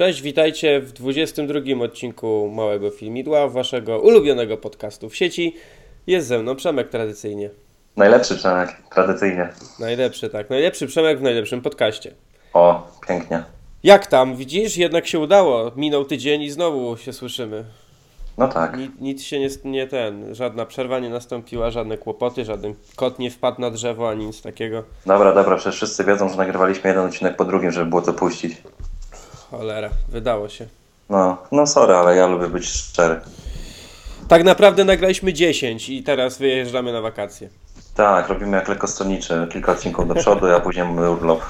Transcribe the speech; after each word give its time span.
Cześć, 0.00 0.22
witajcie 0.22 0.80
w 0.80 0.92
22 0.92 1.84
odcinku 1.84 2.50
Małego 2.54 2.90
Filmidła, 2.90 3.48
waszego 3.48 3.98
ulubionego 3.98 4.56
podcastu 4.56 5.08
w 5.08 5.16
sieci. 5.16 5.56
Jest 6.06 6.26
ze 6.26 6.38
mną 6.38 6.56
Przemek 6.56 6.88
tradycyjnie. 6.88 7.50
Najlepszy 7.96 8.36
Przemek, 8.36 8.76
tradycyjnie. 8.94 9.48
Najlepszy, 9.80 10.30
tak. 10.30 10.50
Najlepszy 10.50 10.86
Przemek 10.86 11.18
w 11.18 11.22
najlepszym 11.22 11.62
podcaście. 11.62 12.14
O, 12.52 12.88
pięknie. 13.08 13.42
Jak 13.82 14.06
tam? 14.06 14.36
Widzisz? 14.36 14.76
Jednak 14.76 15.06
się 15.06 15.18
udało. 15.18 15.72
Minął 15.76 16.04
tydzień 16.04 16.42
i 16.42 16.50
znowu 16.50 16.96
się 16.96 17.12
słyszymy. 17.12 17.64
No 18.38 18.48
tak. 18.48 18.76
Nic, 18.76 18.90
nic 19.00 19.22
się 19.22 19.40
nie, 19.40 19.48
nie 19.64 19.86
ten, 19.86 20.34
żadna 20.34 20.66
przerwa 20.66 20.98
nie 20.98 21.10
nastąpiła, 21.10 21.70
żadne 21.70 21.98
kłopoty, 21.98 22.44
żaden 22.44 22.74
kot 22.96 23.18
nie 23.18 23.30
wpadł 23.30 23.60
na 23.60 23.70
drzewo, 23.70 24.10
ani 24.10 24.26
nic 24.26 24.42
takiego. 24.42 24.84
Dobra, 25.06 25.34
dobra, 25.34 25.56
przecież 25.56 25.74
wszyscy 25.74 26.04
wiedzą, 26.04 26.28
że 26.28 26.36
nagrywaliśmy 26.36 26.90
jeden 26.90 27.06
odcinek 27.06 27.36
po 27.36 27.44
drugim, 27.44 27.70
żeby 27.70 27.90
było 27.90 28.02
co 28.02 28.12
puścić. 28.12 28.62
Cholera, 29.50 29.90
wydało 30.08 30.48
się. 30.48 30.66
No, 31.08 31.36
no 31.52 31.66
sorry, 31.66 31.94
ale 31.94 32.16
ja 32.16 32.26
lubię 32.26 32.46
być 32.46 32.68
szczery. 32.68 33.20
Tak 34.28 34.44
naprawdę 34.44 34.84
nagraliśmy 34.84 35.32
10 35.32 35.88
i 35.88 36.02
teraz 36.02 36.38
wyjeżdżamy 36.38 36.92
na 36.92 37.00
wakacje. 37.00 37.48
Tak, 37.94 38.28
robimy 38.28 38.56
jak 38.56 38.68
lekkostronniczy, 38.68 39.46
kilka 39.52 39.72
odcinków 39.72 40.08
do 40.08 40.14
przodu, 40.14 40.46
a 40.46 40.60
później 40.60 40.84
mamy 40.84 41.10
urlop. 41.10 41.40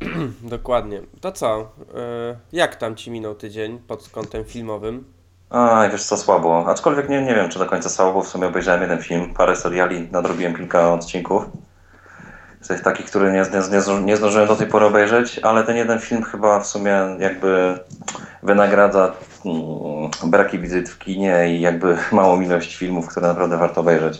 Dokładnie. 0.42 1.00
To 1.20 1.32
co? 1.32 1.70
Yy, 1.78 2.36
jak 2.52 2.76
tam 2.76 2.96
ci 2.96 3.10
minął 3.10 3.34
tydzień 3.34 3.78
pod 3.78 4.08
kątem 4.08 4.44
filmowym? 4.44 5.04
A, 5.50 5.88
wiesz 5.92 6.02
co, 6.02 6.16
słabo. 6.16 6.64
Aczkolwiek 6.66 7.08
nie, 7.08 7.22
nie 7.22 7.34
wiem, 7.34 7.48
czy 7.48 7.58
do 7.58 7.66
końca 7.66 7.88
słabo, 7.88 8.12
bo 8.12 8.22
w 8.22 8.28
sumie 8.28 8.46
obejrzałem 8.46 8.82
jeden 8.82 9.02
film, 9.02 9.34
parę 9.34 9.56
seriali, 9.56 10.08
nadrobiłem 10.12 10.56
kilka 10.56 10.92
odcinków. 10.92 11.44
Z 12.60 12.68
tych 12.68 12.82
takich, 12.82 13.06
które 13.06 13.32
nie, 13.32 13.42
nie, 13.42 14.04
nie 14.04 14.16
zdążyłem 14.16 14.48
do 14.48 14.56
tej 14.56 14.66
pory 14.66 14.86
obejrzeć, 14.86 15.38
ale 15.38 15.64
ten 15.64 15.76
jeden 15.76 15.98
film 15.98 16.22
chyba 16.22 16.60
w 16.60 16.66
sumie 16.66 17.16
jakby 17.18 17.78
wynagradza 18.42 19.14
mm, 19.44 20.10
braki 20.24 20.58
wizyt 20.58 20.88
w 20.88 20.98
kinie 20.98 21.56
i 21.56 21.60
jakby 21.60 21.96
małą 22.12 22.40
ilość 22.40 22.76
filmów, 22.76 23.08
które 23.08 23.28
naprawdę 23.28 23.56
warto 23.56 23.80
obejrzeć. 23.80 24.18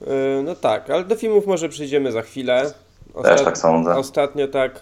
Yy, 0.00 0.42
no 0.44 0.54
tak, 0.54 0.90
ale 0.90 1.04
do 1.04 1.16
filmów 1.16 1.46
może 1.46 1.68
przyjdziemy 1.68 2.12
za 2.12 2.22
chwilę. 2.22 2.72
Ostat... 3.14 3.36
Też 3.36 3.44
tak 3.44 3.58
sądzę. 3.58 3.96
Ostatnio 3.96 4.48
tak 4.48 4.80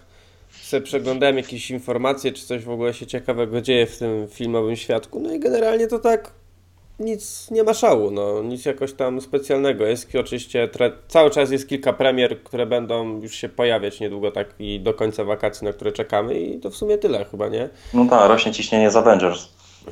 sobie 0.62 0.82
przeglądałem 0.82 1.36
jakieś 1.36 1.70
informacje, 1.70 2.32
czy 2.32 2.46
coś 2.46 2.64
w 2.64 2.70
ogóle 2.70 2.94
się 2.94 3.06
ciekawego 3.06 3.60
dzieje 3.60 3.86
w 3.86 3.98
tym 3.98 4.28
filmowym 4.28 4.76
świadku. 4.76 5.20
No 5.20 5.32
i 5.32 5.40
generalnie 5.40 5.86
to 5.86 5.98
tak 5.98 6.30
nic 7.04 7.50
nie 7.50 7.64
ma 7.64 7.74
szału, 7.74 8.10
no, 8.10 8.42
nic 8.42 8.64
jakoś 8.64 8.92
tam 8.92 9.20
specjalnego. 9.20 9.86
Jest 9.86 10.08
oczywiście, 10.20 10.68
cały 11.08 11.30
czas 11.30 11.50
jest 11.50 11.68
kilka 11.68 11.92
premier, 11.92 12.42
które 12.42 12.66
będą 12.66 13.20
już 13.20 13.34
się 13.34 13.48
pojawiać 13.48 14.00
niedługo, 14.00 14.30
tak 14.30 14.54
i 14.58 14.80
do 14.80 14.94
końca 14.94 15.24
wakacji, 15.24 15.64
na 15.64 15.72
które 15.72 15.92
czekamy 15.92 16.40
i 16.40 16.60
to 16.60 16.70
w 16.70 16.76
sumie 16.76 16.98
tyle 16.98 17.24
chyba, 17.24 17.48
nie? 17.48 17.68
No 17.94 18.06
tak, 18.10 18.28
rośnie 18.28 18.52
ciśnienie 18.52 18.90
z 18.90 18.96
Avengers. 18.96 19.48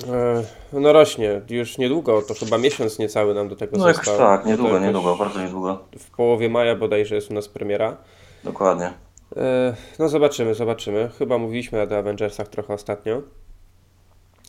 E, 0.09 0.45
no 0.73 0.93
rośnie, 0.93 1.41
już 1.51 1.79
niedługo, 1.79 2.23
to 2.23 2.35
chyba 2.35 2.59
miesiąc 2.59 2.99
niecały 2.99 3.35
nam 3.35 3.49
do 3.49 3.57
tego 3.57 3.77
no 3.77 3.85
został. 3.85 4.15
No 4.15 4.21
tak, 4.21 4.47
niedługo, 4.47 4.79
niedługo, 4.79 5.17
bardzo 5.17 5.41
niedługo. 5.41 5.79
W 5.99 6.11
połowie 6.11 6.49
maja 6.49 6.77
bodajże 6.77 7.15
jest 7.15 7.31
u 7.31 7.35
nas 7.35 7.49
premiera. 7.49 7.97
Dokładnie. 8.45 8.93
E, 9.37 9.75
no 9.99 10.09
zobaczymy, 10.09 10.55
zobaczymy. 10.55 11.11
Chyba 11.19 11.39
mówiliśmy 11.39 11.83
o 11.83 11.87
The 11.87 11.99
Avengersach 11.99 12.49
trochę 12.49 12.75
ostatnio. 12.75 13.23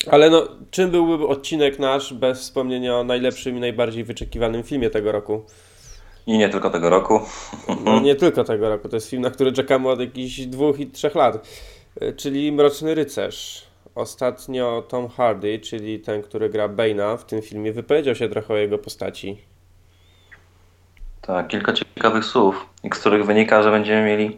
Ale 0.09 0.29
no, 0.29 0.47
czym 0.71 0.91
byłby 0.91 1.27
odcinek 1.27 1.79
nasz 1.79 2.13
bez 2.13 2.39
wspomnienia 2.39 2.97
o 2.97 3.03
najlepszym 3.03 3.57
i 3.57 3.59
najbardziej 3.59 4.03
wyczekiwanym 4.03 4.63
filmie 4.63 4.89
tego 4.89 5.11
roku? 5.11 5.45
I 6.27 6.37
nie 6.37 6.49
tylko 6.49 6.69
tego 6.69 6.89
roku. 6.89 7.19
No 7.85 7.99
nie 7.99 8.15
tylko 8.15 8.43
tego 8.43 8.69
roku. 8.69 8.89
To 8.89 8.95
jest 8.95 9.09
film, 9.09 9.21
na 9.21 9.29
który 9.29 9.51
czekamy 9.51 9.89
od 9.89 9.99
jakichś 9.99 10.39
dwóch 10.39 10.79
i 10.79 10.87
trzech 10.87 11.15
lat. 11.15 11.47
E, 12.01 12.13
czyli 12.13 12.51
Mroczny 12.51 12.95
Rycerz. 12.95 13.67
Ostatnio 13.95 14.83
Tom 14.87 15.09
Hardy, 15.09 15.59
czyli 15.59 15.99
ten, 15.99 16.21
który 16.21 16.49
gra 16.49 16.69
Bane'a 16.69 17.17
w 17.17 17.25
tym 17.25 17.41
filmie, 17.41 17.73
wypowiedział 17.73 18.15
się 18.15 18.29
trochę 18.29 18.53
o 18.53 18.57
jego 18.57 18.77
postaci. 18.77 19.37
Tak, 21.21 21.47
kilka 21.47 21.73
ciekawych 21.73 22.25
słów, 22.25 22.65
z 22.93 22.99
których 22.99 23.25
wynika, 23.25 23.63
że 23.63 23.71
będziemy 23.71 24.05
mieli 24.05 24.37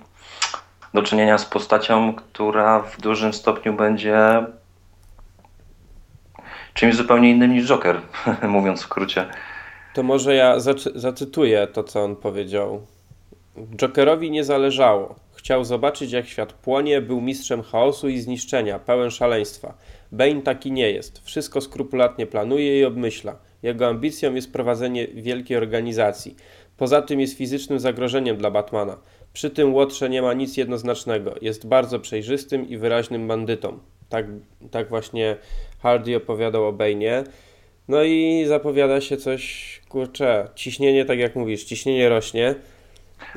do 0.94 1.02
czynienia 1.02 1.38
z 1.38 1.46
postacią, 1.46 2.14
która 2.14 2.80
w 2.80 3.02
dużym 3.02 3.34
stopniu 3.34 3.74
będzie 3.74 4.46
czymś 6.74 6.96
zupełnie 6.96 7.32
innym 7.32 7.54
niż 7.54 7.68
Joker, 7.68 8.02
mówiąc 8.48 8.80
w 8.80 8.84
skrócie. 8.84 9.26
To 9.94 10.04
może 10.04 10.36
ja 10.36 10.60
zacytuję 10.96 11.68
to, 11.68 11.84
co 11.84 12.04
on 12.04 12.16
powiedział. 12.16 12.82
Jokerowi 13.76 14.32
nie 14.32 14.44
zależało. 14.44 15.16
Chciał 15.36 15.64
zobaczyć, 15.64 16.12
jak 16.12 16.28
świat 16.28 16.54
płonie, 16.54 17.02
był 17.02 17.22
mistrzem 17.22 17.64
chaosu 17.64 18.10
i 18.10 18.20
zniszczenia, 18.20 18.80
pełen 18.80 19.12
szaleństwa. 19.12 19.78
Bane 20.12 20.42
taki 20.42 20.72
nie 20.72 20.92
jest. 20.92 21.26
Wszystko 21.26 21.62
skrupulatnie 21.62 22.26
planuje 22.26 22.80
i 22.80 22.86
obmyśla. 22.86 23.36
Jego 23.64 23.88
ambicją 23.88 24.34
jest 24.34 24.54
prowadzenie 24.54 25.08
wielkiej 25.08 25.58
organizacji. 25.58 26.36
Poza 26.78 27.02
tym 27.02 27.20
jest 27.20 27.38
fizycznym 27.38 27.80
zagrożeniem 27.80 28.38
dla 28.38 28.52
Batmana. 28.52 28.98
Przy 29.34 29.50
tym 29.50 29.74
Łotrze 29.74 30.10
nie 30.10 30.22
ma 30.22 30.34
nic 30.34 30.58
jednoznacznego. 30.58 31.36
Jest 31.42 31.68
bardzo 31.68 32.00
przejrzystym 32.00 32.70
i 32.70 32.78
wyraźnym 32.78 33.28
bandytą. 33.28 33.80
Tak, 34.10 34.26
tak 34.72 34.90
właśnie 34.90 35.38
Hardy 35.84 36.18
opowiadał 36.18 36.66
o. 36.68 36.74
No 37.88 38.04
i 38.04 38.46
zapowiada 38.48 39.02
się 39.02 39.18
coś, 39.18 39.82
kurczę, 39.90 40.48
ciśnienie, 40.56 41.06
tak 41.06 41.20
jak 41.20 41.36
mówisz, 41.36 41.64
ciśnienie 41.64 42.10
rośnie. 42.10 42.56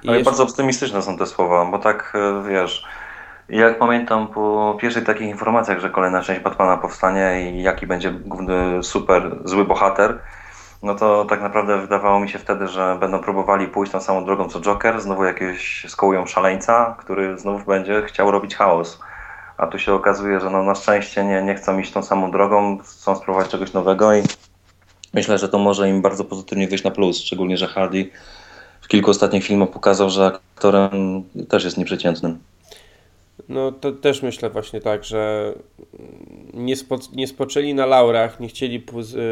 I 0.02 0.08
Ale 0.08 0.18
jeszcze... 0.18 0.30
bardzo 0.30 0.42
optymistyczne 0.42 1.02
są 1.02 1.18
te 1.18 1.26
słowa, 1.26 1.64
bo 1.64 1.78
tak, 1.78 2.12
e, 2.14 2.48
wiesz, 2.48 2.84
jak 3.48 3.78
pamiętam 3.78 4.28
po 4.28 4.76
pierwszych 4.80 5.04
takich 5.04 5.28
informacjach, 5.28 5.80
że 5.80 5.90
kolejna 5.90 6.22
część 6.22 6.40
Batmana 6.40 6.76
powstanie 6.76 7.50
i 7.50 7.62
jaki 7.62 7.86
będzie 7.86 8.10
główny 8.10 8.82
super 8.82 9.38
zły 9.44 9.64
bohater, 9.64 10.18
no 10.82 10.94
to 10.94 11.24
tak 11.24 11.40
naprawdę 11.40 11.80
wydawało 11.80 12.20
mi 12.20 12.28
się 12.28 12.38
wtedy, 12.38 12.68
że 12.68 12.96
będą 13.00 13.18
próbowali 13.18 13.68
pójść 13.68 13.92
tą 13.92 14.00
samą 14.00 14.24
drogą 14.24 14.48
co 14.48 14.60
Joker, 14.60 15.00
znowu 15.00 15.24
jakiegoś 15.24 15.86
skołują 15.88 16.26
szaleńca, 16.26 16.96
który 16.98 17.38
znów 17.38 17.66
będzie 17.66 18.02
chciał 18.02 18.30
robić 18.30 18.56
chaos. 18.56 19.00
A 19.56 19.66
tu 19.66 19.78
się 19.78 19.94
okazuje, 19.94 20.40
że 20.40 20.50
no 20.50 20.62
na 20.62 20.74
szczęście 20.74 21.24
nie, 21.24 21.42
nie 21.42 21.54
chcą 21.54 21.78
iść 21.78 21.92
tą 21.92 22.02
samą 22.02 22.30
drogą, 22.30 22.78
chcą 22.78 23.16
spróbować 23.16 23.48
czegoś 23.48 23.72
nowego 23.72 24.16
i 24.16 24.22
myślę, 25.14 25.38
że 25.38 25.48
to 25.48 25.58
może 25.58 25.88
im 25.88 26.02
bardzo 26.02 26.24
pozytywnie 26.24 26.68
wyjść 26.68 26.84
na 26.84 26.90
plus, 26.90 27.18
szczególnie, 27.18 27.56
że 27.56 27.66
Hardy 27.66 28.10
w 28.80 28.88
kilku 28.88 29.10
ostatnich 29.10 29.44
filmach 29.44 29.70
pokazał, 29.70 30.10
że 30.10 30.26
aktorem 30.26 31.22
też 31.48 31.64
jest 31.64 31.78
nieprzeciętnym. 31.78 32.38
No 33.48 33.72
to 33.72 33.92
też 33.92 34.22
myślę 34.22 34.50
właśnie 34.50 34.80
tak, 34.80 35.04
że 35.04 35.52
nie, 36.54 36.76
spo, 36.76 36.98
nie 37.12 37.26
spoczęli 37.26 37.74
na 37.74 37.86
laurach, 37.86 38.40
nie 38.40 38.48
chcieli 38.48 38.86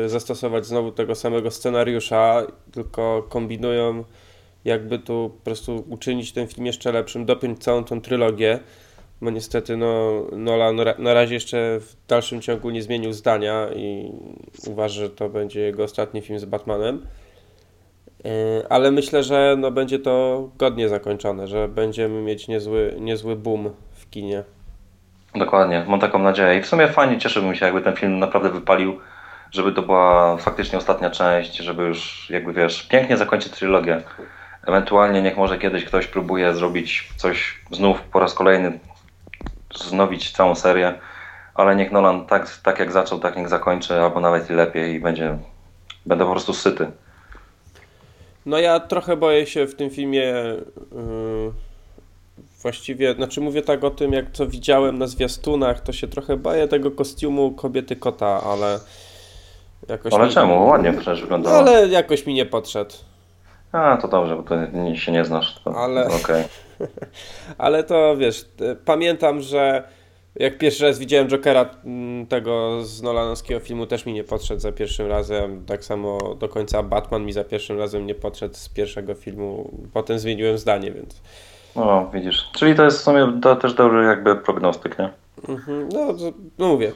zastosować 0.07 0.67
znowu 0.67 0.93
tego 0.93 1.15
samego 1.15 1.51
scenariusza, 1.51 2.43
tylko 2.73 3.27
kombinują 3.29 4.05
jakby 4.65 4.99
tu 4.99 5.33
po 5.39 5.45
prostu 5.45 5.85
uczynić 5.89 6.33
ten 6.33 6.49
film 6.49 6.67
jeszcze 6.67 6.93
lepszym, 6.93 7.27
dopiąć 7.27 7.59
całą 7.59 7.85
tą 7.85 8.01
trylogię, 8.01 8.59
bo 9.21 9.31
niestety 9.31 9.77
no, 9.77 10.23
Nolan 10.33 10.77
na 10.99 11.15
razie 11.15 11.35
jeszcze 11.35 11.81
w 11.81 11.97
dalszym 12.09 12.41
ciągu 12.41 12.71
nie 12.71 12.83
zmienił 12.83 13.13
zdania 13.13 13.69
i 13.77 14.13
uważa, 14.67 15.01
że 15.01 15.11
to 15.11 15.29
będzie 15.29 15.61
jego 15.61 15.85
ostatni 15.85 16.21
film 16.21 16.39
z 16.39 16.45
Batmanem. 16.45 17.07
E, 18.25 18.29
ale 18.73 18.91
myślę, 18.91 19.23
że 19.23 19.57
no, 19.59 19.71
będzie 19.71 19.99
to 19.99 20.49
godnie 20.59 20.89
zakończone, 20.89 21.47
że 21.47 21.69
będziemy 21.69 22.23
mieć 22.23 22.49
niezły, 22.49 22.97
niezły 23.01 23.37
boom 23.37 23.71
w 23.93 24.11
kinie. 24.11 24.43
Dokładnie, 25.35 25.85
mam 25.89 26.01
taką 26.01 26.19
nadzieję. 26.19 26.59
I 26.59 26.63
w 26.63 26.67
sumie 26.67 26.89
fajnie 26.89 27.19
cieszyłbym 27.19 27.55
się, 27.55 27.65
jakby 27.65 27.81
ten 27.81 27.97
film 27.97 28.19
naprawdę 28.19 28.51
wypalił, 28.51 28.99
żeby 29.51 29.73
to 29.73 29.83
była 29.83 30.37
faktycznie 30.37 30.79
ostatnia 30.79 31.11
część, 31.11 31.57
żeby 31.57 31.83
już 31.83 32.31
jakby 32.31 32.53
wiesz, 32.53 32.83
pięknie 32.83 33.17
zakończyć 33.17 33.53
trylogię. 33.53 34.03
Ewentualnie 34.67 35.23
niech 35.23 35.37
może 35.37 35.59
kiedyś 35.59 35.85
ktoś 35.85 36.07
próbuje 36.07 36.55
zrobić 36.55 37.09
coś 37.17 37.61
znów 37.71 38.01
po 38.01 38.21
raz 38.21 38.35
kolejny, 38.35 38.79
znowić 39.79 40.33
całą 40.33 40.55
serię, 40.55 40.95
ale 41.55 41.77
niech 41.77 41.93
Nolan 41.93 42.27
tak, 42.27 42.59
tak 42.63 42.79
jak 42.79 42.93
zaczął, 42.93 43.19
tak 43.19 43.37
niech 43.37 43.49
zakończy, 43.49 44.01
albo 44.01 44.21
nawet 44.21 44.51
i 44.51 44.53
lepiej 44.53 44.95
i 44.95 45.01
będzie, 45.01 45.39
będę 46.07 46.25
po 46.25 46.31
prostu 46.31 46.55
syty. 46.55 46.91
No 48.47 48.59
ja 48.59 48.81
trochę 48.81 49.17
boję 49.17 49.47
się 49.47 49.67
w 49.67 49.75
tym 49.75 49.91
filmie 49.91 50.21
yy, 50.21 51.53
właściwie, 52.63 53.15
znaczy 53.15 53.41
mówię 53.41 53.63
tak 53.63 53.85
o 53.85 53.91
tym, 53.91 54.13
jak 54.13 54.33
co 54.33 54.47
widziałem 54.47 54.99
na 54.99 55.07
zwiastunach, 55.07 55.81
to 55.81 55.93
się 55.93 56.09
trochę 56.09 56.37
boję 56.37 56.69
tego 56.69 56.91
kostiumu 56.91 57.51
kobiety 57.51 57.97
kota, 57.97 58.41
ale 58.43 58.81
jakoś 59.89 60.13
Ale 60.13 60.27
mi... 60.27 60.33
czemu? 60.33 60.67
Ładnie 60.67 60.93
przecież 60.93 61.21
wyglądało. 61.21 61.57
Ale 61.57 61.89
jakoś 61.89 62.27
mi 62.27 62.35
nie 62.35 62.47
podszedł. 62.47 62.95
A, 63.73 63.97
to 63.97 64.09
dobrze, 64.09 64.37
bo 64.37 64.43
to 64.43 64.55
się 64.95 65.13
nie 65.13 65.25
znasz. 65.25 65.61
To, 65.65 65.77
ale, 65.77 66.07
okay. 66.07 66.45
ale 67.59 67.85
to 67.85 68.17
wiesz, 68.17 68.45
pamiętam, 68.85 69.41
że 69.41 69.89
jak 70.37 70.59
pierwszy 70.59 70.85
raz 70.85 70.99
widziałem 70.99 71.29
Jokera 71.29 71.71
mm, 71.85 72.27
tego 72.27 72.83
z 72.83 73.03
Nolanowskiego 73.03 73.61
filmu 73.61 73.87
też 73.87 74.07
mi 74.07 74.13
nie 74.13 74.25
podszedł 74.25 74.61
za 74.61 74.73
pierwszym 74.73 75.07
razem. 75.07 75.65
Tak 75.67 75.85
samo 75.85 76.35
do 76.35 76.49
końca 76.49 76.83
Batman 76.83 77.25
mi 77.25 77.33
za 77.33 77.45
pierwszym 77.45 77.79
razem 77.79 78.07
nie 78.07 78.15
podszedł 78.15 78.55
z 78.55 78.69
pierwszego 78.69 79.15
filmu. 79.15 79.71
Potem 79.93 80.19
zmieniłem 80.19 80.59
zdanie, 80.59 80.93
więc. 80.93 81.21
No, 81.77 82.11
widzisz. 82.15 82.51
Czyli 82.57 82.75
to 82.75 82.85
jest 82.85 82.99
w 82.99 83.03
sumie 83.03 83.41
to 83.43 83.57
też 83.57 83.75
dobry 83.75 84.05
jakby 84.05 84.37
prognostyk, 84.37 84.99
nie? 84.99 85.11
Mhm. 85.49 85.89
No, 85.93 86.15
no 86.59 86.69
mówię. 86.69 86.93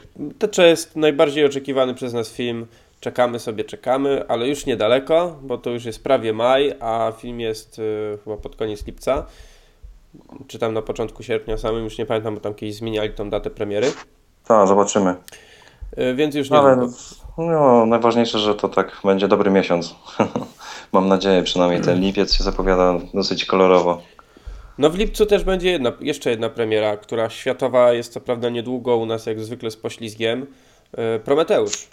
To 0.52 0.62
jest 0.62 0.96
najbardziej 0.96 1.44
oczekiwany 1.44 1.94
przez 1.94 2.12
nas 2.12 2.32
film. 2.32 2.66
Czekamy 3.00 3.38
sobie, 3.38 3.64
czekamy, 3.64 4.28
ale 4.28 4.48
już 4.48 4.66
niedaleko, 4.66 5.38
bo 5.42 5.58
to 5.58 5.70
już 5.70 5.84
jest 5.84 6.04
prawie 6.04 6.32
maj, 6.32 6.74
a 6.80 7.12
film 7.18 7.40
jest 7.40 7.78
y, 7.78 8.18
chyba 8.24 8.36
pod 8.36 8.56
koniec 8.56 8.86
lipca 8.86 9.26
czy 10.46 10.58
tam 10.58 10.74
na 10.74 10.82
początku 10.82 11.22
sierpnia 11.22 11.58
samym, 11.58 11.84
już 11.84 11.98
nie 11.98 12.06
pamiętam, 12.06 12.34
bo 12.34 12.40
tam 12.40 12.54
kiedyś 12.54 12.74
zmieniali 12.74 13.12
tą 13.12 13.30
datę 13.30 13.50
premiery. 13.50 13.92
Tak, 14.44 14.68
zobaczymy. 14.68 15.14
E, 15.96 16.14
więc 16.14 16.34
już 16.34 16.50
nie 16.50 16.58
Ale 16.58 16.88
no, 17.38 17.86
najważniejsze, 17.86 18.38
że 18.38 18.54
to 18.54 18.68
tak 18.68 19.00
będzie 19.04 19.28
dobry 19.28 19.50
miesiąc. 19.50 19.94
Mam 20.92 21.08
nadzieję, 21.08 21.42
przynajmniej 21.42 21.80
ten 21.80 22.00
lipiec 22.00 22.34
się 22.34 22.44
zapowiada 22.44 22.94
dosyć 23.14 23.44
kolorowo. 23.44 24.02
No 24.78 24.90
w 24.90 24.94
lipcu 24.98 25.26
też 25.26 25.44
będzie 25.44 25.70
jedna, 25.70 25.92
jeszcze 26.00 26.30
jedna 26.30 26.50
premiera, 26.50 26.96
która 26.96 27.30
światowa 27.30 27.92
jest 27.92 28.12
co 28.12 28.20
prawda 28.20 28.48
niedługo 28.48 28.96
u 28.96 29.06
nas 29.06 29.26
jak 29.26 29.40
zwykle 29.40 29.70
z 29.70 29.76
poślizgiem. 29.76 30.46
E, 30.92 31.18
Prometeusz. 31.18 31.88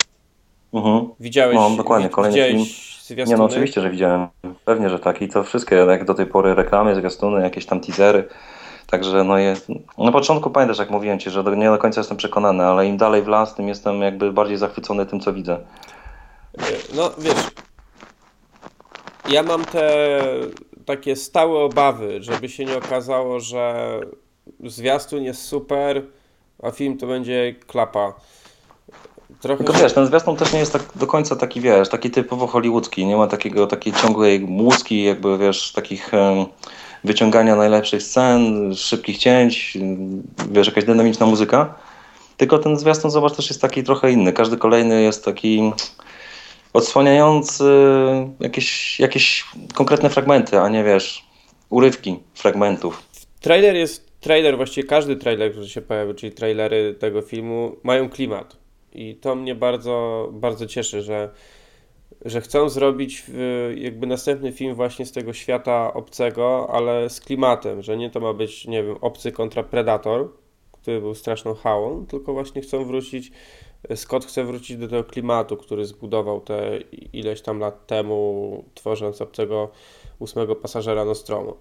Mhm. 0.74 1.10
Widziałeś, 1.20 1.56
no, 1.56 1.70
dokładnie, 1.70 2.10
kolejny 2.10 2.38
widziałeś 2.38 2.54
film. 2.54 2.95
Zwiastuny? 3.06 3.36
Nie, 3.36 3.38
no 3.38 3.46
oczywiście, 3.46 3.82
że 3.82 3.90
widziałem. 3.90 4.28
Pewnie, 4.66 4.90
że 4.90 5.00
tak. 5.00 5.22
I 5.22 5.30
to 5.30 5.44
wszystkie, 5.44 5.76
jak 5.76 6.06
do 6.06 6.14
tej 6.14 6.26
pory 6.26 6.56
reklamy, 6.56 6.96
zwiastuny, 6.96 7.42
jakieś 7.42 7.66
tam 7.66 7.80
teasery. 7.80 8.28
Także 8.88 9.24
no 9.24 9.38
jest. 9.38 9.68
Na 9.98 10.12
początku 10.12 10.50
pamiętasz, 10.50 10.80
jak 10.80 10.90
mówiłem 10.90 11.20
Ci, 11.20 11.30
że 11.30 11.44
nie 11.44 11.70
do 11.70 11.78
końca 11.78 12.00
jestem 12.00 12.18
przekonany, 12.18 12.66
ale 12.66 12.88
im 12.88 12.98
dalej 12.98 13.22
w 13.22 13.28
las, 13.28 13.56
tym 13.56 13.68
jestem 13.68 14.02
jakby 14.02 14.34
bardziej 14.34 14.58
zachwycony 14.58 15.06
tym, 15.06 15.20
co 15.20 15.34
widzę. 15.34 15.60
No 16.96 17.12
wiesz, 17.18 17.52
ja 19.30 19.44
mam 19.44 19.66
te 19.66 20.20
takie 20.86 21.16
stałe 21.16 21.60
obawy, 21.60 22.24
żeby 22.24 22.50
się 22.50 22.66
nie 22.66 22.78
okazało, 22.78 23.40
że 23.40 24.00
zwiastun 24.64 25.24
jest 25.24 25.42
super, 25.42 26.02
a 26.64 26.72
film 26.72 26.98
to 26.98 27.08
będzie 27.08 27.56
klapa. 27.68 28.14
Trochę... 29.46 29.64
Tylko 29.64 29.82
wiesz, 29.82 29.94
ten 29.94 30.06
zwiastun 30.06 30.36
też 30.36 30.54
nie 30.54 30.60
jest 30.60 30.74
tak 30.74 30.82
do 30.96 31.08
końca 31.08 31.36
taki, 31.36 31.62
wiesz, 31.62 31.90
taki 31.90 32.12
typowo 32.12 32.48
hollywoodzki. 32.48 33.06
Nie 33.06 33.16
ma 33.16 33.28
takiego, 33.28 33.68
takiej 33.68 33.94
ciągłej 33.94 34.40
muski, 34.40 35.04
jakby, 35.04 35.38
wiesz, 35.38 35.72
takich 35.72 36.14
um, 36.14 36.46
wyciągania 37.04 37.56
najlepszych 37.56 38.04
scen, 38.04 38.76
szybkich 38.76 39.18
cięć, 39.18 39.78
wiesz, 40.52 40.68
jakaś 40.68 40.84
dynamiczna 40.84 41.26
muzyka. 41.26 41.76
Tylko 42.38 42.60
ten 42.60 42.78
zwiastun, 42.78 43.12
zobacz, 43.12 43.36
też 43.36 43.50
jest 43.50 43.62
taki 43.62 43.84
trochę 43.84 44.12
inny. 44.12 44.34
Każdy 44.34 44.58
kolejny 44.58 45.02
jest 45.02 45.26
taki 45.26 45.72
odsłaniający 46.74 47.64
jakieś, 48.40 49.00
jakieś 49.00 49.46
konkretne 49.74 50.10
fragmenty, 50.10 50.60
a 50.60 50.70
nie, 50.70 50.84
wiesz, 50.84 51.26
urywki 51.70 52.20
fragmentów. 52.34 53.02
Trailer 53.42 53.76
jest, 53.76 54.20
trailer, 54.20 54.58
właściwie 54.58 54.88
każdy 54.88 55.16
trailer, 55.16 55.52
który 55.52 55.68
się 55.68 55.82
pojawił, 55.82 56.14
czyli 56.14 56.32
trailery 56.32 56.96
tego 57.00 57.22
filmu, 57.22 57.76
mają 57.84 58.10
klimat 58.10 58.65
i 58.96 59.16
to 59.16 59.36
mnie 59.36 59.56
bardzo, 59.56 60.30
bardzo 60.34 60.66
cieszy, 60.66 61.02
że, 61.02 61.30
że 62.26 62.42
chcą 62.42 62.70
zrobić 62.70 63.24
jakby 63.76 64.08
następny 64.08 64.52
film 64.52 64.76
właśnie 64.76 65.06
z 65.06 65.12
tego 65.12 65.34
świata 65.34 65.94
obcego, 65.94 66.70
ale 66.74 67.10
z 67.10 67.20
klimatem, 67.20 67.82
że 67.82 67.98
nie 67.98 68.10
to 68.10 68.20
ma 68.20 68.34
być, 68.34 68.68
nie 68.68 68.84
wiem, 68.84 68.96
obcy 69.02 69.32
kontra 69.32 69.64
Predator, 69.64 70.30
który 70.72 71.02
był 71.02 71.16
straszną 71.16 71.54
hałą, 71.54 72.06
tylko 72.06 72.34
właśnie 72.34 72.62
chcą 72.62 72.86
wrócić, 72.86 73.32
Scott 73.96 74.26
chce 74.26 74.44
wrócić 74.44 74.78
do 74.78 74.88
tego 74.88 75.04
klimatu, 75.04 75.58
który 75.58 75.86
zbudował 75.86 76.42
te 76.42 76.78
ileś 77.14 77.42
tam 77.42 77.60
lat 77.60 77.88
temu, 77.88 78.64
tworząc 78.74 79.22
obcego 79.22 79.72
ósmego 80.20 80.56
pasażera 80.56 81.06
Nostromo. 81.06 81.58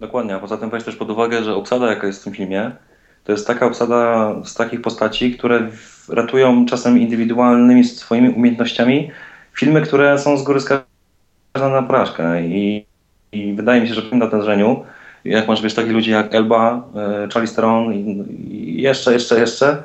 Dokładnie, 0.00 0.34
a 0.34 0.38
poza 0.38 0.56
tym 0.56 0.70
weź 0.70 0.84
też 0.84 0.96
pod 0.96 1.10
uwagę, 1.10 1.44
że 1.44 1.54
obsada 1.54 1.86
jaka 1.86 2.06
jest 2.06 2.20
w 2.20 2.24
tym 2.24 2.34
filmie, 2.34 2.76
to 3.28 3.32
jest 3.32 3.46
taka 3.46 3.66
obsada 3.66 4.34
z 4.44 4.54
takich 4.54 4.82
postaci, 4.82 5.38
które 5.38 5.68
ratują 6.08 6.66
czasem 6.66 6.98
indywidualnymi 6.98 7.84
swoimi 7.84 8.28
umiejętnościami 8.28 9.10
filmy, 9.52 9.82
które 9.82 10.18
są 10.18 10.36
z 10.36 10.42
góry 10.42 10.60
skazane 10.60 10.84
na 11.54 11.82
porażkę. 11.82 12.42
I, 12.42 12.84
I, 13.32 13.52
wydaje 13.52 13.80
mi 13.80 13.88
się, 13.88 13.94
że 13.94 14.02
w 14.02 14.10
tym 14.10 14.18
natężeniu, 14.18 14.84
jak 15.24 15.48
masz 15.48 15.62
wiesz, 15.62 15.74
takich 15.74 15.92
ludzi 15.92 16.10
jak 16.10 16.34
Elba, 16.34 16.88
e, 16.96 17.28
Charlie 17.34 17.54
Theron 17.54 17.92
i, 17.92 18.24
i 18.50 18.82
jeszcze, 18.82 19.12
jeszcze, 19.12 19.40
jeszcze, 19.40 19.82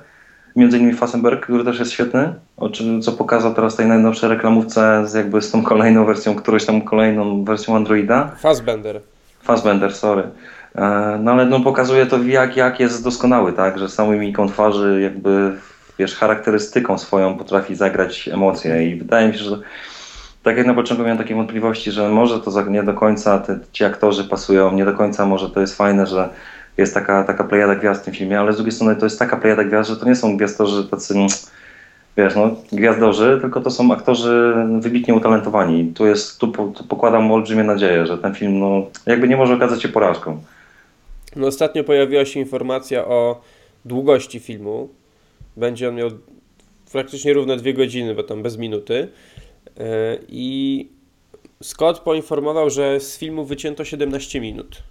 między 0.55 0.77
innymi 0.77 0.93
Fassenberg, 0.93 1.43
który 1.43 1.63
też 1.63 1.79
jest 1.79 1.91
świetny, 1.91 2.33
o 2.57 2.69
czym, 2.69 3.01
co 3.01 3.11
pokazał 3.11 3.53
teraz 3.53 3.75
tej 3.75 3.87
najnowszej 3.87 4.29
reklamówce 4.29 5.07
z 5.07 5.13
jakby 5.13 5.41
z 5.41 5.51
tą 5.51 5.63
kolejną 5.63 6.05
wersją, 6.05 6.35
którąś 6.35 6.65
tam 6.65 6.81
kolejną 6.81 7.43
wersją 7.43 7.75
Androida. 7.75 8.31
Fassbender. 8.39 9.01
Fassbender, 9.41 9.93
sorry. 9.95 10.23
E, 10.75 11.19
no 11.23 11.31
ale 11.31 11.45
no, 11.45 11.59
pokazuje 11.59 12.05
to 12.05 12.23
jak, 12.23 12.57
jak 12.57 12.79
jest 12.79 13.03
doskonały, 13.03 13.53
tak, 13.53 13.79
że 13.79 13.89
samą 13.89 14.11
mimiką 14.11 14.47
twarzy 14.47 15.01
jakby 15.01 15.53
wiesz, 15.99 16.15
charakterystyką 16.15 16.97
swoją 16.97 17.37
potrafi 17.37 17.75
zagrać 17.75 18.27
emocje 18.27 18.87
i 18.87 18.95
wydaje 18.95 19.27
mi 19.27 19.33
się, 19.33 19.43
że 19.43 19.59
tak 20.43 20.57
jak 20.57 20.67
na 20.67 20.73
początku 20.73 21.03
miałem 21.03 21.17
takie 21.17 21.35
wątpliwości, 21.35 21.91
że 21.91 22.09
może 22.09 22.39
to 22.39 22.61
nie 22.61 22.83
do 22.83 22.93
końca 22.93 23.39
te, 23.39 23.59
ci 23.71 23.83
aktorzy 23.83 24.23
pasują, 24.23 24.71
nie 24.71 24.85
do 24.85 24.93
końca 24.93 25.25
może 25.25 25.49
to 25.49 25.61
jest 25.61 25.77
fajne, 25.77 26.07
że 26.07 26.29
jest 26.77 26.93
taka, 26.93 27.23
taka 27.23 27.43
plejada 27.43 27.75
gwiazd 27.75 28.01
w 28.01 28.05
tym 28.05 28.13
filmie, 28.13 28.39
ale 28.39 28.53
z 28.53 28.55
drugiej 28.55 28.71
strony 28.71 28.95
to 28.95 29.05
jest 29.05 29.19
taka 29.19 29.37
plejada 29.37 29.63
gwiazd, 29.63 29.89
że 29.89 29.97
to 29.97 30.05
nie 30.05 30.15
są 30.15 30.37
gwiazdorzy 30.37 30.87
tacy, 30.89 31.15
wiesz, 32.17 32.35
no, 32.35 32.55
gwiazdorzy, 32.71 33.37
tylko 33.41 33.61
to 33.61 33.71
są 33.71 33.93
aktorzy 33.93 34.53
wybitnie 34.79 35.13
utalentowani. 35.13 35.93
Tu 35.93 36.05
jest, 36.05 36.39
tu, 36.39 36.47
tu 36.47 36.83
pokładam 36.89 37.31
olbrzymie 37.31 37.63
nadzieję, 37.63 38.05
że 38.05 38.17
ten 38.17 38.35
film, 38.35 38.59
no, 38.59 38.87
jakby 39.05 39.27
nie 39.27 39.37
może 39.37 39.53
okazać 39.53 39.81
się 39.81 39.89
porażką. 39.89 40.41
No, 41.35 41.47
ostatnio 41.47 41.83
pojawiła 41.83 42.25
się 42.25 42.39
informacja 42.39 43.05
o 43.05 43.41
długości 43.85 44.39
filmu. 44.39 44.89
Będzie 45.57 45.89
on 45.89 45.95
miał 45.95 46.09
praktycznie 46.91 47.33
równe 47.33 47.57
dwie 47.57 47.73
godziny, 47.73 48.15
bo 48.15 48.23
tam 48.23 48.43
bez 48.43 48.57
minuty. 48.57 49.07
E, 49.77 50.17
I 50.29 50.87
Scott 51.63 51.99
poinformował, 51.99 52.69
że 52.69 52.99
z 52.99 53.17
filmu 53.17 53.45
wycięto 53.45 53.85
17 53.85 54.41
minut. 54.41 54.83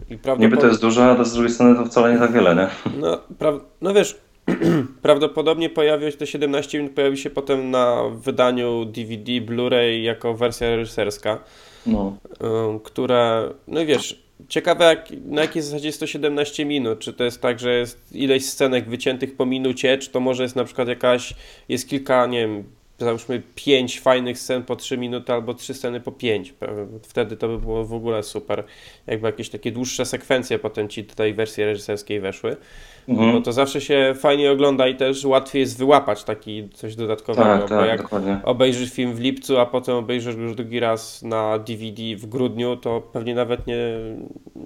I 0.00 0.04
prawdopodobnie... 0.04 0.46
Niby 0.46 0.56
to 0.56 0.66
jest 0.66 0.80
dużo, 0.80 1.04
ale 1.04 1.24
z 1.24 1.32
drugiej 1.32 1.52
strony 1.52 1.76
to 1.76 1.84
wcale 1.84 2.12
nie 2.12 2.18
tak 2.18 2.32
wiele, 2.32 2.56
nie? 2.56 2.68
No, 3.00 3.18
pra... 3.38 3.52
no 3.80 3.94
wiesz, 3.94 4.16
prawdopodobnie 5.02 5.70
pojawiło 5.70 6.10
się 6.10 6.16
te 6.16 6.26
17 6.26 6.78
minut, 6.78 6.94
pojawi 6.94 7.16
się 7.16 7.30
potem 7.30 7.70
na 7.70 8.02
wydaniu 8.14 8.84
DVD, 8.84 9.32
Blu-ray 9.32 10.02
jako 10.02 10.34
wersja 10.34 10.76
reżyserska, 10.76 11.38
no. 11.86 12.16
które, 12.84 13.50
no 13.68 13.80
i 13.80 13.86
wiesz, 13.86 14.25
ciekawe 14.48 14.84
jak, 14.84 15.10
na 15.24 15.40
jakiej 15.40 15.62
zasadzie 15.62 15.86
jest 15.86 16.00
to 16.00 16.06
17 16.06 16.64
minut. 16.64 16.98
Czy 16.98 17.12
to 17.12 17.24
jest 17.24 17.40
tak, 17.40 17.60
że 17.60 17.78
jest 17.78 18.12
ileś 18.12 18.46
scenek 18.46 18.88
wyciętych 18.88 19.36
po 19.36 19.46
minucie, 19.46 19.98
czy 19.98 20.10
to 20.10 20.20
może 20.20 20.42
jest 20.42 20.56
na 20.56 20.64
przykład 20.64 20.88
jakaś, 20.88 21.34
jest 21.68 21.88
kilka, 21.88 22.26
nie 22.26 22.40
wiem, 22.40 22.64
załóżmy 22.98 23.42
pięć 23.54 24.00
fajnych 24.00 24.38
scen 24.38 24.62
po 24.62 24.76
3 24.76 24.98
minuty 24.98 25.32
albo 25.32 25.54
trzy 25.54 25.74
sceny 25.74 26.00
po 26.00 26.12
5. 26.12 26.54
Wtedy 27.02 27.36
to 27.36 27.48
by 27.48 27.58
było 27.58 27.84
w 27.84 27.94
ogóle 27.94 28.22
super. 28.22 28.64
Jakby 29.06 29.26
jakieś 29.26 29.48
takie 29.48 29.72
dłuższe 29.72 30.06
sekwencje 30.06 30.58
potem 30.58 30.88
ci 30.88 31.04
do 31.04 31.14
tej 31.14 31.34
wersji 31.34 31.64
reżyserskiej 31.64 32.20
weszły. 32.20 32.56
Mhm. 33.08 33.32
Bo 33.32 33.40
to 33.40 33.52
zawsze 33.52 33.80
się 33.80 34.14
fajnie 34.18 34.52
ogląda 34.52 34.88
i 34.88 34.96
też 34.96 35.24
łatwiej 35.24 35.60
jest 35.60 35.78
wyłapać 35.78 36.24
taki 36.24 36.68
coś 36.74 36.96
dodatkowego. 36.96 37.48
Tak, 37.48 37.60
bo 37.60 37.68
tak, 37.68 37.88
jak 37.88 38.02
dokładnie. 38.02 38.38
obejrzysz 38.44 38.92
film 38.92 39.14
w 39.14 39.20
lipcu, 39.20 39.58
a 39.58 39.66
potem 39.66 39.94
obejrzysz 39.94 40.36
już 40.36 40.54
drugi 40.54 40.80
raz 40.80 41.22
na 41.22 41.58
DVD 41.58 42.02
w 42.16 42.26
grudniu, 42.26 42.76
to 42.76 43.00
pewnie 43.00 43.34
nawet 43.34 43.66
nie, 43.66 43.78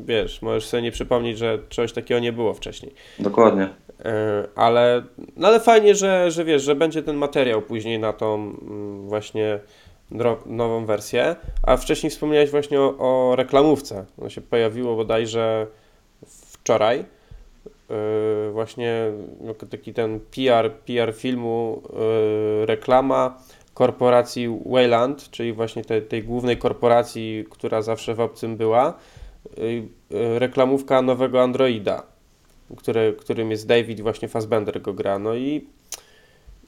wiesz, 0.05 0.43
możesz 0.43 0.65
sobie 0.65 0.83
nie 0.83 0.93
przypomnieć, 0.93 1.39
że 1.39 1.59
czegoś 1.69 1.93
takiego 1.93 2.21
nie 2.21 2.33
było 2.33 2.55
wcześniej. 2.55 2.95
Dokładnie. 3.19 3.69
E, 4.05 4.49
ale, 4.55 5.03
no 5.37 5.49
ale 5.49 5.61
fajnie, 5.61 5.95
że, 5.95 6.31
że 6.31 6.45
wiesz, 6.45 6.63
że 6.63 6.75
będzie 6.75 7.03
ten 7.03 7.17
materiał 7.17 7.63
później 7.63 7.99
na 7.99 8.13
tą 8.13 8.35
mm, 8.35 9.09
właśnie 9.09 9.61
nową 10.47 10.87
wersję. 10.87 11.37
A 11.63 11.77
wcześniej 11.77 12.11
wspomniałeś 12.11 12.51
właśnie 12.51 12.81
o, 12.81 12.95
o 12.99 13.37
reklamówce. 13.37 14.05
Ono 14.19 14.31
się 14.31 14.41
pojawiło 14.41 14.97
bodajże 14.97 15.67
wczoraj. 16.27 17.05
Yy, 17.91 18.53
właśnie 18.53 19.13
taki 19.71 19.95
ten 19.95 20.21
PR, 20.21 20.73
PR 20.73 21.15
filmu, 21.15 21.83
yy, 22.61 22.67
reklama 22.67 23.39
korporacji 23.75 24.61
Wayland, 24.67 25.31
czyli 25.31 25.53
właśnie 25.53 25.85
tej, 25.85 26.03
tej 26.03 26.23
głównej 26.23 26.57
korporacji, 26.57 27.45
która 27.51 27.83
zawsze 27.83 28.15
w 28.15 28.21
obcym 28.21 28.57
była, 28.57 28.95
yy, 29.57 30.39
reklamówka 30.39 31.03
nowego 31.03 31.43
Androida, 31.43 32.03
który, 32.77 33.17
którym 33.19 33.51
jest 33.51 33.67
David, 33.67 34.01
właśnie 34.01 34.29
Fassbender 34.29 34.83
go 34.83 34.93
gra. 34.93 35.19
No 35.19 35.35
i, 35.35 35.67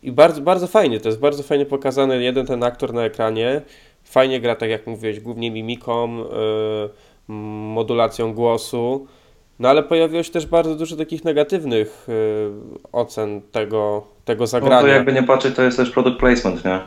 i 0.02 0.12
bardzo, 0.12 0.40
bardzo 0.40 0.66
fajnie, 0.66 1.00
to 1.00 1.08
jest 1.08 1.20
bardzo 1.20 1.42
fajnie 1.42 1.66
pokazany 1.66 2.22
jeden 2.22 2.46
ten 2.46 2.64
aktor 2.64 2.94
na 2.94 3.04
ekranie. 3.04 3.62
Fajnie 4.04 4.40
gra, 4.40 4.54
tak 4.54 4.70
jak 4.70 4.86
mówiłeś, 4.86 5.20
głównie 5.20 5.50
mimiką, 5.50 6.24
modulacją 7.28 8.34
głosu. 8.34 9.06
No 9.58 9.68
ale 9.68 9.82
pojawiło 9.82 10.22
się 10.22 10.32
też 10.32 10.46
bardzo 10.46 10.74
dużo 10.74 10.96
takich 10.96 11.24
negatywnych 11.24 12.06
y, 12.08 12.50
ocen 12.92 13.40
tego, 13.52 14.06
tego 14.24 14.46
zagrania. 14.46 14.76
No 14.76 14.82
to 14.82 14.88
jakby 14.88 15.12
nie 15.12 15.22
patrzeć, 15.22 15.56
to 15.56 15.62
jest 15.62 15.76
też 15.76 15.90
product 15.90 16.18
placement, 16.18 16.64
nie? 16.64 16.80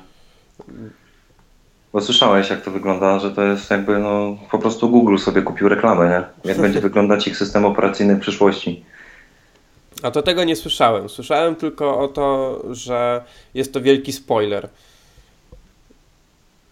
Bo 1.94 2.02
słyszałeś, 2.02 2.50
jak 2.50 2.62
to 2.62 2.72
wygląda, 2.72 3.20
że 3.20 3.32
to 3.32 3.44
jest 3.44 3.72
jakby, 3.72 4.00
no, 4.00 4.38
po 4.52 4.60
prostu 4.60 4.90
Google 4.90 5.18
sobie 5.18 5.42
kupił 5.42 5.70
reklamę, 5.70 6.10
nie? 6.10 6.50
Jak 6.50 6.62
będzie 6.62 6.82
wyglądać 6.82 7.28
ich 7.28 7.38
system 7.38 7.66
operacyjny 7.66 8.16
w 8.16 8.20
przyszłości. 8.20 8.86
A 10.06 10.12
to 10.12 10.22
tego 10.22 10.44
nie 10.44 10.56
słyszałem. 10.56 11.10
Słyszałem 11.10 11.56
tylko 11.56 12.00
o 12.00 12.08
to, 12.08 12.62
że 12.72 13.22
jest 13.54 13.74
to 13.74 13.82
wielki 13.82 14.14
spoiler. 14.14 14.70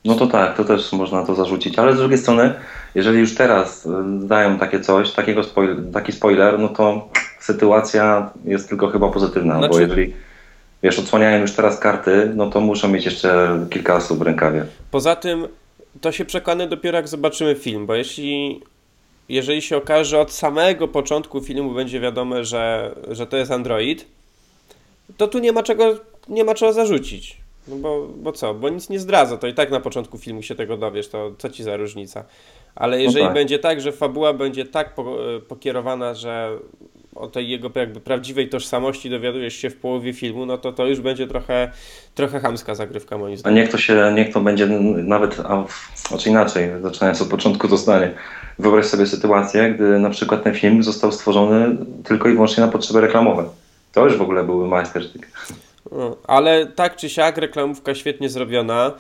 No 0.06 0.16
to 0.16 0.28
tak, 0.28 0.58
to 0.58 0.64
też 0.64 0.92
można 0.92 1.26
to 1.26 1.36
zarzucić, 1.36 1.80
ale 1.80 1.94
z 1.94 1.98
drugiej 1.98 2.18
strony, 2.18 2.54
jeżeli 2.96 3.20
już 3.20 3.36
teraz 3.36 3.86
y, 3.86 3.90
dają 4.20 4.60
takie 4.60 4.80
coś, 4.80 5.12
takiego 5.12 5.44
spoiler, 5.44 5.78
taki 5.94 6.12
spoiler, 6.12 6.60
no 6.60 6.70
to 6.70 7.10
sytuacja 7.40 8.32
jest 8.46 8.70
tylko 8.70 8.88
chyba 8.88 9.10
pozytywna, 9.10 9.58
znaczy... 9.58 9.74
bo 9.74 9.80
jeżeli 9.80 10.14
wiesz, 10.84 11.00
odsłaniają 11.00 11.42
już 11.42 11.52
teraz 11.52 11.80
karty, 11.80 12.32
no 12.36 12.50
to 12.50 12.62
muszą 12.62 12.88
mieć 12.88 13.06
jeszcze 13.06 13.60
kilka 13.70 13.96
osób 13.96 14.20
w 14.20 14.22
rękawie. 14.22 14.66
Poza 14.92 15.16
tym 15.16 15.48
to 16.02 16.12
się 16.12 16.26
przekonamy 16.26 16.70
dopiero 16.70 16.98
jak 16.98 17.08
zobaczymy 17.08 17.56
film, 17.56 17.86
bo 17.86 17.96
jeśli 17.96 18.62
jeżeli 19.30 19.62
się 19.62 19.78
okaże, 19.78 20.06
że 20.06 20.20
od 20.20 20.32
samego 20.32 20.88
początku 20.88 21.42
filmu 21.42 21.74
będzie 21.74 22.00
wiadome, 22.00 22.46
że, 22.46 22.96
że 23.12 23.28
to 23.28 23.38
jest 23.38 23.52
Android, 23.52 24.06
to 25.18 25.28
tu 25.28 25.40
nie 25.40 25.52
ma 25.52 25.64
czego, 25.64 25.96
nie 26.30 26.44
ma 26.44 26.56
czego 26.56 26.74
zarzucić. 26.74 27.38
No 27.68 27.76
bo, 27.76 28.08
bo 28.08 28.32
co? 28.32 28.54
Bo 28.54 28.70
nic 28.70 28.90
nie 28.90 29.00
zdradza, 29.00 29.38
to 29.38 29.48
i 29.48 29.54
tak 29.54 29.72
na 29.72 29.80
początku 29.80 30.18
filmu 30.18 30.42
się 30.42 30.56
tego 30.56 30.78
dowiesz, 30.78 31.08
to 31.08 31.32
co 31.38 31.50
ci 31.50 31.64
za 31.64 31.78
różnica. 31.78 32.24
Ale 32.76 33.02
jeżeli 33.02 33.24
no 33.24 33.28
tak. 33.28 33.34
będzie 33.34 33.60
tak, 33.60 33.82
że 33.82 33.92
fabuła 33.92 34.34
będzie 34.34 34.66
tak 34.66 34.96
e, 35.00 35.40
pokierowana, 35.40 36.14
że 36.14 36.58
o 37.16 37.28
tej 37.28 37.50
jego 37.50 37.72
jakby 37.76 38.00
prawdziwej 38.00 38.50
tożsamości 38.50 39.10
dowiadujesz 39.10 39.56
się 39.56 39.70
w 39.70 39.76
połowie 39.76 40.14
filmu, 40.14 40.46
no 40.46 40.58
to 40.58 40.72
to 40.72 40.86
już 40.86 41.02
będzie 41.02 41.28
trochę, 41.28 41.72
trochę 42.16 42.40
chamska 42.40 42.76
zagrywka 42.76 43.18
moim 43.18 43.38
zdaniem. 43.38 43.58
A 43.58 43.62
niech 43.62 43.72
to 43.72 43.78
się, 43.78 44.14
niech 44.16 44.34
to 44.34 44.42
będzie 44.42 44.68
nawet, 44.96 45.40
a, 45.40 45.64
znaczy 46.08 46.30
inaczej, 46.30 46.70
zaczynając 46.82 47.22
od 47.22 47.28
początku 47.28 47.68
to 47.68 47.78
zdanie. 47.78 48.12
Wyobraź 48.60 48.86
sobie 48.86 49.06
sytuację, 49.06 49.72
gdy 49.72 50.00
na 50.00 50.10
przykład 50.10 50.44
ten 50.44 50.54
film 50.54 50.84
został 50.84 51.12
stworzony 51.12 51.78
tylko 52.04 52.30
i 52.30 52.34
wyłącznie 52.34 52.64
na 52.66 52.72
potrzeby 52.72 53.02
reklamowe. 53.02 53.46
To 53.92 54.06
już 54.06 54.18
w 54.18 54.22
ogóle 54.22 54.44
byłby 54.44 54.68
majstersztyk. 54.68 55.28
No, 55.92 56.18
ale 56.28 56.66
tak 56.66 56.96
czy 56.96 57.10
siak, 57.10 57.38
reklamówka 57.38 57.96
świetnie 57.96 58.30
zrobiona. 58.30 58.92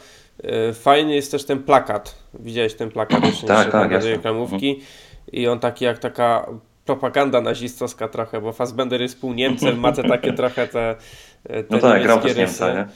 E, 0.43 0.73
fajny 0.73 1.15
jest 1.15 1.31
też 1.31 1.45
ten 1.45 1.63
plakat. 1.63 2.15
Widziałeś 2.33 2.73
ten 2.73 2.91
plakat 2.91 3.23
tak, 3.47 3.71
tak, 3.71 3.91
reklamówki. 3.91 4.69
Mhm. 4.69 4.87
I 5.31 5.47
on 5.47 5.59
taki 5.59 5.85
jak 5.85 5.97
taka 5.99 6.47
propaganda 6.85 7.41
nazistowska 7.41 8.07
trochę, 8.07 8.41
bo 8.41 8.51
Fassbender 8.51 9.01
jest 9.01 9.21
pół 9.21 9.33
Niemcem, 9.33 9.79
ma 9.79 9.91
te 9.91 10.03
takie 10.03 10.33
trochę 10.33 10.67
te, 10.67 10.95
te 11.43 11.63
No 11.69 11.79
tak, 11.79 12.03
grał 12.03 12.19
Niemca, 12.37 12.73
nie? 12.73 12.87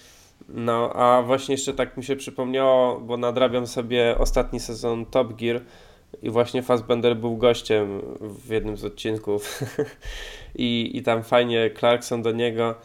No, 0.50 0.94
a 0.94 1.22
właśnie 1.22 1.53
jeszcze 1.53 1.74
tak 1.74 1.98
mi 1.98 2.03
się 2.03 2.15
przypomniało, 2.15 3.00
bo 3.00 3.17
nadrabiam 3.17 3.67
sobie 3.67 4.15
ostatni 4.17 4.60
sezon 4.60 5.06
Top 5.06 5.34
Gear 5.34 5.62
i 6.22 6.29
właśnie 6.29 6.63
Fassbender 6.63 7.17
był 7.17 7.38
gościem 7.38 8.01
w 8.22 8.50
jednym 8.50 8.77
z 8.77 8.86
odcinków 8.86 9.60
I, 10.56 10.91
i 10.94 11.03
tam 11.03 11.24
fajnie 11.24 11.72
Clarkson 11.79 12.22
do 12.22 12.32
niego 12.32 12.75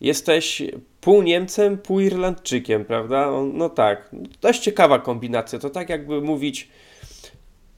jesteś 0.00 0.62
pół 1.00 1.22
Niemcem, 1.22 1.78
pół 1.78 2.00
Irlandczykiem, 2.00 2.84
prawda? 2.84 3.30
No 3.52 3.68
tak, 3.68 4.10
dość 4.40 4.60
ciekawa 4.60 4.98
kombinacja. 4.98 5.58
To 5.58 5.70
tak 5.70 5.88
jakby 5.88 6.20
mówić, 6.20 6.68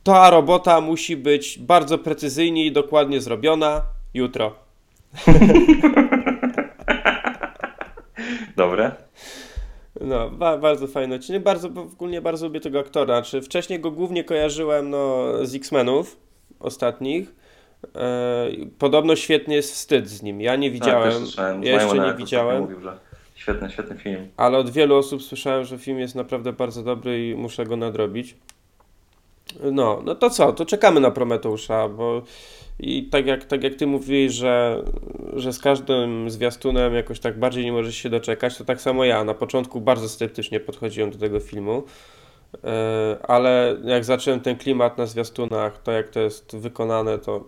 ta 0.06 0.30
robota 0.30 0.80
musi 0.80 1.16
być 1.16 1.58
bardzo 1.58 1.98
precyzyjnie 1.98 2.66
i 2.66 2.72
dokładnie 2.72 3.20
zrobiona 3.20 3.82
jutro. 4.14 4.54
Dobre. 8.56 8.92
No, 10.00 10.30
ba 10.30 10.58
bardzo 10.58 10.86
fajny 10.86 11.14
odcinek. 11.14 11.42
Bardzo, 11.42 11.68
ogólnie 11.68 12.20
bardzo 12.20 12.46
lubię 12.46 12.60
tego 12.60 12.78
aktora. 12.78 13.14
Znaczy, 13.14 13.42
wcześniej 13.42 13.80
go 13.80 13.90
głównie 13.90 14.24
kojarzyłem 14.24 14.90
no, 14.90 15.26
z 15.42 15.54
X-Menów 15.54 16.16
ostatnich 16.60 17.34
E, 17.94 18.48
podobno 18.78 19.16
świetny 19.16 19.54
jest 19.54 19.72
wstyd 19.72 20.08
z 20.08 20.22
nim. 20.22 20.40
Ja 20.40 20.56
nie 20.56 20.68
tak, 20.70 20.74
widziałem. 20.74 21.12
Tak, 21.36 21.64
ja 21.64 21.82
jeszcze 21.82 21.98
nie 21.98 22.14
widziałem. 22.14 22.60
Mówił, 22.60 22.80
że 22.80 22.98
świetny, 23.34 23.70
świetny 23.70 23.98
film. 23.98 24.28
Ale 24.36 24.58
od 24.58 24.70
wielu 24.70 24.96
osób 24.96 25.22
słyszałem, 25.22 25.64
że 25.64 25.78
film 25.78 25.98
jest 25.98 26.14
naprawdę 26.14 26.52
bardzo 26.52 26.82
dobry 26.82 27.28
i 27.28 27.34
muszę 27.34 27.64
go 27.64 27.76
nadrobić. 27.76 28.36
No, 29.72 30.02
no 30.04 30.14
to 30.14 30.30
co? 30.30 30.52
To 30.52 30.66
czekamy 30.66 31.00
na 31.00 31.10
Prometeusza, 31.10 31.88
bo 31.88 32.22
i 32.80 33.04
tak 33.04 33.26
jak, 33.26 33.44
tak 33.44 33.62
jak 33.62 33.74
ty 33.74 33.86
mówisz, 33.86 34.34
że, 34.34 34.82
że 35.36 35.52
z 35.52 35.58
każdym 35.58 36.30
zwiastunem 36.30 36.94
jakoś 36.94 37.20
tak 37.20 37.38
bardziej 37.38 37.64
nie 37.64 37.72
możesz 37.72 37.96
się 37.96 38.10
doczekać, 38.10 38.58
to 38.58 38.64
tak 38.64 38.80
samo 38.80 39.04
ja. 39.04 39.24
Na 39.24 39.34
początku 39.34 39.80
bardzo 39.80 40.08
sceptycznie 40.08 40.60
podchodziłem 40.60 41.10
do 41.10 41.18
tego 41.18 41.40
filmu, 41.40 41.82
e, 42.64 43.16
ale 43.28 43.76
jak 43.84 44.04
zacząłem 44.04 44.40
ten 44.40 44.56
klimat 44.56 44.98
na 44.98 45.06
zwiastunach, 45.06 45.82
to 45.82 45.92
jak 45.92 46.08
to 46.08 46.20
jest 46.20 46.56
wykonane, 46.56 47.18
to 47.18 47.44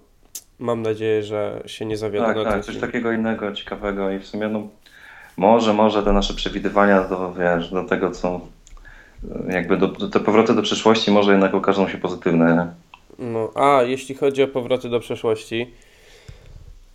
mam 0.58 0.82
nadzieję, 0.82 1.22
że 1.22 1.62
się 1.66 1.84
nie 1.84 1.96
zawiodę 1.96 2.34
tak, 2.34 2.52
tak, 2.52 2.64
coś 2.64 2.76
takiego 2.76 3.12
innego, 3.12 3.52
ciekawego 3.52 4.10
i 4.10 4.18
w 4.18 4.26
sumie 4.26 4.48
no, 4.48 4.68
może, 5.36 5.74
może 5.74 6.02
te 6.02 6.12
nasze 6.12 6.34
przewidywania 6.34 7.04
do, 7.04 7.34
wiesz, 7.34 7.70
do 7.70 7.84
tego, 7.84 8.10
co 8.10 8.40
jakby 9.48 9.76
do, 9.76 9.88
te 9.88 10.20
powroty 10.20 10.54
do 10.54 10.62
przeszłości 10.62 11.10
może 11.10 11.32
jednak 11.32 11.54
okażą 11.54 11.88
się 11.88 11.98
pozytywne? 11.98 12.74
No, 13.18 13.50
a 13.54 13.82
jeśli 13.82 14.14
chodzi 14.14 14.42
o 14.42 14.48
powroty 14.48 14.88
do 14.88 15.00
przeszłości, 15.00 15.70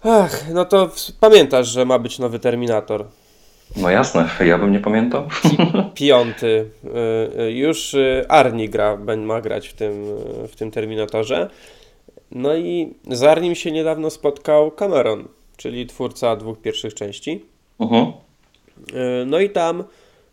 ach, 0.04 0.54
no 0.54 0.66
to 0.66 0.92
pamiętasz, 1.20 1.68
że 1.68 1.86
ma 1.86 2.00
być 2.00 2.20
nowy 2.20 2.40
Terminator. 2.40 3.06
No 3.78 3.90
jasne, 3.90 4.30
ja 4.46 4.58
bym 4.58 4.72
nie 4.72 4.80
pamiętał. 4.80 5.28
Piąty. 5.94 6.70
Y, 6.86 7.42
y, 7.42 7.52
już 7.52 7.94
y, 7.94 8.26
Arni 8.30 8.70
gra, 8.70 8.98
ma 9.18 9.42
grać 9.42 9.68
w 9.68 9.74
tym, 9.74 10.06
w 10.48 10.56
tym 10.56 10.72
Terminatorze. 10.72 11.50
No 12.32 12.56
i 12.56 12.94
z 13.12 13.42
nim 13.42 13.56
się 13.56 13.72
niedawno 13.72 14.10
spotkał 14.10 14.72
Cameron, 14.72 15.28
czyli 15.58 15.88
twórca 15.88 16.36
dwóch 16.36 16.62
pierwszych 16.62 16.94
części. 16.94 17.46
Uh 17.78 17.92
-huh. 17.92 18.14
No 19.26 19.40
i 19.40 19.50
tam 19.50 19.84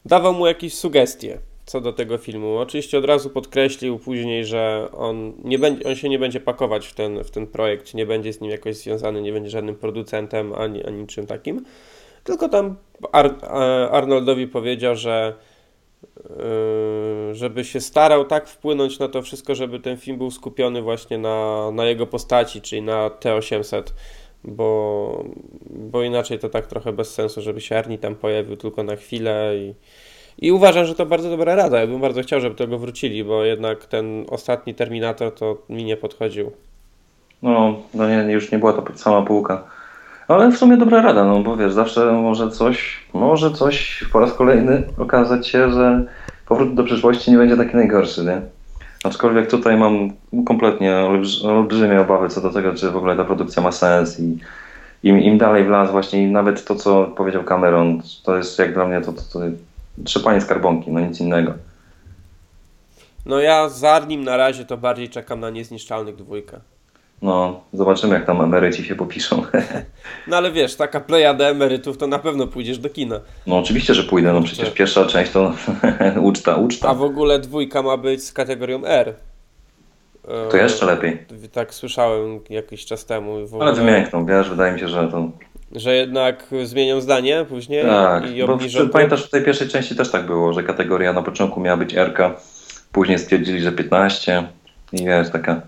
dawał 0.05 0.35
mu 0.35 0.47
jakieś 0.47 0.75
sugestie 0.75 1.39
co 1.71 1.81
do 1.81 1.93
tego 1.93 2.19
filmu. 2.19 2.57
Oczywiście 2.57 2.99
od 2.99 3.05
razu 3.05 3.31
podkreślił 3.31 3.99
później, 3.99 4.45
że 4.45 4.89
on, 4.93 5.33
nie 5.45 5.59
będzie, 5.59 5.89
on 5.89 5.95
się 5.95 6.09
nie 6.09 6.19
będzie 6.19 6.41
pakować 6.41 6.87
w 6.87 6.95
ten, 6.95 7.25
w 7.25 7.31
ten 7.31 7.47
projekt, 7.47 7.95
nie 7.95 8.07
będzie 8.07 8.33
z 8.33 8.41
nim 8.41 8.51
jakoś 8.51 8.77
związany, 8.77 9.23
nie 9.23 9.33
będzie 9.33 9.51
żadnym 9.51 9.75
producentem 9.75 10.53
ani, 10.53 10.85
ani 10.85 11.07
czym 11.07 11.27
takim. 11.27 11.65
Tylko 12.25 12.49
tam 12.49 12.77
Ar 13.13 13.35
Arnoldowi 13.91 14.47
powiedział, 14.47 14.97
że 14.97 15.35
Yy, 17.29 17.35
żeby 17.35 17.65
się 17.65 17.81
starał 17.81 18.25
tak 18.25 18.49
wpłynąć 18.49 18.99
na 18.99 19.09
to 19.09 19.23
wszystko, 19.23 19.55
żeby 19.55 19.81
ten 19.81 19.97
film 19.97 20.19
był 20.19 20.31
skupiony 20.31 20.83
właśnie 20.83 21.19
na, 21.19 21.71
na 21.71 21.85
jego 21.85 22.07
postaci, 22.07 22.61
czyli 22.61 22.83
na 22.83 23.09
T800, 23.09 23.83
bo, 24.45 25.25
bo 25.71 26.03
inaczej 26.03 26.39
to 26.39 26.49
tak 26.49 26.67
trochę 26.67 26.93
bez 26.93 27.15
sensu, 27.15 27.43
żeby 27.43 27.61
się 27.61 27.79
Arni 27.79 27.99
tam 27.99 28.15
pojawił 28.15 28.57
tylko 28.57 28.83
na 28.83 28.97
chwilę 28.97 29.53
i, 29.57 29.75
i 30.39 30.53
uważam, 30.53 30.87
że 30.87 30.95
to 30.95 31.07
bardzo 31.07 31.31
dobra 31.31 31.55
rada. 31.55 31.81
Ja 31.81 31.87
bym 31.87 32.01
bardzo 32.01 32.23
chciał, 32.23 32.41
żeby 32.41 32.55
tego 32.55 32.79
wrócili, 32.79 33.25
bo 33.25 33.45
jednak 33.45 33.87
ten 33.87 34.25
ostatni 34.31 34.75
Terminator 34.75 35.35
to 35.35 35.57
mi 35.69 35.85
nie 35.85 35.97
podchodził. 35.97 36.51
No, 37.43 37.75
no 37.95 38.09
nie, 38.09 38.33
już 38.33 38.53
nie 38.53 38.59
była 38.59 38.73
to 38.73 38.85
sama 38.95 39.23
półka. 39.23 39.65
Ale 40.29 40.51
w 40.51 40.59
sumie 40.59 40.77
dobra 40.77 41.03
rada, 41.03 41.25
no 41.25 41.41
bo 41.41 41.57
wiesz, 41.57 41.73
zawsze 41.73 42.13
może 42.13 42.51
coś, 42.51 43.07
może 43.13 43.51
coś 43.51 44.05
po 44.13 44.21
raz 44.21 44.33
kolejny 44.33 44.83
okazać 44.99 45.49
się, 45.49 45.73
że 45.73 46.05
powrót 46.49 46.75
do 46.75 46.85
przyszłości 46.85 47.31
nie 47.31 47.37
będzie 47.37 47.57
taki 47.57 47.77
najgorszy, 47.77 48.25
nie? 48.25 48.41
Aczkolwiek 49.05 49.51
tutaj 49.51 49.77
mam 49.77 50.11
kompletnie 50.47 50.97
olbrzymie 51.45 52.01
obawy 52.01 52.29
co 52.29 52.41
do 52.41 52.51
tego, 52.51 52.75
czy 52.75 52.91
w 52.91 52.97
ogóle 52.97 53.17
ta 53.17 53.25
produkcja 53.25 53.63
ma 53.63 53.73
sens 53.73 54.21
i 54.21 54.39
im, 55.03 55.21
im 55.21 55.39
dalej 55.39 55.65
w 55.65 55.69
las 55.69 55.91
właśnie, 55.91 56.29
nawet 56.29 56.65
to, 56.65 56.75
co 56.75 57.05
powiedział 57.05 57.45
Cameron, 57.45 58.03
to 58.25 58.37
jest 58.37 58.59
jak 58.59 58.75
dla 58.75 58.87
mnie 58.87 59.01
to, 59.01 59.13
to, 59.13 59.23
to 59.33 59.41
trzepanie 60.05 60.41
skarbonki, 60.41 60.91
no 60.91 61.01
nic 61.01 61.21
innego. 61.21 61.55
No 63.27 63.41
ja 63.41 63.69
za 63.69 63.99
nim 63.99 64.25
na 64.25 64.37
razie 64.37 64.65
to 64.65 64.77
bardziej 64.77 65.09
czekam 65.09 65.41
na 65.41 65.51
niezniszczalnych 65.51 66.17
dwójkę. 66.17 66.61
No, 67.23 67.61
zobaczymy 67.73 68.15
jak 68.15 68.27
tam 68.27 68.41
emeryci 68.41 68.85
się 68.85 68.95
popiszą. 68.95 69.43
No 70.27 70.37
ale 70.37 70.53
wiesz, 70.53 70.77
taka 70.77 71.01
plejada 71.01 71.45
emerytów 71.45 71.99
to 71.99 72.07
na 72.07 72.19
pewno 72.19 72.47
pójdziesz 72.47 72.79
do 72.79 72.91
kina. 72.91 73.21
No 73.47 73.59
oczywiście, 73.59 73.95
że 73.95 74.03
pójdę, 74.03 74.33
no 74.33 74.43
przecież 74.43 74.71
pierwsza 74.71 75.07
część 75.07 75.33
to 75.33 75.53
uczta, 76.21 76.57
uczta. 76.57 76.89
A 76.89 76.95
w 76.95 77.03
ogóle 77.03 77.39
dwójka 77.39 77.83
ma 77.83 77.97
być 77.97 78.25
z 78.25 78.33
kategorią 78.33 78.85
R. 78.85 79.15
To 80.51 80.57
jeszcze 80.57 80.87
lepiej. 80.87 81.27
Tak 81.53 81.75
słyszałem 81.75 82.41
jakiś 82.51 82.87
czas 82.87 83.05
temu. 83.07 83.45
Ogóle... 83.45 83.65
Ale 83.65 83.73
wymiękną, 83.73 84.27
wiesz, 84.27 84.51
wydaje 84.51 84.73
mi 84.73 84.81
się, 84.81 84.89
że 84.89 85.09
to... 85.09 85.31
Że 85.73 85.97
jednak 85.97 86.47
zmienią 86.65 87.01
zdanie 87.01 87.47
później 87.49 87.85
tak, 87.85 88.31
i 88.31 88.43
obniżą... 88.43 88.87
Bo 88.87 88.93
pamiętasz, 88.93 89.27
w 89.27 89.31
tej 89.31 89.45
pierwszej 89.45 89.69
części 89.69 89.97
też 89.97 90.11
tak 90.11 90.27
było, 90.27 90.53
że 90.53 90.63
kategoria 90.63 91.13
na 91.13 91.23
początku 91.23 91.61
miała 91.61 91.77
być 91.77 91.95
R, 91.95 92.35
później 92.93 93.19
stwierdzili, 93.19 93.61
że 93.61 93.73
15 93.73 94.49
i 94.93 95.05
wiesz, 95.05 95.31
taka 95.31 95.61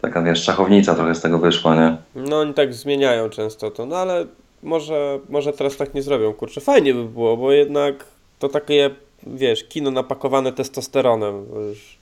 taka 0.00 0.22
wiesz, 0.22 0.42
szachownica 0.42 0.94
trochę 0.94 1.14
z 1.14 1.20
tego 1.20 1.38
wyszła, 1.38 1.74
nie? 1.74 1.96
No 2.14 2.40
oni 2.40 2.54
tak 2.54 2.74
zmieniają 2.74 3.28
często 3.28 3.70
to, 3.70 3.86
no 3.86 3.96
ale 3.96 4.26
może, 4.62 5.18
może 5.28 5.52
teraz 5.52 5.76
tak 5.76 5.94
nie 5.94 6.02
zrobią, 6.02 6.32
kurczę, 6.32 6.60
fajnie 6.60 6.94
by 6.94 7.04
było, 7.04 7.36
bo 7.36 7.52
jednak 7.52 8.04
to 8.38 8.48
takie, 8.48 8.90
wiesz, 9.26 9.64
kino 9.64 9.90
napakowane 9.90 10.52
testosteronem, 10.52 11.46
już 11.68 11.98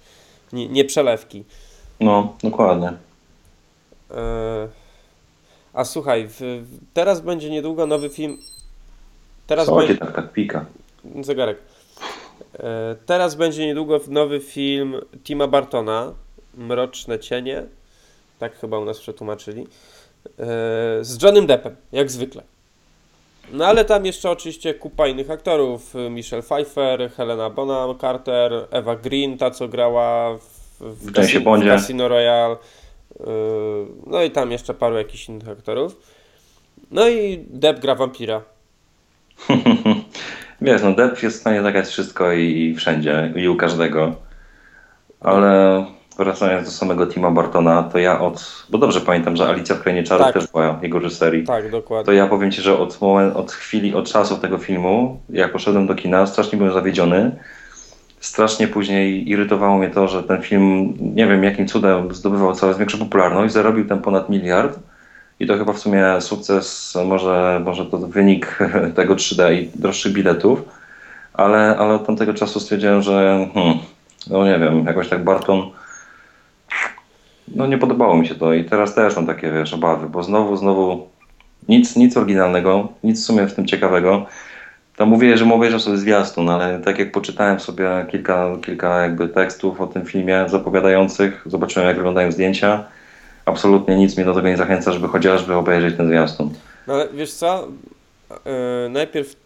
nie, 0.52 0.68
nie 0.68 0.84
przelewki. 0.84 1.44
No, 2.00 2.36
dokładnie. 2.42 2.92
E... 4.10 4.68
A 5.72 5.84
słuchaj, 5.84 6.26
w, 6.28 6.64
teraz 6.94 7.20
będzie 7.20 7.50
niedługo 7.50 7.86
nowy 7.86 8.08
film. 8.08 8.38
Teraz 9.46 9.66
Co 9.66 9.76
będzie 9.76 9.96
tak, 9.96 10.14
tak 10.14 10.32
pika? 10.32 10.64
Zegarek. 11.20 11.58
E... 12.58 12.96
Teraz 13.06 13.34
będzie 13.34 13.66
niedługo 13.66 14.00
nowy 14.08 14.40
film 14.40 15.00
Tima 15.24 15.46
Bartona, 15.46 16.12
Mroczne 16.54 17.18
Cienie 17.18 17.66
tak 18.38 18.58
chyba 18.58 18.78
u 18.78 18.84
nas 18.84 19.00
przetłumaczyli, 19.00 19.62
e, 19.62 19.66
z 21.00 21.22
Johnem 21.22 21.46
Deppem, 21.46 21.76
jak 21.92 22.10
zwykle. 22.10 22.42
No 23.52 23.66
ale 23.66 23.84
tam 23.84 24.06
jeszcze 24.06 24.30
oczywiście 24.30 24.74
kupa 24.74 25.08
innych 25.08 25.30
aktorów, 25.30 25.94
Michelle 26.10 26.42
Pfeiffer, 26.42 27.10
Helena 27.16 27.50
Bonham 27.50 27.98
Carter, 27.98 28.52
Eva 28.70 28.96
Green, 28.96 29.38
ta 29.38 29.50
co 29.50 29.68
grała 29.68 30.38
w, 30.38 30.80
w, 30.80 31.12
Casino, 31.12 31.56
w 31.56 31.64
Casino 31.64 32.08
Royale, 32.08 32.56
no 34.06 34.22
i 34.22 34.30
tam 34.30 34.52
jeszcze 34.52 34.74
paru 34.74 34.96
jakichś 34.96 35.28
innych 35.28 35.48
aktorów. 35.48 35.96
No 36.90 37.08
i 37.08 37.44
Depp 37.50 37.80
gra 37.80 37.94
wampira. 37.94 38.42
Wiesz, 40.60 40.82
no 40.82 40.92
Depp 40.92 41.22
jest 41.22 41.36
w 41.36 41.40
stanie 41.40 41.62
zagrać 41.62 41.86
wszystko 41.86 42.32
i 42.32 42.74
wszędzie, 42.74 43.32
i 43.36 43.48
u 43.48 43.56
każdego, 43.56 44.14
ale 45.20 45.84
wracając 46.18 46.66
do 46.66 46.70
samego 46.70 47.06
Tima 47.06 47.30
Bartona, 47.30 47.82
to 47.82 47.98
ja 47.98 48.20
od, 48.20 48.66
bo 48.70 48.78
dobrze 48.78 49.00
pamiętam, 49.00 49.36
że 49.36 49.48
Alicja 49.48 49.74
w 49.74 49.82
Krainie 49.82 50.02
Czarów 50.02 50.26
tak. 50.26 50.34
też 50.34 50.46
była 50.46 50.78
jego 50.82 50.98
reżyserii. 50.98 51.44
Tak, 51.44 51.70
dokładnie. 51.70 52.06
To 52.06 52.12
ja 52.12 52.26
powiem 52.26 52.52
Ci, 52.52 52.62
że 52.62 52.78
od, 52.78 53.00
moment, 53.00 53.36
od 53.36 53.52
chwili, 53.52 53.94
od 53.94 54.12
czasu 54.12 54.36
tego 54.36 54.58
filmu, 54.58 55.20
jak 55.30 55.52
poszedłem 55.52 55.86
do 55.86 55.94
kina, 55.94 56.26
strasznie 56.26 56.58
byłem 56.58 56.74
zawiedziony. 56.74 57.38
Strasznie 58.20 58.68
później 58.68 59.28
irytowało 59.28 59.78
mnie 59.78 59.90
to, 59.90 60.08
że 60.08 60.22
ten 60.22 60.42
film, 60.42 60.94
nie 61.00 61.26
wiem 61.26 61.44
jakim 61.44 61.68
cudem, 61.68 62.14
zdobywał 62.14 62.54
coraz 62.54 62.78
większą 62.78 62.98
popularność, 62.98 63.54
zarobił 63.54 63.84
ten 63.84 64.00
ponad 64.00 64.28
miliard. 64.28 64.78
I 65.40 65.46
to 65.46 65.58
chyba 65.58 65.72
w 65.72 65.78
sumie 65.78 66.20
sukces, 66.20 66.98
może, 67.06 67.62
może 67.64 67.86
to 67.86 67.98
wynik 67.98 68.58
tego 68.96 69.14
3D 69.14 69.52
i 69.52 69.70
droższych 69.74 70.12
biletów, 70.12 70.62
ale, 71.34 71.76
ale 71.78 71.94
od 71.94 72.06
tamtego 72.06 72.34
czasu 72.34 72.60
stwierdziłem, 72.60 73.02
że 73.02 73.48
hmm, 73.54 73.78
no 74.30 74.44
nie 74.44 74.58
wiem, 74.58 74.84
jakoś 74.84 75.08
tak 75.08 75.24
Barton 75.24 75.70
no 77.54 77.66
nie 77.66 77.78
podobało 77.78 78.16
mi 78.16 78.26
się 78.26 78.34
to 78.34 78.54
i 78.54 78.64
teraz 78.64 78.94
też 78.94 79.16
mam 79.16 79.26
takie, 79.26 79.52
wiesz, 79.52 79.74
obawy, 79.74 80.08
bo 80.08 80.22
znowu, 80.22 80.56
znowu 80.56 81.08
nic, 81.68 81.96
nic 81.96 82.16
oryginalnego, 82.16 82.88
nic 83.04 83.22
w 83.22 83.24
sumie 83.24 83.46
w 83.46 83.54
tym 83.54 83.66
ciekawego. 83.66 84.26
Tam 84.98 85.08
mówię, 85.08 85.36
że 85.36 85.54
obejrzał 85.54 85.80
sobie 85.80 85.96
zwiastun, 85.96 86.48
ale 86.48 86.78
tak 86.78 86.98
jak 86.98 87.12
poczytałem 87.12 87.60
sobie 87.60 88.06
kilka, 88.10 88.56
kilka 88.64 89.02
jakby 89.02 89.28
tekstów 89.28 89.80
o 89.80 89.86
tym 89.86 90.06
filmie 90.06 90.44
zapowiadających, 90.48 91.42
zobaczyłem 91.46 91.88
jak 91.88 91.96
wyglądają 91.96 92.32
zdjęcia, 92.32 92.84
absolutnie 93.44 93.96
nic 93.96 94.16
mnie 94.16 94.24
do 94.24 94.34
tego 94.34 94.48
nie 94.48 94.56
zachęca, 94.56 94.92
żeby 94.92 95.08
chociażby 95.08 95.54
obejrzeć 95.54 95.96
ten 95.96 96.08
zwiastun. 96.08 96.50
No 96.86 96.94
ale 96.94 97.08
wiesz 97.08 97.32
co, 97.32 97.68
yy, 98.30 98.36
najpierw 98.88 99.36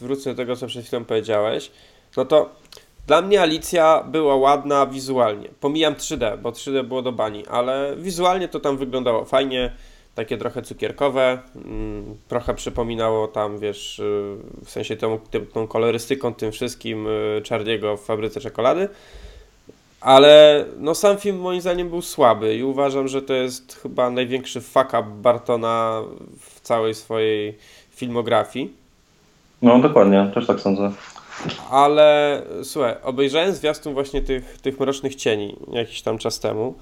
wrócę 0.00 0.30
do 0.30 0.36
tego, 0.36 0.56
co 0.56 0.66
przed 0.66 0.86
chwilą 0.86 1.04
powiedziałeś, 1.04 1.70
no 2.16 2.24
to 2.24 2.50
dla 3.06 3.22
mnie 3.22 3.40
Alicja 3.40 4.04
była 4.06 4.36
ładna 4.36 4.86
wizualnie. 4.86 5.48
Pomijam 5.60 5.94
3D, 5.94 6.38
bo 6.38 6.50
3D 6.50 6.84
było 6.84 7.02
do 7.02 7.12
bani, 7.12 7.46
ale 7.46 7.94
wizualnie 7.96 8.48
to 8.48 8.60
tam 8.60 8.76
wyglądało 8.76 9.24
fajnie, 9.24 9.70
takie 10.18 10.38
trochę 10.38 10.62
cukierkowe, 10.62 11.38
mm, 11.56 12.16
trochę 12.28 12.54
przypominało 12.54 13.28
tam, 13.28 13.58
wiesz, 13.58 13.98
y, 13.98 14.36
w 14.64 14.70
sensie 14.70 14.96
tą, 14.96 15.18
tą 15.52 15.66
kolorystyką, 15.66 16.34
tym 16.34 16.52
wszystkim 16.52 17.06
y, 17.06 17.42
Chardiego 17.48 17.96
w 17.96 18.04
fabryce 18.04 18.40
czekolady. 18.40 18.88
Ale 20.00 20.64
no 20.78 20.94
sam 20.94 21.16
film 21.16 21.38
moim 21.40 21.60
zdaniem 21.60 21.88
był 21.88 22.02
słaby 22.02 22.56
i 22.56 22.62
uważam, 22.62 23.08
że 23.08 23.22
to 23.22 23.34
jest 23.34 23.78
chyba 23.82 24.10
największy 24.10 24.60
fuck 24.60 24.88
up 24.88 25.04
Bartona 25.22 26.02
w 26.40 26.60
całej 26.60 26.94
swojej 26.94 27.58
filmografii. 27.90 28.72
No 29.62 29.78
dokładnie, 29.78 30.30
też 30.34 30.46
tak 30.46 30.60
sądzę. 30.60 30.92
Ale 31.70 32.42
słuchaj, 32.62 32.94
obejrzałem 33.02 33.52
zwiastun 33.52 33.94
właśnie 33.94 34.22
tych, 34.22 34.58
tych 34.62 34.80
mrocznych 34.80 35.14
cieni 35.14 35.56
jakiś 35.72 36.02
tam 36.02 36.18
czas 36.18 36.40
temu 36.40 36.74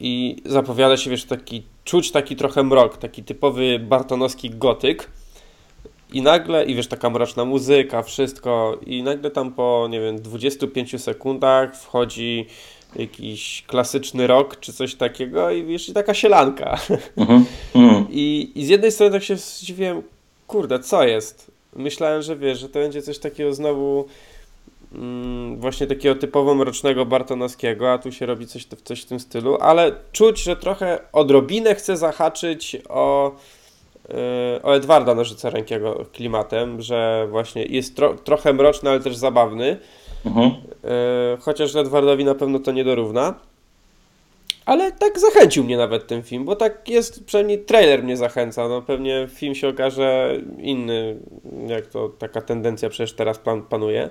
i 0.00 0.36
zapowiada 0.44 0.96
się, 0.96 1.10
wiesz, 1.10 1.24
taki, 1.24 1.62
czuć 1.84 2.10
taki 2.10 2.36
trochę 2.36 2.62
mrok, 2.62 2.96
taki 2.96 3.24
typowy 3.24 3.78
bartonowski 3.78 4.50
gotyk 4.50 5.10
i 6.12 6.22
nagle, 6.22 6.64
i 6.64 6.74
wiesz, 6.74 6.86
taka 6.86 7.10
mroczna 7.10 7.44
muzyka, 7.44 8.02
wszystko 8.02 8.78
i 8.86 9.02
nagle 9.02 9.30
tam 9.30 9.52
po, 9.52 9.88
nie 9.90 10.00
wiem, 10.00 10.22
25 10.22 11.02
sekundach 11.02 11.76
wchodzi 11.76 12.46
jakiś 12.96 13.64
klasyczny 13.66 14.26
rock 14.26 14.60
czy 14.60 14.72
coś 14.72 14.94
takiego 14.94 15.50
i 15.50 15.64
wiesz, 15.64 15.88
i 15.88 15.92
taka 15.92 16.14
sielanka. 16.14 16.78
Mhm, 17.16 17.44
mhm. 17.74 18.06
I, 18.10 18.52
I 18.54 18.64
z 18.64 18.68
jednej 18.68 18.92
strony 18.92 19.12
tak 19.12 19.22
się 19.22 19.36
zdziwiłem, 19.36 20.02
kurde, 20.46 20.78
co 20.78 21.04
jest? 21.04 21.58
myślałem, 21.78 22.22
że 22.22 22.36
wiesz, 22.36 22.58
że 22.58 22.68
to 22.68 22.78
będzie 22.78 23.02
coś 23.02 23.18
takiego 23.18 23.54
znowu 23.54 24.06
właśnie 25.56 25.86
takiego 25.86 26.14
typowo 26.14 26.54
mrocznego 26.54 27.06
Bartonowskiego, 27.06 27.92
a 27.92 27.98
tu 27.98 28.12
się 28.12 28.26
robi 28.26 28.46
coś, 28.46 28.66
coś 28.84 29.02
w 29.02 29.06
tym 29.06 29.20
stylu, 29.20 29.58
ale 29.60 29.92
czuć, 30.12 30.42
że 30.42 30.56
trochę 30.56 30.98
odrobinę 31.12 31.74
chce 31.74 31.96
zahaczyć 31.96 32.76
o 32.88 33.32
yy, 34.08 34.14
o 34.62 34.76
Edwarda 34.76 35.14
Nożyca-Rękiego 35.14 36.04
klimatem, 36.12 36.82
że 36.82 37.26
właśnie 37.30 37.64
jest 37.64 37.96
tro, 37.96 38.14
trochę 38.14 38.52
mroczny, 38.52 38.90
ale 38.90 39.00
też 39.00 39.16
zabawny. 39.16 39.76
Mhm. 40.26 40.50
Yy, 40.50 40.90
chociaż 41.40 41.76
Edwardowi 41.76 42.24
na 42.24 42.34
pewno 42.34 42.58
to 42.58 42.72
nie 42.72 42.84
dorówna 42.84 43.34
ale 44.68 44.92
tak 44.92 45.18
zachęcił 45.18 45.64
mnie 45.64 45.76
nawet 45.76 46.06
ten 46.06 46.22
film, 46.22 46.44
bo 46.44 46.56
tak 46.56 46.88
jest, 46.88 47.24
przynajmniej 47.24 47.58
trailer 47.58 48.02
mnie 48.02 48.16
zachęca, 48.16 48.68
no 48.68 48.82
pewnie 48.82 49.28
film 49.30 49.54
się 49.54 49.68
okaże 49.68 50.36
inny, 50.58 51.16
jak 51.66 51.86
to 51.86 52.08
taka 52.08 52.40
tendencja 52.40 52.88
przecież 52.88 53.12
teraz 53.12 53.38
pan, 53.38 53.62
panuje, 53.62 54.10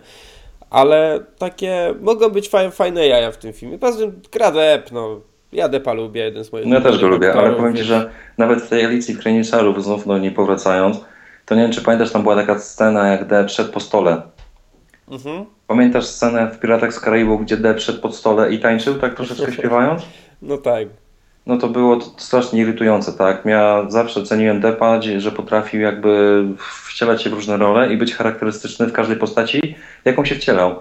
ale 0.70 1.20
takie 1.38 1.94
mogą 2.02 2.30
być 2.30 2.50
fajne, 2.50 2.72
fajne 2.72 3.08
jaja 3.08 3.32
w 3.32 3.38
tym 3.38 3.54
filmie. 3.54 3.80
Poza 3.80 4.00
tym 4.00 4.22
gra 4.32 4.52
Depp, 4.52 4.92
no 4.92 5.22
ja 5.52 5.70
Deppa 5.70 5.94
lubię, 5.94 6.22
jeden 6.22 6.44
z 6.44 6.52
moich 6.52 6.66
No 6.66 6.76
ja 6.76 6.82
też 6.82 7.02
go 7.02 7.08
lubię, 7.08 7.34
ale 7.34 7.56
powiem 7.56 7.76
Ci, 7.76 7.84
że 7.84 8.10
nawet 8.38 8.62
w 8.62 8.70
tej 8.70 8.86
Alicji 8.86 9.14
w 9.14 9.20
Krainie 9.20 9.44
Czarów, 9.44 9.84
znów 9.84 10.06
no 10.06 10.18
nie 10.18 10.32
powracając, 10.32 11.06
to 11.46 11.56
nie 11.56 11.62
wiem, 11.62 11.72
czy 11.72 11.82
pamiętasz, 11.82 12.12
tam 12.12 12.24
była 12.24 12.36
taka 12.36 12.60
scena, 12.60 13.08
jak 13.08 13.28
Depp 13.28 13.50
szedł 13.50 13.72
po 13.72 13.80
stole 13.80 14.22
Mhm. 15.08 15.46
Pamiętasz 15.68 16.06
scenę 16.06 16.52
w 16.52 16.60
Piratach 16.60 16.94
z 16.94 17.00
Karaibów, 17.00 17.42
gdzie 17.42 17.58
Depp 17.58 17.80
szedł 17.80 18.02
pod 18.02 18.16
stole 18.16 18.54
i 18.54 18.60
tańczył, 18.60 18.96
tak 18.96 19.16
troszeczkę 19.16 19.52
śpiewając? 19.58 20.04
No 20.42 20.58
tak. 20.58 20.88
No 21.48 21.58
to 21.58 21.68
było 21.68 21.96
to 21.96 22.06
strasznie 22.18 22.62
irytujące, 22.62 23.14
tak? 23.14 23.46
Ja 23.46 23.86
zawsze 23.90 24.24
ceniłem 24.24 24.62
Deppa, 24.62 25.02
że 25.18 25.32
potrafił 25.32 25.82
jakby 25.82 26.44
wcielać 26.88 27.24
się 27.24 27.30
w 27.30 27.34
różne 27.34 27.58
role 27.58 27.94
i 27.94 27.98
być 27.98 28.16
charakterystyczny 28.16 28.88
w 28.88 28.94
każdej 28.94 29.18
postaci, 29.18 29.76
jaką 30.06 30.26
się 30.26 30.36
wcielał. 30.36 30.80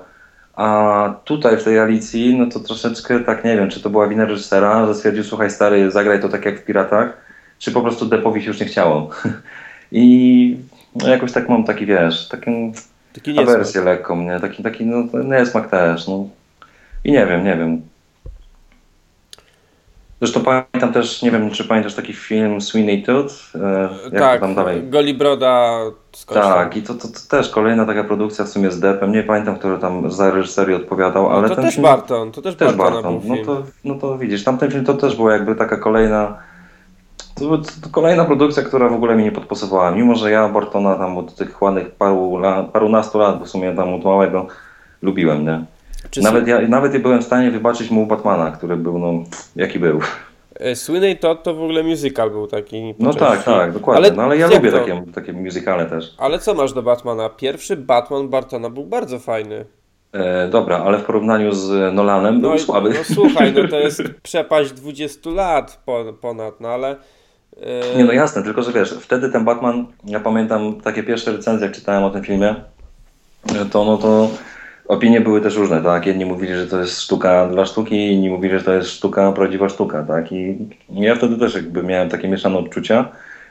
A 0.54 1.14
tutaj 1.24 1.56
w 1.56 1.64
tej 1.64 1.78
Alicji, 1.78 2.38
no 2.38 2.46
to 2.46 2.60
troszeczkę 2.60 3.20
tak 3.20 3.44
nie 3.44 3.56
wiem, 3.56 3.70
czy 3.70 3.80
to 3.82 3.90
była 3.90 4.08
wina 4.08 4.24
reżysera, 4.24 4.86
że 4.86 4.94
stwierdził, 4.94 5.24
słuchaj 5.24 5.50
stary, 5.50 5.90
zagraj 5.90 6.20
to 6.20 6.28
tak 6.28 6.44
jak 6.44 6.60
w 6.60 6.64
Piratach, 6.64 7.16
czy 7.58 7.72
po 7.72 7.82
prostu 7.82 8.06
Deppowi 8.06 8.42
się 8.42 8.48
już 8.48 8.60
nie 8.60 8.66
chciało. 8.66 9.10
I 9.92 10.56
no 10.94 11.08
jakoś 11.08 11.32
tak 11.32 11.48
mam 11.48 11.64
taki, 11.64 11.86
wiesz, 11.86 12.28
taką 12.28 12.72
taki 13.12 13.38
awersję 13.38 13.80
lekką, 13.80 14.22
nie? 14.22 14.40
Taki, 14.40 14.62
taki 14.62 14.86
no, 14.86 15.22
niesmak 15.24 15.70
też, 15.70 16.08
no. 16.08 16.28
I 17.04 17.12
nie 17.12 17.26
wiem, 17.26 17.44
nie 17.44 17.56
wiem. 17.56 17.82
Zresztą 20.20 20.40
pamiętam 20.40 20.92
też, 20.92 21.22
nie 21.22 21.30
wiem, 21.30 21.50
czy 21.50 21.64
pamiętasz 21.64 21.94
taki 21.94 22.12
film 22.12 22.60
Sweeney 22.60 23.02
Todd? 23.02 23.52
E, 23.54 23.88
jak 24.12 24.22
tak, 24.22 24.40
tam 24.40 24.54
dalej? 24.54 24.82
Goli 24.90 25.14
Broda 25.14 25.80
Tak, 26.26 26.76
i 26.76 26.82
to, 26.82 26.94
to, 26.94 27.08
to, 27.08 27.18
też 27.30 27.48
kolejna 27.48 27.86
taka 27.86 28.04
produkcja 28.04 28.44
w 28.44 28.48
sumie 28.48 28.70
z 28.70 28.80
Deppem. 28.80 29.12
Nie 29.12 29.22
pamiętam, 29.22 29.56
który 29.58 29.78
tam 29.78 30.10
za 30.10 30.30
reżyserię 30.30 30.76
odpowiadał, 30.76 31.30
ale 31.30 31.42
no 31.42 31.48
to 31.48 31.54
ten 31.54 31.64
też 31.64 31.74
film... 31.74 31.82
Barton, 31.82 32.32
to 32.32 32.42
też, 32.42 32.56
też 32.56 32.74
Barton. 32.74 33.02
Barton. 33.02 33.20
No, 33.24 33.36
to, 33.44 33.62
no 33.84 33.94
to 33.94 34.18
widzisz, 34.18 34.44
tamten 34.44 34.70
film 34.70 34.84
to 34.84 34.94
też 34.94 35.16
była 35.16 35.32
jakby 35.32 35.54
taka 35.54 35.76
kolejna 35.76 36.38
to, 37.34 37.58
to, 37.58 37.88
kolejna 37.90 38.24
produkcja, 38.24 38.62
która 38.62 38.88
w 38.88 38.92
ogóle 38.92 39.16
mi 39.16 39.24
nie 39.24 39.32
podpasowała. 39.32 39.90
Mimo, 39.90 40.14
że 40.14 40.30
ja 40.30 40.48
Bartona 40.48 40.94
tam 40.94 41.18
od 41.18 41.34
tych 41.34 41.62
ładnych 41.62 41.90
paru, 41.90 42.40
parunastu 42.72 43.18
lat, 43.18 43.38
bo 43.38 43.44
w 43.44 43.48
sumie 43.48 43.74
tam 43.74 43.94
od 43.94 44.04
małego 44.04 44.46
lubiłem, 45.02 45.44
nie? 45.44 45.64
Nawet, 46.22 46.48
ja, 46.48 46.60
nawet 46.60 46.94
ja 46.94 47.00
byłem 47.00 47.22
w 47.22 47.24
stanie 47.24 47.50
wybaczyć 47.50 47.90
mu 47.90 48.06
Batmana, 48.06 48.50
który 48.50 48.76
był, 48.76 48.98
no, 48.98 49.24
jaki 49.56 49.78
był. 49.78 50.00
E, 50.60 50.76
Słynny 50.76 51.16
Todd 51.16 51.42
to 51.42 51.54
w 51.54 51.62
ogóle 51.62 51.82
musical 51.82 52.30
był 52.30 52.46
taki. 52.46 52.94
No 52.98 53.14
tak, 53.14 53.44
tak, 53.44 53.72
dokładnie. 53.72 54.06
Ale, 54.06 54.16
no, 54.16 54.22
ale 54.22 54.36
ja 54.36 54.46
lubię 54.46 54.70
to? 54.70 54.78
takie, 54.78 55.02
takie 55.14 55.32
musicale 55.32 55.86
też. 55.86 56.14
Ale 56.18 56.38
co 56.38 56.54
masz 56.54 56.72
do 56.72 56.82
Batmana? 56.82 57.28
Pierwszy 57.28 57.76
Batman 57.76 58.28
Bartona 58.28 58.70
był 58.70 58.84
bardzo 58.84 59.18
fajny. 59.18 59.64
E, 60.12 60.48
dobra, 60.48 60.78
ale 60.78 60.98
w 60.98 61.04
porównaniu 61.04 61.52
z 61.52 61.94
Nolanem 61.94 62.40
no 62.40 62.48
był 62.48 62.58
słaby. 62.58 62.90
No 62.90 63.14
słuchaj, 63.14 63.52
no 63.52 63.68
to 63.68 63.78
jest 63.78 64.02
przepaść 64.22 64.72
20 64.72 65.30
lat 65.30 65.82
ponad, 66.20 66.60
no 66.60 66.68
ale... 66.68 66.96
E... 67.60 67.96
Nie 67.96 68.04
no 68.04 68.12
jasne, 68.12 68.42
tylko 68.42 68.62
że 68.62 68.72
wiesz, 68.72 68.94
wtedy 69.00 69.28
ten 69.28 69.44
Batman, 69.44 69.86
ja 70.04 70.20
pamiętam 70.20 70.80
takie 70.80 71.02
pierwsze 71.02 71.32
recenzje, 71.32 71.66
jak 71.66 71.76
czytałem 71.76 72.04
o 72.04 72.10
tym 72.10 72.24
filmie, 72.24 72.54
to 73.70 73.84
no 73.84 73.96
to 73.96 74.28
opinie 74.88 75.20
były 75.20 75.40
też 75.40 75.56
różne, 75.56 75.82
tak? 75.82 76.06
Jedni 76.06 76.26
mówili, 76.26 76.54
że 76.54 76.66
to 76.66 76.80
jest 76.80 77.00
sztuka 77.00 77.46
dla 77.46 77.66
sztuki, 77.66 78.12
inni 78.12 78.30
mówili, 78.30 78.58
że 78.58 78.64
to 78.64 78.72
jest 78.72 78.90
sztuka, 78.90 79.32
prawdziwa 79.32 79.68
sztuka, 79.68 80.02
tak? 80.02 80.32
I 80.32 80.68
ja 80.90 81.14
wtedy 81.14 81.38
też 81.38 81.54
jakby 81.54 81.82
miałem 81.82 82.08
takie 82.08 82.28
mieszane 82.28 82.58
odczucia, 82.58 83.08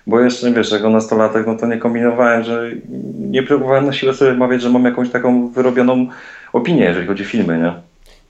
bo 0.07 0.19
jeszcze, 0.19 0.51
wiesz, 0.51 0.71
jako 0.71 0.89
nastolatek, 0.89 1.47
no 1.47 1.55
to 1.57 1.67
nie 1.67 1.77
kombinowałem, 1.77 2.43
że 2.43 2.71
nie 3.19 3.43
próbowałem 3.43 3.85
na 3.85 3.93
siłę 3.93 4.13
sobie 4.13 4.33
mawiać, 4.33 4.61
że 4.61 4.69
mam 4.69 4.85
jakąś 4.85 5.09
taką 5.09 5.49
wyrobioną 5.49 6.07
opinię, 6.53 6.83
jeżeli 6.83 7.07
chodzi 7.07 7.23
o 7.23 7.27
filmy, 7.27 7.59
nie? 7.59 7.73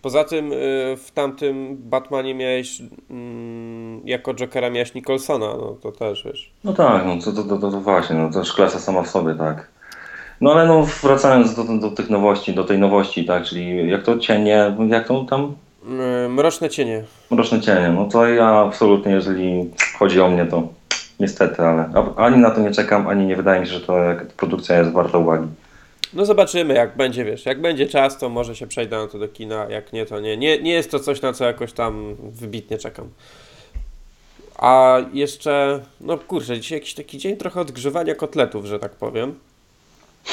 Poza 0.01 0.23
tym 0.23 0.53
y, 0.53 0.55
w 0.97 1.11
tamtym 1.11 1.77
Batmanie 1.77 2.35
miałeś 2.35 2.81
mm, 3.09 4.01
jako 4.05 4.33
Jokera 4.33 4.69
miałeś 4.69 4.93
Nicholsona, 4.93 5.45
no 5.45 5.77
to 5.81 5.91
też 5.91 6.23
wiesz. 6.23 6.51
No 6.63 6.73
tak, 6.73 7.05
no 7.05 7.17
to, 7.25 7.43
to, 7.43 7.43
to, 7.43 7.71
to 7.71 7.81
właśnie, 7.81 8.15
no 8.15 8.29
to 8.29 8.39
też 8.39 8.53
klasa 8.53 8.79
sama 8.79 9.03
w 9.03 9.09
sobie, 9.09 9.35
tak. 9.35 9.74
No 10.41 10.51
ale 10.51 10.67
no 10.67 10.87
wracając 11.03 11.55
do, 11.55 11.63
do 11.63 11.91
tych 11.91 12.09
nowości, 12.09 12.53
do 12.53 12.63
tej 12.63 12.79
nowości, 12.79 13.25
tak, 13.25 13.43
czyli 13.43 13.89
jak 13.89 14.03
to 14.03 14.19
cienie, 14.19 14.75
jak 14.89 15.07
to 15.07 15.23
tam? 15.29 15.55
Mroczne 16.29 16.69
cienie. 16.69 17.03
Mroczne 17.31 17.61
cienie, 17.61 17.89
no 17.89 18.05
to 18.05 18.27
ja 18.27 18.47
absolutnie, 18.47 19.11
jeżeli 19.11 19.71
chodzi 19.99 20.21
o 20.21 20.29
mnie, 20.29 20.45
to 20.45 20.67
niestety, 21.19 21.61
ale 21.61 21.89
ani 22.15 22.37
na 22.37 22.51
to 22.51 22.61
nie 22.61 22.71
czekam, 22.71 23.07
ani 23.07 23.25
nie 23.25 23.35
wydaje 23.35 23.61
mi 23.61 23.67
się, 23.67 23.73
że 23.73 23.81
to 23.81 23.97
produkcja 24.37 24.77
jest 24.79 24.91
warta 24.91 25.17
uwagi. 25.17 25.47
No 26.13 26.25
zobaczymy, 26.25 26.73
jak 26.73 26.97
będzie, 26.97 27.25
wiesz, 27.25 27.45
jak 27.45 27.61
będzie 27.61 27.87
czas, 27.87 28.17
to 28.17 28.29
może 28.29 28.55
się 28.55 28.67
przejdę 28.67 28.97
na 28.97 29.07
to 29.07 29.19
do 29.19 29.27
kina, 29.27 29.65
jak 29.69 29.93
nie, 29.93 30.05
to 30.05 30.19
nie. 30.19 30.37
Nie, 30.37 30.61
nie 30.61 30.73
jest 30.73 30.91
to 30.91 30.99
coś, 30.99 31.21
na 31.21 31.33
co 31.33 31.45
jakoś 31.45 31.73
tam 31.73 32.15
wybitnie 32.19 32.77
czekam. 32.77 33.09
A 34.55 34.97
jeszcze, 35.13 35.79
no 36.01 36.17
kurczę, 36.17 36.59
dzisiaj 36.59 36.77
jakiś 36.77 36.93
taki 36.93 37.17
dzień 37.17 37.37
trochę 37.37 37.61
odgrzewania 37.61 38.15
kotletów, 38.15 38.65
że 38.65 38.79
tak 38.79 38.91
powiem. 38.91 39.35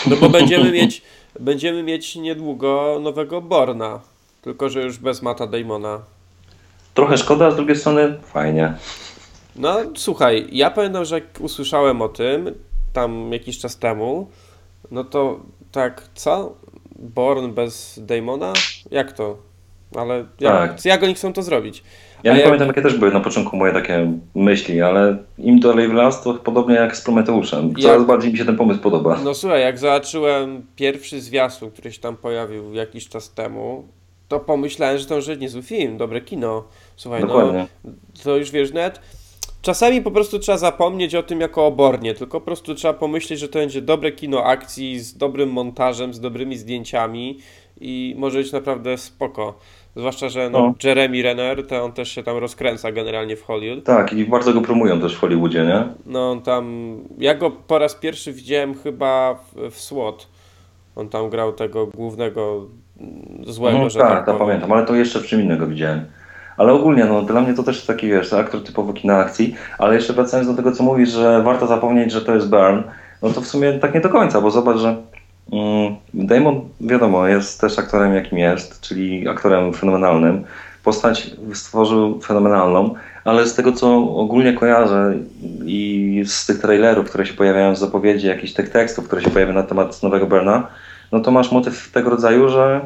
No 0.07 0.17
bo 0.17 0.29
będziemy 0.29 0.73
mieć, 0.73 1.03
będziemy 1.41 1.83
mieć 1.83 2.17
niedługo 2.17 2.99
nowego 3.03 3.41
Borna, 3.41 4.01
tylko 4.43 4.69
że 4.69 4.83
już 4.83 4.99
bez 4.99 5.23
Mata 5.23 5.47
Damona. 5.47 6.01
Trochę 6.95 7.19
szkoda, 7.19 7.51
z 7.51 7.57
drugiej 7.57 7.77
strony 7.77 8.19
fajnie. 8.23 8.75
No 9.57 9.77
słuchaj, 9.97 10.49
ja 10.53 10.71
pamiętam, 10.71 11.05
że 11.05 11.15
jak 11.15 11.25
usłyszałem 11.41 12.03
o 12.03 12.09
tym 12.09 12.55
tam 12.93 13.33
jakiś 13.33 13.59
czas 13.59 13.77
temu, 13.77 14.31
no 14.91 15.05
to 15.05 15.41
tak, 15.73 16.03
co? 16.15 16.55
Born 16.99 17.53
bez 17.53 18.01
Damona? 18.03 18.53
Jak 18.91 19.13
to? 19.13 19.37
Ale 19.97 20.25
jak, 20.41 20.77
tak. 20.77 20.85
jak 20.85 21.03
oni 21.03 21.15
chcą 21.15 21.33
to 21.33 21.43
zrobić? 21.43 21.83
Ja 22.25 22.33
nie 22.33 22.39
jak... 22.39 22.47
pamiętam, 22.47 22.69
jakie 22.69 22.83
też 22.83 22.99
były 22.99 23.13
na 23.13 23.21
początku 23.21 23.57
moje 23.57 23.73
takie 23.73 24.13
myśli, 24.35 24.83
ale 24.83 25.17
im 25.39 25.61
dalej 25.61 25.89
w 25.89 25.93
las, 25.93 26.23
to 26.23 26.35
podobnie 26.35 26.75
jak 26.75 26.97
z 26.97 27.03
Prometeuszem. 27.03 27.75
Coraz 27.75 27.99
jak... 27.99 28.07
bardziej 28.07 28.33
mi 28.33 28.39
się 28.39 28.45
ten 28.45 28.57
pomysł 28.57 28.81
podoba. 28.81 29.21
No 29.25 29.35
słuchaj, 29.35 29.61
jak 29.61 29.79
zobaczyłem 29.79 30.67
pierwszy 30.77 31.21
zwiastun, 31.21 31.71
który 31.71 31.93
się 31.93 32.01
tam 32.01 32.17
pojawił 32.17 32.75
jakiś 32.75 33.09
czas 33.09 33.31
temu, 33.31 33.85
to 34.29 34.41
pomyślałem, 34.41 34.99
że 34.99 35.07
to 35.07 35.17
już 35.17 35.27
niezły 35.39 35.63
film, 35.63 35.97
dobre 35.97 36.21
kino. 36.21 36.65
Słuchaj, 36.97 37.21
no, 37.21 37.27
Dokładnie. 37.27 37.67
no 37.85 37.91
to 38.25 38.37
już 38.37 38.51
wiesz, 38.51 38.73
net 38.73 39.01
czasami 39.63 40.03
po 40.03 40.11
prostu 40.11 40.39
trzeba 40.39 40.59
zapomnieć 40.59 41.15
o 41.15 41.23
tym 41.23 41.41
jako 41.41 41.67
obornie, 41.67 42.15
tylko 42.15 42.41
po 42.41 42.45
prostu 42.45 42.75
trzeba 42.75 42.95
pomyśleć, 42.95 43.41
że 43.41 43.49
to 43.49 43.59
będzie 43.59 43.83
dobre 43.83 44.13
kino 44.13 44.45
akcji 44.45 45.01
z 45.01 45.17
dobrym 45.17 45.53
montażem, 45.53 46.15
z 46.15 46.21
dobrymi 46.21 46.57
zdjęciami 46.57 47.39
i 47.83 48.15
może 48.19 48.39
być 48.39 48.53
naprawdę 48.53 48.99
spoko. 48.99 49.59
Zwłaszcza, 49.97 50.29
że 50.29 50.51
no, 50.51 50.59
no. 50.59 50.75
Jeremy 50.85 51.23
Renner, 51.23 51.67
to 51.67 51.85
on 51.85 51.93
też 51.93 52.09
się 52.09 52.23
tam 52.23 52.37
rozkręca 52.37 52.93
generalnie 52.93 53.37
w 53.37 53.45
Hollywood. 53.45 53.85
Tak, 53.85 54.13
i 54.13 54.25
bardzo 54.25 54.53
go 54.53 54.61
promują 54.61 55.01
też 55.01 55.17
w 55.17 55.19
Hollywoodzie, 55.19 55.65
nie? 55.65 55.85
No, 56.07 56.31
on 56.31 56.43
tam. 56.43 56.97
Ja 57.19 57.35
go 57.35 57.51
po 57.51 57.79
raz 57.79 57.95
pierwszy 57.95 58.33
widziałem 58.33 58.75
chyba 58.75 59.35
w, 59.35 59.71
w 59.71 59.81
SWAT. 59.81 60.27
On 60.97 61.09
tam 61.09 61.31
grał 61.31 61.53
tego 61.53 61.87
głównego 61.87 62.67
złego, 63.47 63.79
no, 63.79 63.91
że 63.91 63.99
tak. 63.99 64.09
Tak, 64.09 64.27
tak 64.27 64.39
pamiętam, 64.39 64.73
ale 64.73 64.87
to 64.87 64.95
jeszcze 64.95 65.21
w 65.21 65.27
czym 65.27 65.41
innego 65.41 65.67
widziałem. 65.67 66.05
Ale 66.57 66.73
ogólnie, 66.73 67.05
no 67.05 67.23
dla 67.23 67.41
mnie 67.41 67.55
to 67.55 67.63
też 67.63 67.87
taki, 67.87 68.09
wiesz, 68.09 68.33
aktor 68.33 68.63
typowo 68.65 68.93
kina 68.93 69.17
akcji, 69.17 69.55
ale 69.79 69.95
jeszcze 69.95 70.13
wracając 70.13 70.49
do 70.49 70.55
tego, 70.55 70.73
co 70.73 70.83
mówisz, 70.83 71.09
że 71.09 71.43
warto 71.43 71.67
zapomnieć, 71.67 72.13
że 72.13 72.21
to 72.21 72.35
jest 72.35 72.51
Burn, 72.51 72.83
no 73.23 73.31
to 73.31 73.41
w 73.41 73.47
sumie 73.47 73.73
tak 73.73 73.95
nie 73.95 74.01
do 74.01 74.09
końca, 74.09 74.41
bo 74.41 74.51
zobacz, 74.51 74.79
że 74.79 74.97
Damon, 76.15 76.61
wiadomo, 76.81 77.27
jest 77.27 77.61
też 77.61 77.79
aktorem 77.79 78.15
jakim 78.15 78.39
jest, 78.39 78.81
czyli 78.81 79.29
aktorem 79.29 79.75
fenomenalnym. 79.75 80.45
Postać 80.85 81.31
stworzył 81.55 82.21
fenomenalną, 82.21 82.95
ale 83.25 83.47
z 83.47 83.55
tego, 83.55 83.73
co 83.73 83.97
ogólnie 84.17 84.53
kojarzę 84.53 85.15
i 85.67 86.23
z 86.27 86.47
tych 86.47 86.59
trailerów, 86.59 87.09
które 87.09 87.27
się 87.27 87.35
pojawiają, 87.35 87.77
z 87.77 87.79
zapowiedzi, 87.79 88.27
jakichś 88.27 88.53
tych 88.53 88.71
tekstów, 88.71 89.07
które 89.07 89.23
się 89.23 89.31
pojawiają 89.31 89.59
na 89.59 89.67
temat 89.67 90.03
nowego 90.03 90.27
Berna, 90.27 90.69
no 91.13 91.21
to 91.21 91.31
masz 91.31 91.53
motyw 91.53 91.91
tego 91.93 92.11
rodzaju, 92.11 92.49
że 92.49 92.81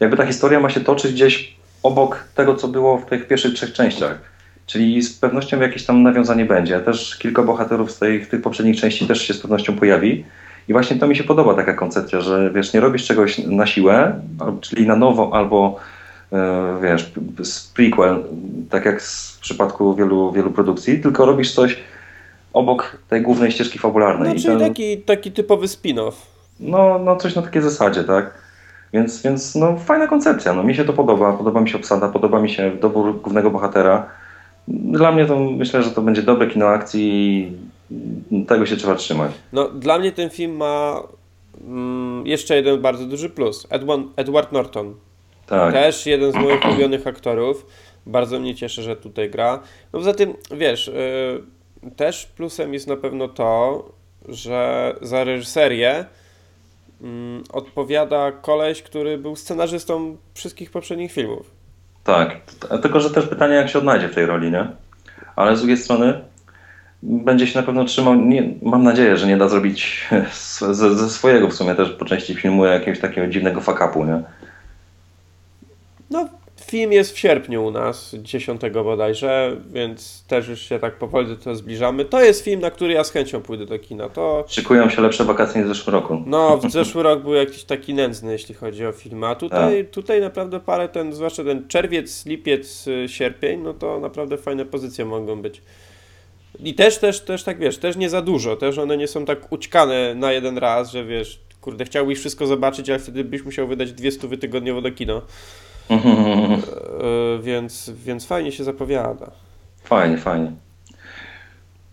jakby 0.00 0.16
ta 0.16 0.26
historia 0.26 0.60
ma 0.60 0.70
się 0.70 0.80
toczyć 0.80 1.12
gdzieś 1.12 1.56
obok 1.82 2.24
tego, 2.34 2.54
co 2.54 2.68
było 2.68 2.98
w 2.98 3.06
tych 3.06 3.28
pierwszych 3.28 3.54
trzech 3.54 3.72
częściach. 3.72 4.18
Czyli 4.66 5.02
z 5.02 5.18
pewnością 5.18 5.60
jakieś 5.60 5.84
tam 5.84 6.02
nawiązanie 6.02 6.44
będzie. 6.44 6.80
Też 6.80 7.18
kilka 7.18 7.42
bohaterów 7.42 7.90
z 7.90 7.98
tych 7.98 8.42
poprzednich 8.42 8.80
części 8.80 9.06
też 9.06 9.22
się 9.22 9.34
z 9.34 9.40
pewnością 9.40 9.76
pojawi. 9.76 10.24
I 10.68 10.72
właśnie 10.72 10.96
to 10.96 11.06
mi 11.06 11.16
się 11.16 11.24
podoba 11.24 11.54
taka 11.54 11.72
koncepcja, 11.72 12.20
że 12.20 12.50
wiesz, 12.54 12.72
nie 12.72 12.80
robisz 12.80 13.06
czegoś 13.06 13.38
na 13.38 13.66
siłę, 13.66 14.20
czyli 14.60 14.86
na 14.86 14.96
nowo 14.96 15.30
albo 15.32 15.76
e, 16.32 16.78
wiesz, 16.82 17.12
prequel, 17.74 18.24
tak 18.70 18.84
jak 18.84 19.02
w 19.02 19.38
przypadku 19.40 19.94
wielu, 19.94 20.32
wielu 20.32 20.50
produkcji, 20.50 21.00
tylko 21.00 21.26
robisz 21.26 21.54
coś 21.54 21.76
obok 22.52 22.96
tej 23.08 23.22
głównej 23.22 23.52
ścieżki 23.52 23.78
fabularnej. 23.78 24.28
No, 24.28 24.34
czyli 24.34 24.58
ten, 24.58 24.68
taki, 24.68 24.98
taki 24.98 25.32
typowy 25.32 25.66
spin-off. 25.66 26.12
No, 26.60 26.98
no 26.98 27.16
coś 27.16 27.34
na 27.34 27.42
takiej 27.42 27.62
zasadzie, 27.62 28.04
tak. 28.04 28.34
Więc, 28.92 29.22
więc 29.22 29.54
no, 29.54 29.76
fajna 29.76 30.06
koncepcja. 30.06 30.52
No, 30.52 30.62
mi 30.62 30.74
się 30.74 30.84
to 30.84 30.92
podoba. 30.92 31.32
Podoba 31.32 31.60
mi 31.60 31.68
się 31.68 31.78
obsada, 31.78 32.08
podoba 32.08 32.40
mi 32.40 32.50
się 32.50 32.70
dobór 32.70 33.20
głównego 33.20 33.50
bohatera. 33.50 34.06
Dla 34.68 35.12
mnie 35.12 35.26
to 35.26 35.40
myślę, 35.40 35.82
że 35.82 35.90
to 35.90 36.02
będzie 36.02 36.22
dobre 36.22 36.46
kino 36.46 36.68
akcji 36.68 37.52
tego 38.48 38.66
się 38.66 38.76
trzeba 38.76 38.94
trzymać. 38.94 39.32
No, 39.52 39.68
dla 39.68 39.98
mnie 39.98 40.12
ten 40.12 40.30
film 40.30 40.56
ma 40.56 41.02
mm, 41.60 42.26
jeszcze 42.26 42.56
jeden 42.56 42.82
bardzo 42.82 43.06
duży 43.06 43.30
plus. 43.30 43.66
Edward, 43.70 44.02
Edward 44.16 44.52
Norton. 44.52 44.94
Tak. 45.46 45.72
Też 45.72 46.06
jeden 46.06 46.32
z 46.32 46.34
moich 46.34 46.64
ulubionych 46.64 47.06
aktorów. 47.06 47.66
Bardzo 48.06 48.40
mnie 48.40 48.54
cieszy, 48.54 48.82
że 48.82 48.96
tutaj 48.96 49.30
gra. 49.30 49.60
No 49.92 49.98
poza 49.98 50.14
tym, 50.14 50.34
wiesz, 50.50 50.86
yy, 51.82 51.90
też 51.96 52.26
plusem 52.26 52.74
jest 52.74 52.86
na 52.86 52.96
pewno 52.96 53.28
to, 53.28 53.84
że 54.28 54.94
za 55.02 55.24
reżyserię 55.24 56.04
mm, 57.02 57.44
odpowiada 57.52 58.32
koleś, 58.32 58.82
który 58.82 59.18
był 59.18 59.36
scenarzystą 59.36 60.16
wszystkich 60.34 60.70
poprzednich 60.70 61.12
filmów. 61.12 61.50
Tak, 62.04 62.40
tylko 62.82 63.00
że 63.00 63.10
też 63.10 63.26
pytanie, 63.26 63.54
jak 63.54 63.68
się 63.68 63.78
odnajdzie 63.78 64.08
w 64.08 64.14
tej 64.14 64.26
roli, 64.26 64.50
nie? 64.50 64.66
Ale 65.36 65.56
z 65.56 65.58
drugiej 65.58 65.76
strony 65.76 66.20
będzie 67.02 67.46
się 67.46 67.58
na 67.60 67.66
pewno 67.66 67.84
trzymał, 67.84 68.14
nie, 68.14 68.54
mam 68.62 68.82
nadzieję, 68.82 69.16
że 69.16 69.26
nie 69.26 69.36
da 69.36 69.48
zrobić 69.48 70.08
ze, 70.72 70.94
ze 70.96 71.10
swojego 71.10 71.48
w 71.48 71.54
sumie 71.54 71.74
też 71.74 71.90
po 71.90 72.04
części 72.04 72.34
filmu 72.34 72.64
jakiegoś 72.64 73.00
takiego 73.00 73.26
dziwnego 73.26 73.60
fakapu, 73.60 74.04
nie? 74.04 74.22
No, 76.10 76.28
film 76.72 76.92
jest 76.92 77.14
w 77.14 77.18
sierpniu 77.18 77.64
u 77.64 77.70
nas, 77.70 78.14
10 78.18 78.60
bodajże, 78.72 79.56
więc 79.72 80.24
też 80.26 80.48
już 80.48 80.60
się 80.60 80.78
tak 80.78 80.98
powoli 80.98 81.28
do 81.28 81.36
tego 81.36 81.56
zbliżamy. 81.56 82.04
To 82.04 82.22
jest 82.22 82.44
film, 82.44 82.60
na 82.60 82.70
który 82.70 82.92
ja 82.92 83.04
z 83.04 83.10
chęcią 83.10 83.42
pójdę 83.42 83.66
do 83.66 83.78
kina. 83.78 84.08
To... 84.08 84.44
Szykują 84.48 84.90
się 84.90 85.02
lepsze 85.02 85.24
wakacje 85.24 85.60
niż 85.60 85.70
w 85.70 85.74
zeszłym 85.74 85.94
roku. 85.94 86.22
No, 86.26 86.56
w 86.56 86.70
zeszły 86.70 87.02
rok 87.02 87.22
był 87.22 87.34
jakiś 87.34 87.64
taki 87.64 87.94
nędzny, 87.94 88.32
jeśli 88.32 88.54
chodzi 88.54 88.86
o 88.86 88.92
film, 88.92 89.24
a 89.24 89.34
tutaj, 89.34 89.86
tutaj 89.90 90.20
naprawdę 90.20 90.60
parę, 90.60 90.88
ten, 90.88 91.12
zwłaszcza 91.12 91.44
ten 91.44 91.68
czerwiec, 91.68 92.26
lipiec, 92.26 92.86
sierpień, 93.06 93.60
no 93.60 93.74
to 93.74 94.00
naprawdę 94.00 94.36
fajne 94.36 94.64
pozycje 94.64 95.04
mogą 95.04 95.42
być. 95.42 95.62
I 96.58 96.74
też, 96.74 96.98
też, 96.98 97.20
też 97.20 97.44
tak 97.44 97.58
wiesz, 97.58 97.78
też 97.78 97.96
nie 97.96 98.10
za 98.10 98.22
dużo, 98.22 98.56
też 98.56 98.78
one 98.78 98.96
nie 98.96 99.08
są 99.08 99.24
tak 99.24 99.52
ućkane 99.52 100.14
na 100.14 100.32
jeden 100.32 100.58
raz, 100.58 100.90
że 100.90 101.04
wiesz, 101.04 101.40
kurde, 101.60 101.84
chciałbyś 101.84 102.18
wszystko 102.18 102.46
zobaczyć, 102.46 102.90
ale 102.90 102.98
wtedy 102.98 103.24
byś 103.24 103.44
musiał 103.44 103.68
wydać 103.68 103.92
dwie 103.92 104.12
stówy 104.12 104.38
tygodniowo 104.38 104.82
do 104.82 104.90
kino. 104.90 105.22
E, 107.02 107.42
więc, 107.42 107.90
więc 107.90 108.26
fajnie 108.26 108.52
się 108.52 108.64
zapowiada. 108.64 109.30
Fajnie, 109.84 110.18
fajnie. 110.18 110.52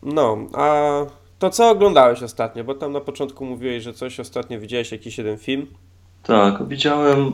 No, 0.03 0.37
a 0.53 0.91
to 1.39 1.49
co 1.49 1.69
oglądałeś 1.69 2.23
ostatnio? 2.23 2.63
Bo 2.63 2.75
tam 2.75 2.93
na 2.93 3.01
początku 3.01 3.45
mówiłeś, 3.45 3.83
że 3.83 3.93
coś 3.93 4.19
ostatnio 4.19 4.59
widziałeś, 4.59 4.91
jakiś 4.91 5.17
jeden 5.17 5.37
film. 5.37 5.67
Tak, 6.23 6.67
widziałem 6.67 7.31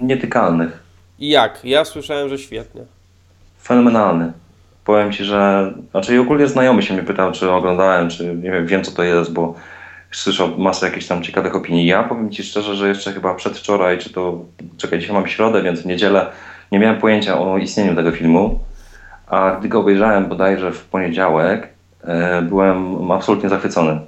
Nietykalnych. 0.00 0.82
I 1.18 1.28
jak? 1.28 1.64
Ja 1.64 1.84
słyszałem, 1.84 2.28
że 2.28 2.38
świetnie. 2.38 2.82
Fenomenalny. 3.62 4.32
Powiem 4.88 5.12
Ci, 5.12 5.24
że... 5.24 5.72
Znaczy 5.90 6.20
ogólnie 6.20 6.46
znajomy 6.46 6.82
się 6.82 6.94
mnie 6.94 7.02
pytał, 7.02 7.32
czy 7.32 7.50
oglądałem, 7.50 8.08
czy 8.08 8.24
nie 8.24 8.50
wiem, 8.50 8.66
wiem 8.66 8.84
co 8.84 8.92
to 8.92 9.02
jest, 9.02 9.32
bo 9.32 9.54
słyszał 10.12 10.58
masę 10.58 10.86
jakichś 10.86 11.06
tam 11.06 11.22
ciekawych 11.22 11.56
opinii. 11.56 11.86
Ja 11.86 12.02
powiem 12.02 12.30
Ci 12.30 12.42
szczerze, 12.42 12.76
że 12.76 12.88
jeszcze 12.88 13.12
chyba 13.12 13.34
przedwczoraj, 13.34 13.98
czy 13.98 14.12
to, 14.12 14.44
czekaj, 14.76 14.98
dzisiaj 14.98 15.14
mam 15.14 15.26
środę, 15.26 15.62
więc 15.62 15.80
w 15.80 15.86
niedzielę 15.86 16.26
nie 16.72 16.78
miałem 16.78 17.00
pojęcia 17.00 17.40
o 17.40 17.58
istnieniu 17.58 17.96
tego 17.96 18.12
filmu, 18.12 18.58
a 19.26 19.56
gdy 19.58 19.68
go 19.68 19.80
obejrzałem 19.80 20.26
bodajże 20.26 20.72
w 20.72 20.84
poniedziałek, 20.84 21.68
e, 22.04 22.42
byłem 22.42 23.10
absolutnie 23.12 23.48
zachwycony. 23.48 24.00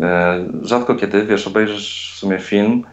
E, 0.00 0.44
rzadko 0.62 0.94
kiedy, 0.94 1.26
wiesz, 1.26 1.46
obejrzysz 1.46 2.12
w 2.14 2.18
sumie 2.18 2.38
film, 2.38 2.84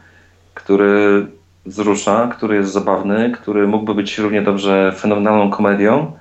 który 0.53 1.27
wzrusza, 1.65 2.27
który 2.27 2.55
jest 2.55 2.71
zabawny, 2.71 3.31
który 3.31 3.67
mógłby 3.67 3.95
być 3.95 4.17
równie 4.17 4.41
dobrze 4.41 4.93
fenomenalną 4.97 5.49
komedią 5.49 6.11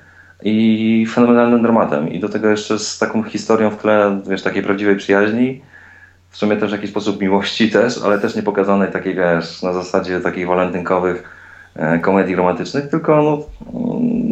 i 0.44 1.06
fenomenalnym 1.06 1.62
dramatem. 1.62 2.08
I 2.08 2.20
do 2.20 2.28
tego 2.28 2.48
jeszcze 2.48 2.78
z 2.78 2.98
taką 2.98 3.22
historią 3.22 3.70
w 3.70 3.76
tle, 3.76 4.20
wiesz, 4.28 4.42
takiej 4.42 4.62
prawdziwej 4.62 4.96
przyjaźni, 4.96 5.60
w 6.30 6.36
sumie 6.36 6.56
też 6.56 6.70
w 6.70 6.72
jakiś 6.72 6.90
sposób 6.90 7.20
miłości 7.20 7.70
też, 7.70 8.02
ale 8.04 8.18
też 8.18 8.36
nie 8.36 8.42
pokazanej 8.42 8.92
takiej, 8.92 9.14
wiesz, 9.14 9.62
na 9.62 9.72
zasadzie 9.72 10.20
takich 10.20 10.46
walentynkowych 10.46 11.22
e, 11.76 11.98
komedii 11.98 12.36
romantycznych, 12.36 12.88
tylko 12.88 13.22
no, 13.22 13.46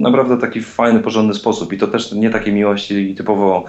naprawdę 0.01 0.39
taki 0.39 0.61
fajny, 0.63 1.01
porządny 1.01 1.35
sposób. 1.35 1.73
I 1.73 1.79
to 1.79 1.87
też 1.87 2.13
nie 2.13 2.31
takie 2.31 2.53
miłości 2.53 3.15
typowo 3.15 3.65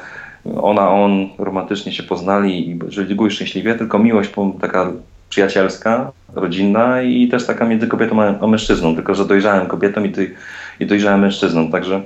ona, 0.61 0.89
on 0.89 1.29
romantycznie 1.37 1.91
się 1.91 2.03
poznali 2.03 2.69
i 2.69 2.79
żyli 2.87 3.31
szczęśliwie, 3.31 3.75
tylko 3.75 3.99
miłość 3.99 4.31
taka 4.61 4.91
przyjacielska, 5.29 6.11
rodzinna 6.35 7.01
i 7.01 7.27
też 7.27 7.45
taka 7.45 7.65
między 7.65 7.87
kobietą 7.87 8.21
a, 8.41 8.47
mężczyzną, 8.47 8.95
tylko 8.95 9.15
że 9.15 9.25
dojrzałem 9.25 9.67
kobietą 9.67 10.03
i, 10.03 10.11
ty, 10.11 10.35
i 10.79 10.85
dojrzałem 10.85 11.19
mężczyzną, 11.19 11.71
także 11.71 12.01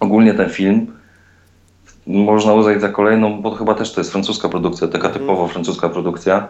ogólnie 0.00 0.34
ten 0.34 0.50
film 0.50 0.86
można 2.06 2.54
uznać 2.54 2.80
za 2.80 2.88
kolejną, 2.88 3.42
bo 3.42 3.50
chyba 3.50 3.74
też 3.74 3.92
to 3.92 4.00
jest 4.00 4.12
francuska 4.12 4.48
produkcja, 4.48 4.88
taka 4.88 5.08
mhm. 5.08 5.20
typowo 5.20 5.48
francuska 5.48 5.88
produkcja, 5.88 6.48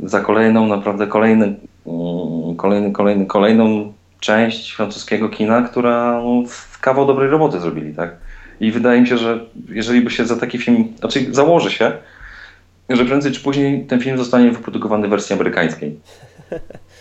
za 0.00 0.20
kolejną, 0.20 0.66
naprawdę 0.66 1.06
kolejny, 1.06 1.54
mm, 1.86 2.56
kolejny, 2.56 2.92
kolejny, 2.92 3.26
kolejną 3.26 3.92
część 4.20 4.72
francuskiego 4.72 5.28
kina, 5.28 5.62
która 5.62 6.20
no, 6.24 6.42
kawał 6.80 7.06
dobrej 7.06 7.30
roboty 7.30 7.60
zrobili, 7.60 7.94
tak? 7.94 8.16
I 8.60 8.72
wydaje 8.72 9.00
mi 9.00 9.06
się, 9.06 9.18
że 9.18 9.40
jeżeli 9.68 10.00
by 10.00 10.10
się 10.10 10.26
za 10.26 10.36
taki 10.36 10.58
film, 10.58 10.92
znaczy 10.98 11.26
założy 11.30 11.70
się, 11.70 11.92
że 12.88 13.04
prędzej 13.04 13.32
czy 13.32 13.40
później 13.40 13.86
ten 13.86 14.00
film 14.00 14.18
zostanie 14.18 14.50
wyprodukowany 14.50 15.06
w 15.06 15.10
wersji 15.10 15.34
amerykańskiej. 15.34 15.98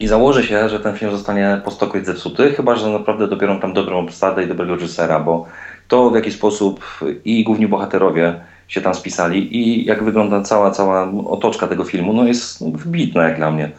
I 0.00 0.06
założy 0.06 0.46
się, 0.46 0.68
że 0.68 0.80
ten 0.80 0.96
film 0.96 1.10
zostanie 1.10 1.60
po 1.64 1.70
stokroć 1.70 2.06
zepsuty, 2.06 2.52
chyba 2.52 2.76
że 2.76 2.90
naprawdę 2.90 3.28
dobiorą 3.28 3.60
tam 3.60 3.72
dobrą 3.72 3.98
obsadę 3.98 4.42
i 4.44 4.48
dobrego 4.48 4.74
reżysera, 4.74 5.20
bo 5.20 5.46
to 5.88 6.10
w 6.10 6.14
jaki 6.14 6.32
sposób 6.32 6.84
i 7.24 7.44
główni 7.44 7.68
bohaterowie 7.68 8.40
się 8.68 8.80
tam 8.80 8.94
spisali 8.94 9.56
i 9.56 9.84
jak 9.84 10.04
wygląda 10.04 10.42
cała, 10.42 10.70
cała 10.70 11.12
otoczka 11.26 11.66
tego 11.66 11.84
filmu, 11.84 12.12
no 12.12 12.24
jest 12.24 12.70
wybitna 12.76 13.28
jak 13.28 13.36
dla 13.36 13.50
mnie. 13.50 13.70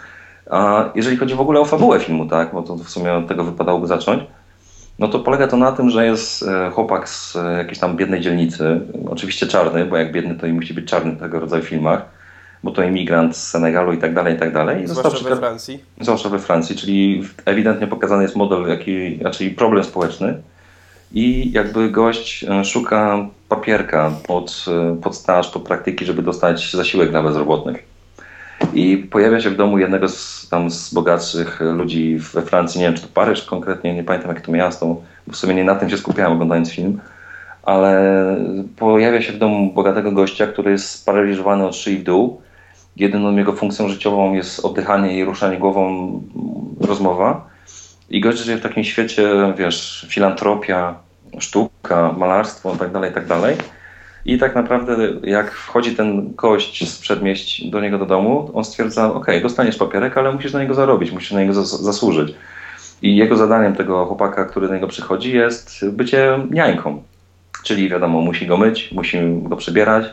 A 0.50 0.90
jeżeli 0.96 1.18
chodzi 1.18 1.36
w 1.36 1.42
ogóle 1.42 1.60
o 1.60 1.66
fabułę 1.66 2.00
filmu, 2.00 2.26
tak, 2.26 2.54
bo 2.54 2.62
to 2.62 2.76
w 2.76 2.90
sumie 2.90 3.14
od 3.14 3.28
tego 3.28 3.44
wypadałoby 3.44 3.88
zacząć, 3.88 4.24
no 5.00 5.08
to 5.08 5.20
polega 5.20 5.48
to 5.48 5.58
na 5.58 5.72
tym, 5.72 5.90
że 5.90 6.06
jest 6.06 6.44
e, 6.44 6.72
chłopak 6.72 7.10
z 7.10 7.36
e, 7.36 7.58
jakiejś 7.58 7.80
tam 7.80 7.98
biednej 7.98 8.22
dzielnicy, 8.22 8.82
oczywiście 9.10 9.48
czarny, 9.48 9.86
bo 9.86 9.98
jak 9.98 10.12
biedny 10.12 10.36
to 10.36 10.48
i 10.48 10.54
musi 10.54 10.74
być 10.74 10.90
czarny 10.90 11.12
w 11.12 11.20
tego 11.20 11.40
rodzaju 11.40 11.64
filmach, 11.64 12.06
bo 12.64 12.72
to 12.72 12.84
imigrant 12.84 13.38
z 13.38 13.48
Senegalu 13.48 13.94
i 13.94 13.98
tak 13.98 14.14
dalej, 14.14 14.36
i 14.36 14.40
tak 14.40 14.54
dalej. 14.54 14.88
Zwłaszcza 14.88 15.30
we 15.30 15.36
Francji. 15.36 15.84
Zwłaszcza 16.02 16.30
we 16.30 16.40
Francji, 16.40 16.76
czyli 16.76 17.24
ewidentnie 17.46 17.88
pokazany 17.88 18.24
jest 18.24 18.36
model, 18.36 18.68
jaki, 18.68 19.18
znaczy 19.18 19.50
problem 19.50 19.84
społeczny, 19.84 20.42
i 21.12 21.52
jakby 21.52 21.90
gość 21.90 22.44
e, 22.44 22.66
szuka 22.66 23.28
papierka 23.50 24.12
pod, 24.28 24.66
e, 24.68 25.02
pod 25.02 25.16
staż, 25.16 25.50
pod 25.50 25.64
praktyki, 25.64 26.06
żeby 26.06 26.22
dostać 26.22 26.72
zasiłek 26.72 27.10
dla 27.10 27.24
bezrobotnych. 27.24 27.84
I 28.74 28.98
pojawia 28.98 29.42
się 29.42 29.50
w 29.50 29.56
domu 29.56 29.78
jednego 29.78 30.10
z, 30.10 30.48
tam 30.50 30.72
z 30.72 30.94
bogatszych 30.94 31.60
ludzi 31.60 32.18
we 32.34 32.42
Francji, 32.42 32.80
nie 32.80 32.86
wiem 32.86 32.96
czy 32.96 33.02
to 33.02 33.08
Paryż 33.14 33.42
konkretnie, 33.42 33.94
nie 33.94 34.04
pamiętam 34.04 34.30
jakie 34.30 34.42
to 34.42 34.52
miasto, 34.52 34.86
bo 35.28 35.34
w 35.34 35.36
sumie 35.36 35.56
nie 35.56 35.64
na 35.64 35.76
tym 35.76 35.90
się 35.90 35.98
skupiałem 35.98 36.34
oglądając 36.34 36.72
film, 36.72 37.00
ale 37.64 38.36
pojawia 38.76 39.22
się 39.22 39.34
w 39.34 39.38
domu 39.38 39.74
bogatego 39.74 40.12
gościa, 40.12 40.48
który 40.48 40.72
jest 40.72 40.90
sparaliżowany 40.90 41.66
od 41.66 41.76
szyi 41.76 41.98
w 41.98 42.04
dół. 42.04 42.42
Jedyną 43.00 43.36
jego 43.36 43.54
funkcją 43.54 43.90
życiową 43.90 44.34
jest 44.34 44.66
oddychanie 44.66 45.18
i 45.18 45.24
ruszanie 45.24 45.58
głową, 45.58 46.22
rozmowa. 46.80 47.50
I 48.10 48.22
gość 48.22 48.38
żyje 48.38 48.58
w 48.58 48.62
takim 48.62 48.84
świecie, 48.84 49.30
wiesz, 49.58 50.08
filantropia, 50.10 50.96
sztuka, 51.40 52.14
malarstwo 52.18 52.72
itd., 52.72 52.94
tak 52.94 53.04
itd. 53.04 53.42
Tak 53.42 53.66
I 54.26 54.38
tak 54.38 54.56
naprawdę 54.56 54.98
jak 55.24 55.52
wchodzi 55.52 55.96
ten 55.96 56.36
gość 56.36 56.90
z 56.90 57.00
przedmieść 57.00 57.70
do 57.70 57.82
niego 57.82 57.98
do 57.98 58.06
domu, 58.06 58.52
on 58.54 58.64
stwierdza, 58.64 59.14
ok, 59.14 59.28
dostaniesz 59.42 59.78
papierek, 59.78 60.18
ale 60.18 60.32
musisz 60.32 60.54
na 60.54 60.62
niego 60.62 60.74
zarobić, 60.74 61.12
musisz 61.12 61.32
na 61.32 61.40
niego 61.40 61.54
zas 61.54 61.82
zasłużyć. 61.82 62.36
I 63.02 63.16
jego 63.16 63.36
zadaniem 63.36 63.76
tego 63.76 64.06
chłopaka, 64.06 64.46
który 64.46 64.68
do 64.68 64.74
niego 64.74 64.88
przychodzi 64.88 65.36
jest 65.36 65.90
bycie 65.90 66.40
niańką. 66.52 67.04
Czyli 67.64 67.90
wiadomo, 67.90 68.22
musi 68.22 68.48
go 68.48 68.58
myć, 68.58 68.92
musi 68.92 69.18
go 69.42 69.56
przebierać, 69.56 70.06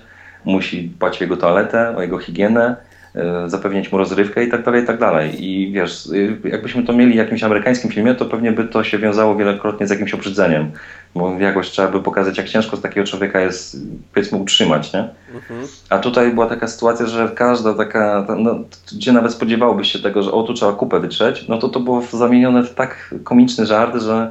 musi 0.45 0.89
dbać 0.89 1.21
o 1.21 1.25
jego 1.25 1.37
toaletę, 1.37 1.97
o 1.97 2.03
jego 2.03 2.19
higienę, 2.19 2.77
E, 3.15 3.51
zapewniać 3.51 3.93
mu 3.93 3.99
rozrywkę 3.99 4.45
i 4.45 4.51
tak 4.51 4.65
dalej, 4.65 4.83
i 4.83 4.87
tak 4.87 4.99
dalej. 4.99 5.45
I 5.45 5.73
wiesz, 5.73 6.07
y, 6.07 6.39
jakbyśmy 6.45 6.83
to 6.83 6.93
mieli 6.93 7.13
w 7.13 7.17
jakimś 7.17 7.43
amerykańskim 7.43 7.91
filmie, 7.91 8.15
to 8.15 8.25
pewnie 8.25 8.53
by 8.53 8.65
to 8.65 8.85
się 8.85 8.99
wiązało 8.99 9.37
wielokrotnie 9.37 9.87
z 9.87 9.91
jakimś 9.91 10.15
obrzydzeniem, 10.15 10.71
bo 11.15 11.39
jakoś 11.39 11.71
trzeba 11.71 11.89
by 11.89 12.03
pokazać, 12.03 12.39
jak 12.39 12.49
ciężko 12.49 12.77
z 12.77 12.81
takiego 12.81 13.07
człowieka 13.07 13.41
jest, 13.41 13.77
powiedzmy, 14.15 14.39
utrzymać, 14.39 14.93
nie? 14.93 15.09
Mhm. 15.35 15.67
A 15.91 15.99
tutaj 15.99 16.31
była 16.31 16.47
taka 16.47 16.69
sytuacja, 16.69 17.07
że 17.07 17.29
każda 17.35 17.75
taka, 17.75 18.27
no, 18.39 18.59
gdzie 18.93 19.13
nawet 19.13 19.33
spodziewałbyś 19.33 19.93
się 19.93 19.99
tego, 19.99 20.23
że 20.23 20.33
o, 20.33 20.43
tu 20.43 20.55
trzeba 20.55 20.73
kupę 20.73 21.01
wytrzeć, 21.01 21.49
no 21.49 21.59
to 21.59 21.69
to 21.69 21.81
było 21.81 22.03
zamienione 22.13 22.63
w 22.63 22.75
tak 22.75 23.15
komiczny 23.25 23.67
żart, 23.67 23.97
że 23.97 24.31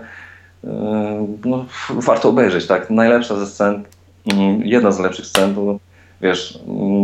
yy, 0.64 0.70
no, 1.46 1.66
warto 1.90 2.30
obejrzeć, 2.30 2.68
tak? 2.68 2.90
Najlepsza 2.90 3.36
ze 3.36 3.48
scen, 3.48 3.84
yy, 4.26 4.36
jedna 4.64 4.92
z 4.92 5.00
lepszych 5.00 5.26
scen 5.26 5.56
to 5.56 5.80
wiesz, 6.24 6.60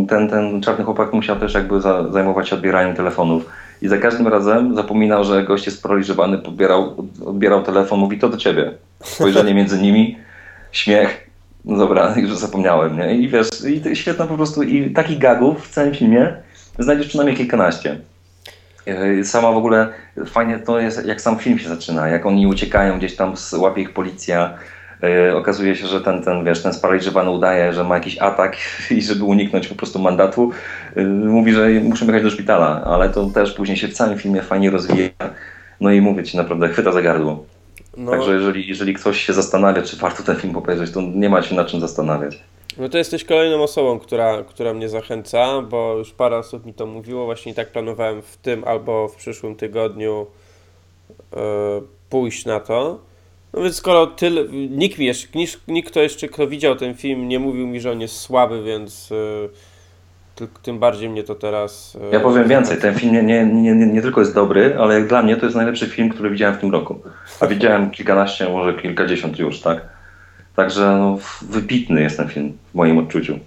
ten, 0.08 0.28
ten 0.28 0.62
czarny 0.62 0.84
chłopak 0.84 1.12
musiał 1.12 1.36
też 1.36 1.54
jakby 1.54 1.80
za, 1.80 2.10
zajmować 2.12 2.48
się 2.48 2.56
odbieraniem 2.56 2.96
telefonów. 2.96 3.46
I 3.82 3.88
za 3.88 3.98
każdym 3.98 4.28
razem 4.28 4.74
zapominał, 4.74 5.24
że 5.24 5.44
gość 5.44 5.66
jest 5.66 5.78
sparaliżowany, 5.78 6.38
podbierał, 6.38 7.08
odbierał 7.26 7.62
telefon, 7.62 8.00
mówi 8.00 8.18
to 8.18 8.28
do 8.28 8.36
ciebie. 8.36 8.72
Spojrzenie 9.02 9.54
między 9.54 9.82
nimi, 9.82 10.18
śmiech. 10.72 11.30
No 11.64 11.76
dobra, 11.76 12.14
już 12.16 12.36
zapomniałem, 12.36 12.96
nie? 12.96 13.14
I 13.14 13.28
wiesz, 13.28 13.48
i 13.68 13.96
świetna 13.96 14.26
po 14.26 14.36
prostu, 14.36 14.62
i 14.62 14.90
takich 14.90 15.18
gagów 15.18 15.68
w 15.68 15.70
całym 15.70 15.94
filmie 15.94 16.36
znajdziesz 16.78 17.06
przynajmniej 17.06 17.36
kilkanaście. 17.36 17.98
Sama 19.24 19.52
w 19.52 19.56
ogóle 19.56 19.88
fajnie 20.26 20.58
to 20.58 20.80
jest, 20.80 21.06
jak 21.06 21.20
sam 21.20 21.38
film 21.38 21.58
się 21.58 21.68
zaczyna, 21.68 22.08
jak 22.08 22.26
oni 22.26 22.46
uciekają 22.46 22.98
gdzieś 22.98 23.16
tam, 23.16 23.34
łapie 23.58 23.82
ich 23.82 23.92
policja, 23.92 24.54
okazuje 25.34 25.76
się, 25.76 25.86
że 25.86 26.00
ten, 26.00 26.22
ten, 26.22 26.44
wiesz, 26.44 26.62
ten 26.62 26.72
sparaliżowany 26.72 27.30
udaje, 27.30 27.72
że 27.72 27.84
ma 27.84 27.94
jakiś 27.94 28.18
atak 28.18 28.56
i 28.96 29.02
żeby 29.02 29.24
uniknąć 29.24 29.68
po 29.68 29.74
prostu 29.74 29.98
mandatu, 29.98 30.50
yy, 30.96 31.04
mówi, 31.04 31.52
że 31.52 31.68
muszę 31.70 32.04
jechać 32.04 32.22
do 32.22 32.30
szpitala, 32.30 32.84
ale 32.84 33.08
to 33.08 33.26
też 33.26 33.52
później 33.52 33.76
się 33.76 33.88
w 33.88 33.94
całym 33.94 34.18
filmie 34.18 34.42
fajnie 34.42 34.70
rozwija. 34.70 35.10
No 35.80 35.92
i 35.92 36.00
mówię 36.00 36.24
ci, 36.24 36.36
naprawdę 36.36 36.68
chwyta 36.68 36.92
za 36.92 37.02
gardło. 37.02 37.44
No, 37.96 38.10
Także 38.10 38.34
jeżeli, 38.34 38.68
jeżeli 38.68 38.94
ktoś 38.94 39.20
się 39.20 39.32
zastanawia, 39.32 39.82
czy 39.82 39.96
warto 39.96 40.22
ten 40.22 40.36
film 40.36 40.56
obejrzeć, 40.56 40.90
to 40.90 41.00
nie 41.02 41.28
ma 41.28 41.42
się 41.42 41.54
na 41.54 41.64
czym 41.64 41.80
zastanawiać. 41.80 42.38
no 42.78 42.88
to 42.88 42.98
jesteś 42.98 43.24
kolejną 43.24 43.62
osobą, 43.62 43.98
która, 43.98 44.42
która 44.42 44.74
mnie 44.74 44.88
zachęca, 44.88 45.62
bo 45.62 45.94
już 45.98 46.12
parę 46.12 46.36
osób 46.36 46.66
mi 46.66 46.74
to 46.74 46.86
mówiło. 46.86 47.24
Właśnie 47.24 47.54
tak 47.54 47.72
planowałem 47.72 48.22
w 48.22 48.36
tym 48.36 48.64
albo 48.64 49.08
w 49.08 49.16
przyszłym 49.16 49.56
tygodniu 49.56 50.26
e, 51.36 51.40
pójść 52.10 52.44
na 52.44 52.60
to. 52.60 53.09
No 53.52 53.62
więc 53.62 53.76
skoro 53.76 54.06
tyle, 54.06 54.44
nikt 54.70 54.98
mi 54.98 55.06
jeszcze, 55.06 55.38
nikt, 55.38 55.68
nikt 55.68 55.90
kto 55.90 56.00
jeszcze 56.00 56.28
kto 56.28 56.46
widział 56.46 56.76
ten 56.76 56.94
film 56.94 57.28
nie 57.28 57.38
mówił 57.38 57.66
mi, 57.66 57.80
że 57.80 57.92
on 57.92 58.00
jest 58.00 58.16
słaby, 58.16 58.62
więc 58.62 59.12
e, 59.12 60.46
tym, 60.62 60.78
bardziej 60.78 61.08
mnie 61.08 61.22
to 61.24 61.34
teraz. 61.34 61.98
e, 62.10 62.14
Ja 62.14 62.20
powiem 62.20 62.48
więcej, 62.48 62.78
ten 62.80 62.94
film 62.94 63.12
nie, 63.12 63.22
nie, 63.22 63.44
nie, 63.46 63.74
nie 63.74 63.86
nie 63.86 64.02
tylko 64.02 64.20
jest 64.20 64.34
dobry, 64.34 64.76
ale 64.78 64.94
jak 64.94 65.08
dla 65.08 65.22
mnie 65.22 65.36
to 65.36 65.44
jest 65.46 65.56
najlepszy 65.56 65.86
film, 65.86 66.08
który 66.08 66.30
widziałem 66.30 66.54
w 66.54 66.58
tym 66.60 66.70
roku. 66.72 67.00
A 67.40 67.46
widziałem 67.46 67.90
kilkanaście, 67.90 68.48
może 68.48 68.74
kilkadziesiąt 68.74 69.38
już, 69.38 69.60
tak? 69.60 69.88
Także 70.56 70.80
no, 70.80 71.18
wybitny 71.42 72.02
jest 72.02 72.16
ten 72.16 72.28
film 72.28 72.58
w 72.72 72.74
moim 72.74 72.98
odczuciu. 72.98 73.38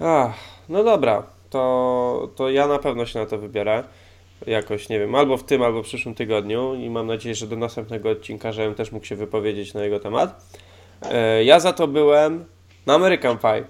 Ach, 0.00 0.32
no 0.68 0.84
dobra, 0.84 1.22
to, 1.50 2.28
to 2.36 2.50
ja 2.50 2.66
na 2.66 2.78
pewno 2.78 3.06
się 3.06 3.18
na 3.18 3.26
to 3.26 3.38
wybiorę. 3.38 3.84
Jakoś, 4.46 4.88
nie 4.88 4.98
wiem, 4.98 5.14
albo 5.14 5.36
w 5.36 5.44
tym, 5.44 5.62
albo 5.62 5.82
w 5.82 5.86
przyszłym 5.86 6.14
tygodniu 6.14 6.74
i 6.74 6.90
mam 6.90 7.06
nadzieję, 7.06 7.34
że 7.34 7.46
do 7.46 7.56
następnego 7.56 8.10
odcinka, 8.10 8.52
żebym 8.52 8.74
też 8.74 8.92
mógł 8.92 9.06
się 9.06 9.16
wypowiedzieć 9.16 9.74
na 9.74 9.84
jego 9.84 10.00
temat. 10.00 10.44
E, 11.10 11.44
Ja 11.44 11.60
za 11.60 11.72
to 11.72 11.86
byłem 11.86 12.44
na 12.86 12.94
American 12.94 13.38
Pie. 13.38 13.64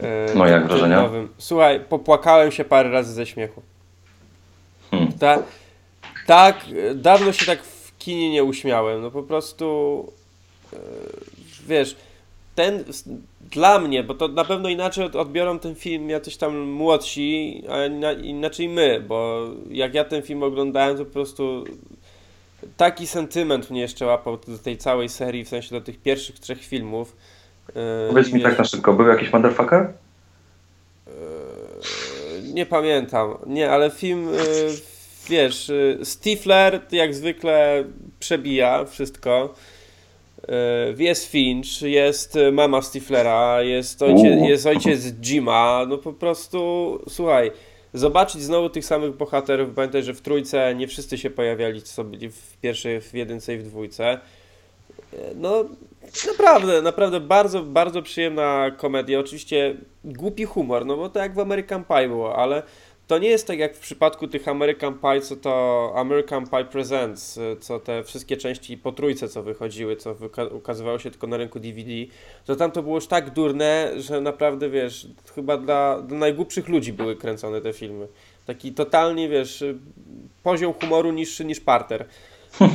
E, 0.00 0.34
No, 0.34 0.46
jak 0.46 0.66
wrażenia? 0.66 1.02
nowym. 1.02 1.28
Słuchaj, 1.38 1.80
popłakałem 1.88 2.52
się 2.52 2.64
parę 2.64 2.90
razy 2.90 3.12
ze 3.12 3.26
śmiechu. 3.26 3.62
Hmm. 4.90 5.12
Ta, 5.12 5.42
tak, 6.26 6.64
dawno 6.94 7.32
się 7.32 7.46
tak 7.46 7.62
w 7.62 7.98
kinie 7.98 8.30
nie 8.30 8.44
uśmiałem. 8.44 9.02
No 9.02 9.10
po 9.10 9.22
prostu, 9.22 10.06
e, 10.72 10.76
wiesz, 11.66 11.96
ten 12.58 12.84
dla 13.50 13.78
mnie, 13.78 14.02
bo 14.04 14.14
to 14.14 14.28
na 14.28 14.44
pewno 14.44 14.68
inaczej 14.68 15.04
od- 15.04 15.16
odbiorą 15.16 15.58
ten 15.58 15.74
film 15.74 16.10
jacyś 16.10 16.36
tam 16.36 16.58
młodsi, 16.58 17.62
a 17.70 17.86
ina- 17.86 18.12
inaczej 18.12 18.68
my, 18.68 19.04
bo 19.08 19.46
jak 19.70 19.94
ja 19.94 20.04
ten 20.04 20.22
film 20.22 20.42
oglądałem, 20.42 20.96
to 20.96 21.04
po 21.04 21.10
prostu 21.12 21.64
taki 22.76 23.06
sentyment 23.06 23.70
mnie 23.70 23.80
jeszcze 23.80 24.06
łapał 24.06 24.36
do 24.48 24.58
tej 24.58 24.76
całej 24.76 25.08
serii, 25.08 25.44
w 25.44 25.48
sensie 25.48 25.70
do 25.70 25.80
tych 25.80 25.98
pierwszych 25.98 26.38
trzech 26.38 26.64
filmów. 26.64 27.16
E, 27.68 28.08
Powiedz 28.08 28.32
mi 28.32 28.42
tak 28.42 28.58
na 28.58 28.64
szybko, 28.64 28.92
był 28.92 29.06
jakiś 29.06 29.32
motherfucker? 29.32 29.80
e, 31.06 31.10
Nie 32.52 32.66
pamiętam. 32.66 33.34
Nie, 33.46 33.70
ale 33.70 33.90
film, 33.90 34.28
e, 34.28 34.32
wiesz, 35.28 35.70
Stifler 36.02 36.80
jak 36.92 37.14
zwykle 37.14 37.84
przebija 38.20 38.84
wszystko. 38.84 39.54
E, 40.48 41.02
Jest 41.02 41.24
Finch, 41.30 41.82
jest 41.82 42.36
e, 42.36 42.52
mama 42.52 42.82
Stiflera, 42.82 43.62
jest 43.62 44.02
ojciec, 44.02 44.40
jest 44.48 44.66
ojciec 44.66 45.04
Jima. 45.22 45.86
No 45.88 45.98
po 45.98 46.12
prostu, 46.12 46.58
słuchaj, 47.08 47.50
zobaczyć 47.94 48.42
znowu 48.42 48.70
tych 48.70 48.84
samych 48.84 49.16
bohaterów. 49.16 49.70
Pamiętaj, 49.74 50.02
że 50.02 50.14
w 50.14 50.20
trójce 50.20 50.74
nie 50.74 50.88
wszyscy 50.88 51.18
się 51.18 51.30
pojawiali, 51.30 51.82
co 51.82 52.04
byli 52.04 52.30
w 52.30 52.56
pierwszej, 52.62 53.00
w 53.00 53.14
jedynce 53.14 53.54
i 53.54 53.58
w 53.58 53.62
dwójce. 53.62 54.10
E, 54.10 54.18
No, 55.36 55.64
naprawdę, 56.26 56.82
naprawdę 56.82 57.20
bardzo, 57.20 57.62
bardzo 57.62 58.02
przyjemna 58.02 58.70
komedia. 58.76 59.18
Oczywiście 59.20 59.76
głupi 60.04 60.44
humor, 60.44 60.86
no 60.86 60.96
bo 60.96 61.08
to 61.08 61.18
jak 61.18 61.34
w 61.34 61.38
American 61.38 61.84
Pie 61.84 62.08
było, 62.08 62.36
ale 62.36 62.62
to 63.08 63.18
nie 63.18 63.28
jest 63.28 63.46
tak 63.46 63.58
jak 63.58 63.76
w 63.76 63.80
przypadku 63.80 64.28
tych 64.28 64.48
American 64.48 64.98
Pie, 64.98 65.20
co 65.20 65.36
to 65.36 65.92
American 65.96 66.46
Pie 66.46 66.64
Presents, 66.64 67.36
y, 67.36 67.56
co 67.60 67.80
te 67.80 68.04
wszystkie 68.04 68.36
części 68.36 68.76
po 68.78 68.92
trójce, 68.92 69.28
co 69.28 69.42
wychodziły, 69.42 69.96
co 69.96 70.16
ukazywało 70.52 70.98
się 70.98 71.10
tylko 71.10 71.26
na 71.26 71.36
rynku 71.36 71.60
DVD, 71.60 71.90
to 72.46 72.56
tam 72.56 72.70
to 72.70 72.82
było 72.82 72.94
już 72.94 73.06
tak 73.06 73.30
durne, 73.30 73.92
że 73.96 74.20
naprawdę, 74.20 74.70
wiesz, 74.70 75.06
chyba 75.34 75.56
dla, 75.56 76.02
dla 76.02 76.18
najgłupszych 76.18 76.68
ludzi 76.68 76.92
były 76.92 77.16
kręcone 77.16 77.60
te 77.60 77.72
filmy. 77.72 78.08
Taki 78.46 78.72
totalnie, 78.72 79.28
wiesz, 79.28 79.62
y, 79.62 79.78
poziom 80.42 80.74
humoru 80.80 81.12
niższy 81.12 81.44
niż 81.44 81.60
parter. 81.60 82.06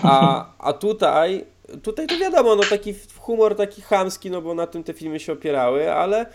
A, 0.04 0.46
a 0.60 0.74
tutaj, 0.74 1.46
tutaj 1.84 2.08
to 2.08 2.17
wiadomo, 2.17 2.56
no 2.56 2.63
taki 2.69 2.93
humor 3.17 3.56
taki 3.56 3.82
chamski, 3.82 4.32
no 4.32 4.41
bo 4.41 4.54
na 4.54 4.67
tym 4.67 4.84
te 4.84 4.93
filmy 4.93 5.19
się 5.19 5.34
opierały, 5.34 5.93
ale 5.93 6.26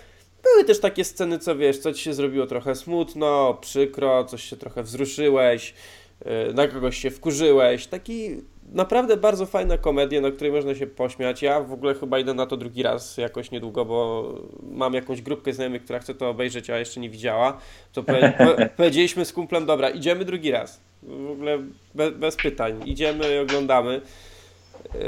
były 0.42 0.64
też 0.64 0.80
takie 0.80 1.04
sceny, 1.04 1.38
co 1.38 1.56
wiesz, 1.56 1.78
co 1.78 1.92
ci 1.92 2.02
się 2.02 2.14
zrobiło 2.14 2.46
trochę 2.46 2.74
smutno, 2.74 3.58
przykro, 3.60 4.24
coś 4.24 4.44
się 4.44 4.56
trochę 4.56 4.82
wzruszyłeś, 4.82 5.74
yy, 6.24 6.54
na 6.54 6.68
kogoś 6.68 6.98
się 6.98 7.10
wkurzyłeś. 7.10 7.86
Taki 7.86 8.42
naprawdę 8.72 9.16
bardzo 9.16 9.46
fajna 9.46 9.78
komedia, 9.78 10.20
na 10.20 10.30
której 10.30 10.52
można 10.52 10.74
się 10.74 10.86
pośmiać. 10.86 11.42
Ja 11.42 11.60
w 11.60 11.72
ogóle 11.72 11.94
chyba 11.94 12.18
idę 12.18 12.34
na 12.34 12.46
to 12.46 12.56
drugi 12.56 12.82
raz 12.82 13.16
jakoś 13.16 13.50
niedługo, 13.50 13.84
bo 13.84 14.28
mam 14.62 14.94
jakąś 14.94 15.22
grupkę 15.22 15.52
znajomych, 15.52 15.84
która 15.84 15.98
chce 15.98 16.14
to 16.14 16.28
obejrzeć, 16.28 16.70
a 16.70 16.78
jeszcze 16.78 17.00
nie 17.00 17.10
widziała. 17.10 17.58
To 17.92 18.02
powie, 18.02 18.32
po, 18.38 18.68
powiedzieliśmy 18.76 19.24
z 19.24 19.32
kumplem, 19.32 19.66
dobra, 19.66 19.90
idziemy 19.90 20.24
drugi 20.24 20.50
raz. 20.50 20.80
W 21.02 21.30
ogóle 21.30 21.58
bez 22.14 22.36
pytań. 22.36 22.82
Idziemy 22.86 23.34
i 23.34 23.38
oglądamy. 23.38 24.00
Yy, 24.94 25.00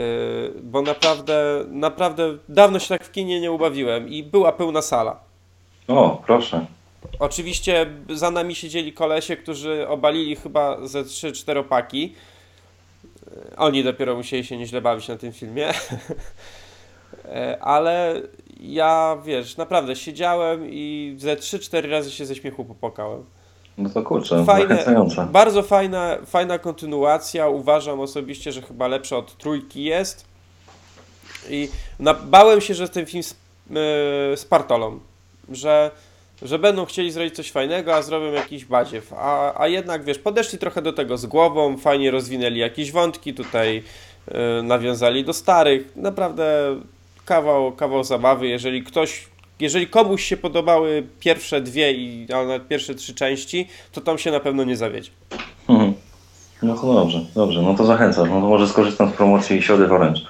bo 0.62 0.82
naprawdę, 0.82 1.64
naprawdę 1.68 2.36
dawno 2.48 2.78
się 2.78 2.88
tak 2.88 3.04
w 3.04 3.12
kinie 3.12 3.40
nie 3.40 3.52
ubawiłem 3.52 4.08
i 4.08 4.22
była 4.22 4.52
pełna 4.52 4.82
sala. 4.82 5.20
O, 5.88 6.22
proszę. 6.26 6.66
Oczywiście 7.18 7.86
za 8.10 8.30
nami 8.30 8.54
siedzieli 8.54 8.92
kolesie, 8.92 9.36
którzy 9.36 9.88
obalili 9.88 10.36
chyba 10.36 10.86
ze 10.86 11.02
3-4 11.02 11.64
paki. 11.64 12.14
Yy, 13.26 13.56
Oni 13.56 13.84
dopiero 13.84 14.16
musieli 14.16 14.44
się 14.44 14.56
nieźle 14.56 14.80
bawić 14.80 15.08
na 15.08 15.16
tym 15.16 15.32
filmie. 15.32 15.70
Yy, 17.24 17.60
Ale 17.60 18.22
ja, 18.60 19.18
wiesz, 19.24 19.56
naprawdę 19.56 19.96
siedziałem 19.96 20.66
i 20.70 21.14
ze 21.18 21.36
3-4 21.36 21.90
razy 21.90 22.10
się 22.10 22.26
ze 22.26 22.34
śmiechu 22.34 22.64
popłakałem. 22.64 23.24
No 23.78 23.90
to 23.90 24.02
kurczę, 24.02 24.44
Fajne, 24.44 24.68
zachęcające. 24.68 25.28
bardzo 25.32 25.62
fajna, 25.62 26.16
fajna 26.26 26.58
kontynuacja. 26.58 27.48
Uważam 27.48 28.00
osobiście, 28.00 28.52
że 28.52 28.62
chyba 28.62 28.88
lepsza 28.88 29.16
od 29.16 29.36
trójki 29.36 29.84
jest. 29.84 30.24
I 31.50 31.68
na, 31.98 32.14
bałem 32.14 32.60
się, 32.60 32.74
że 32.74 32.88
ten 32.88 33.06
film 33.06 33.22
z, 33.22 33.30
yy, 33.30 33.76
z 34.36 34.44
partolą, 34.44 35.00
że, 35.52 35.90
że 36.42 36.58
będą 36.58 36.84
chcieli 36.84 37.10
zrobić 37.12 37.34
coś 37.36 37.50
fajnego, 37.50 37.94
a 37.94 38.02
zrobią 38.02 38.32
jakiś 38.32 38.64
badziew. 38.64 39.12
A, 39.12 39.60
a 39.60 39.68
jednak, 39.68 40.04
wiesz, 40.04 40.18
podeszli 40.18 40.58
trochę 40.58 40.82
do 40.82 40.92
tego 40.92 41.16
z 41.18 41.26
głową, 41.26 41.76
fajnie 41.76 42.10
rozwinęli 42.10 42.58
jakieś 42.58 42.92
wątki, 42.92 43.34
tutaj 43.34 43.82
yy, 44.28 44.62
nawiązali 44.62 45.24
do 45.24 45.32
starych. 45.32 45.96
Naprawdę 45.96 46.76
kawał, 47.24 47.72
kawał 47.72 48.04
zabawy. 48.04 48.48
Jeżeli 48.48 48.82
ktoś 48.82 49.28
jeżeli 49.60 49.86
komuś 49.86 50.24
się 50.24 50.36
podobały 50.36 51.06
pierwsze 51.20 51.60
dwie 51.60 51.92
i 51.92 52.32
a 52.32 52.44
nawet 52.44 52.68
pierwsze 52.68 52.94
trzy 52.94 53.14
części, 53.14 53.68
to 53.92 54.00
tam 54.00 54.18
się 54.18 54.30
na 54.30 54.40
pewno 54.40 54.64
nie 54.64 54.76
zawiedzie. 54.76 55.10
Mhm. 55.68 55.94
No 56.62 56.76
to 56.76 56.94
dobrze, 56.94 57.26
dobrze, 57.34 57.62
no 57.62 57.74
to 57.74 57.84
zachęcam. 57.84 58.28
No 58.28 58.40
to 58.40 58.46
może 58.46 58.68
skorzystam 58.68 59.10
z 59.10 59.12
promocji 59.12 59.62
Siody 59.62 59.86
w 59.86 59.92
Orange. 59.92 60.20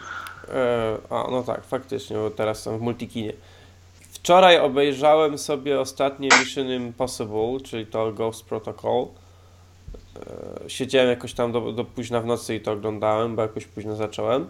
E, 0.55 0.97
a, 1.11 1.31
no 1.31 1.43
tak, 1.43 1.64
faktycznie, 1.64 2.16
bo 2.16 2.31
teraz 2.31 2.62
są 2.62 2.79
w 2.79 2.81
multikinie. 2.81 3.33
Wczoraj 4.11 4.59
obejrzałem 4.59 5.38
sobie 5.38 5.81
ostatnie 5.81 6.29
Mission 6.40 6.71
Impossible, 6.71 7.61
czyli 7.64 7.87
to 7.87 8.12
Ghost 8.12 8.45
Protocol. 8.45 9.07
E, 10.66 10.71
siedziałem 10.71 11.11
jakoś 11.11 11.35
tam 11.35 11.53
do, 11.53 11.73
do 11.73 11.85
późna 11.85 12.21
w 12.21 12.27
nocy 12.27 12.55
i 12.55 12.61
to 12.61 12.73
oglądałem, 12.73 13.37
bo 13.37 13.43
jakoś 13.43 13.66
późno 13.66 13.97
zacząłem. 13.97 14.47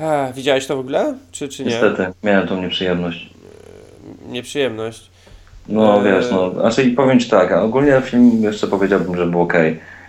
E, 0.00 0.32
widziałeś 0.32 0.66
to 0.66 0.76
w 0.76 0.80
ogóle? 0.80 1.14
Czy, 1.32 1.48
czy 1.48 1.64
nie? 1.64 1.70
Niestety, 1.70 2.06
miałem 2.22 2.48
tą 2.48 2.62
nieprzyjemność. 2.62 3.30
Nieprzyjemność. 4.28 5.10
No 5.68 5.96
Eee. 5.96 6.04
wiesz, 6.04 6.30
no, 6.30 6.50
znaczy 6.50 6.82
i 6.82 6.90
powiem 6.90 7.20
Ci 7.20 7.30
tak, 7.30 7.52
a 7.52 7.62
ogólnie 7.62 8.02
film 8.04 8.42
jeszcze 8.42 8.66
powiedziałbym, 8.66 9.16
że 9.16 9.26
był 9.26 9.40
ok, 9.40 9.54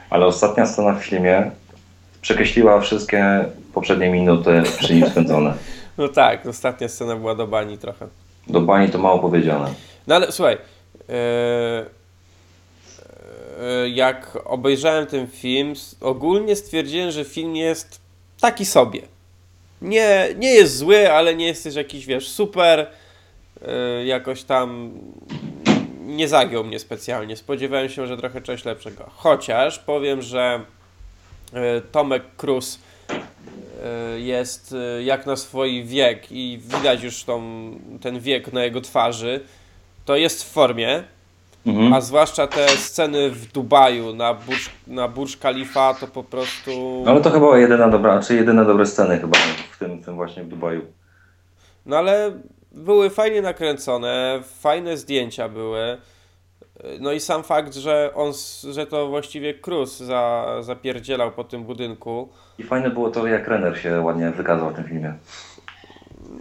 ale 0.09 0.26
ostatnia 0.26 0.66
scena 0.66 0.93
w 0.93 1.03
filmie 1.03 1.51
przekreśliła 2.22 2.80
wszystkie 2.80 3.45
poprzednie 3.74 4.09
minuty 4.09 4.64
przy 4.80 4.95
nim 4.95 5.09
spędzone. 5.09 5.53
No 5.97 6.07
tak, 6.07 6.45
ostatnia 6.45 6.89
scena 6.89 7.16
była 7.16 7.36
do 7.36 7.47
bani 7.47 7.78
trochę. 7.78 8.07
Do 8.47 8.62
bani 8.62 8.89
to 8.89 8.97
mało 8.97 9.20
powiedziane. 9.20 9.74
No 10.07 10.16
ale 10.16 10.32
słuchaj, 10.32 10.57
e, 11.09 11.14
e, 13.62 13.89
jak 13.89 14.38
obejrzałem 14.45 15.05
ten 15.07 15.28
film, 15.28 15.74
ogólnie 16.01 16.55
stwierdziłem, 16.55 17.12
że 17.12 17.26
film 17.26 17.55
jest 17.55 17.99
taki 18.41 18.66
sobie. 18.66 19.01
Nie, 19.82 20.28
nie 20.38 20.53
jest 20.53 20.78
zły, 20.78 21.11
ale 21.11 21.36
nie 21.36 21.47
jest 21.47 21.63
też 21.63 21.75
jakiś, 21.75 22.05
wiesz, 22.05 22.30
super. 22.30 22.88
E, 23.67 24.05
jakoś 24.05 24.43
tam 24.43 24.91
nie 26.05 26.28
zagiął 26.28 26.63
mnie 26.63 26.80
specjalnie. 26.80 27.38
Spodziewałem 27.38 27.89
się, 27.89 28.07
że 28.07 28.17
trochę 28.17 28.41
czegoś 28.41 28.65
lepszego. 28.65 29.09
Chociaż 29.15 29.80
powiem, 29.80 30.21
że 30.21 30.61
e, 31.53 31.82
Tomek 31.82 32.23
Cruz 32.38 32.80
y, 34.15 34.19
jest 34.21 34.75
jak 35.03 35.25
na 35.25 35.36
swój 35.36 35.84
wiek 35.84 36.32
i 36.32 36.59
widać 36.63 37.03
już 37.03 37.23
tą, 37.23 37.41
ten 38.01 38.19
wiek 38.19 38.53
na 38.53 38.63
jego 38.63 38.82
twarzy, 38.82 39.43
to 40.05 40.15
jest 40.15 40.43
w 40.43 40.47
formie, 40.47 41.03
Mhm. 41.68 41.93
a 41.93 42.01
zwłaszcza 42.01 42.47
te 42.47 42.68
sceny 42.68 43.30
w 43.30 43.51
Dubaju 43.51 44.15
na 44.15 44.34
Burj, 44.34 44.59
na 44.88 45.07
Burj 45.07 45.34
Khalifa 45.39 45.93
to 45.93 46.07
po 46.07 46.24
prostu... 46.24 47.03
Ale 47.07 47.22
to 47.22 47.30
chyba 47.30 47.57
jedyna 47.57 47.89
dobra, 47.89 48.20
czy 48.20 48.36
jedyne 48.36 48.65
dobre 48.65 48.86
sceny 48.86 49.20
chyba 49.20 49.38
w 49.72 49.80
tym, 49.80 50.03
tym 50.03 50.15
właśnie 50.15 50.43
w 50.43 50.47
Dubaju. 50.47 50.82
No 51.86 51.97
ale 51.97 52.32
były 52.72 53.09
fajnie 53.09 53.41
nakręcone, 53.41 54.39
fajne 54.59 54.97
zdjęcia 54.97 55.49
były. 55.49 55.97
No 56.99 57.11
i 57.11 57.20
sam 57.20 57.43
fakt, 57.43 57.76
że 57.76 58.11
on, 58.15 58.32
że 58.72 58.86
to 58.86 59.07
właściwie 59.07 59.53
Cruz 59.53 59.97
za, 59.97 60.45
zapierdzielał 60.61 61.32
po 61.32 61.43
tym 61.43 61.63
budynku. 61.63 62.30
I 62.59 62.63
fajne 62.63 62.89
było 62.89 63.09
to, 63.09 63.28
jak 63.28 63.47
Renner 63.47 63.78
się 63.78 64.01
ładnie 64.01 64.32
wykazał 64.32 64.70
w 64.70 64.74
tym 64.74 64.84
filmie. 64.84 65.13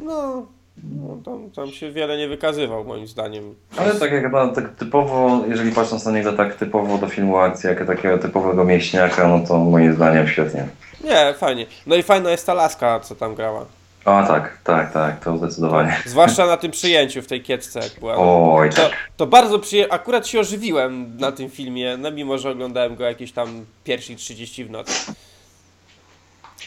No, 0.02 0.46
no 0.84 1.18
tam, 1.24 1.50
tam 1.50 1.70
się 1.70 1.90
wiele 1.92 2.18
nie 2.18 2.28
wykazywał 2.28 2.84
moim 2.84 3.06
zdaniem. 3.06 3.54
Ale 3.76 3.94
tak 3.94 4.12
jak 4.12 4.32
na, 4.32 4.48
tak 4.48 4.74
typowo, 4.74 5.44
jeżeli 5.48 5.72
patrząc 5.72 6.04
na 6.04 6.12
niego 6.12 6.32
tak 6.32 6.54
typowo 6.54 6.98
do 6.98 7.08
filmu 7.08 7.36
akcji, 7.36 7.68
jak 7.68 7.86
takiego 7.86 8.18
typowego 8.18 8.64
mieśniaka, 8.64 9.28
no 9.28 9.40
to 9.48 9.58
moim 9.58 9.94
zdaniem 9.94 10.28
świetnie. 10.28 10.66
Nie, 11.04 11.34
fajnie. 11.38 11.66
No 11.86 11.96
i 11.96 12.02
fajna 12.02 12.30
jest 12.30 12.46
ta 12.46 12.54
laska, 12.54 13.00
co 13.00 13.14
tam 13.14 13.34
grała. 13.34 13.64
A 14.04 14.22
tak, 14.26 14.58
tak, 14.64 14.92
tak, 14.92 15.24
to 15.24 15.36
zdecydowanie. 15.38 15.96
Zwłaszcza 16.06 16.46
na 16.46 16.56
tym 16.56 16.70
przyjęciu 16.70 17.22
w 17.22 17.26
tej 17.26 17.42
kiecce, 17.42 17.80
jak 17.80 18.00
była. 18.00 18.14
Oj, 18.18 18.70
To, 18.70 18.76
tak. 18.76 18.92
to 19.16 19.26
bardzo 19.26 19.58
przyjemnie. 19.58 19.92
Akurat 19.92 20.26
się 20.26 20.40
ożywiłem 20.40 21.16
na 21.18 21.32
tym 21.32 21.50
filmie, 21.50 21.96
no 21.96 22.10
mimo, 22.10 22.38
że 22.38 22.50
oglądałem 22.50 22.96
go 22.96 23.04
jakieś 23.04 23.32
tam 23.32 23.64
pierwszej 23.84 24.16
30 24.16 24.64
w 24.64 24.70
nocy. 24.70 25.12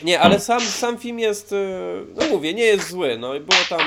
Nie, 0.04 0.20
ale 0.20 0.40
sam, 0.40 0.62
sam 0.62 0.98
film 0.98 1.20
jest, 1.20 1.52
y, 1.52 1.56
no 2.16 2.26
mówię, 2.28 2.54
nie 2.54 2.64
jest 2.64 2.90
zły, 2.90 3.18
no 3.18 3.36
i 3.36 3.40
było 3.40 3.60
tam, 3.70 3.82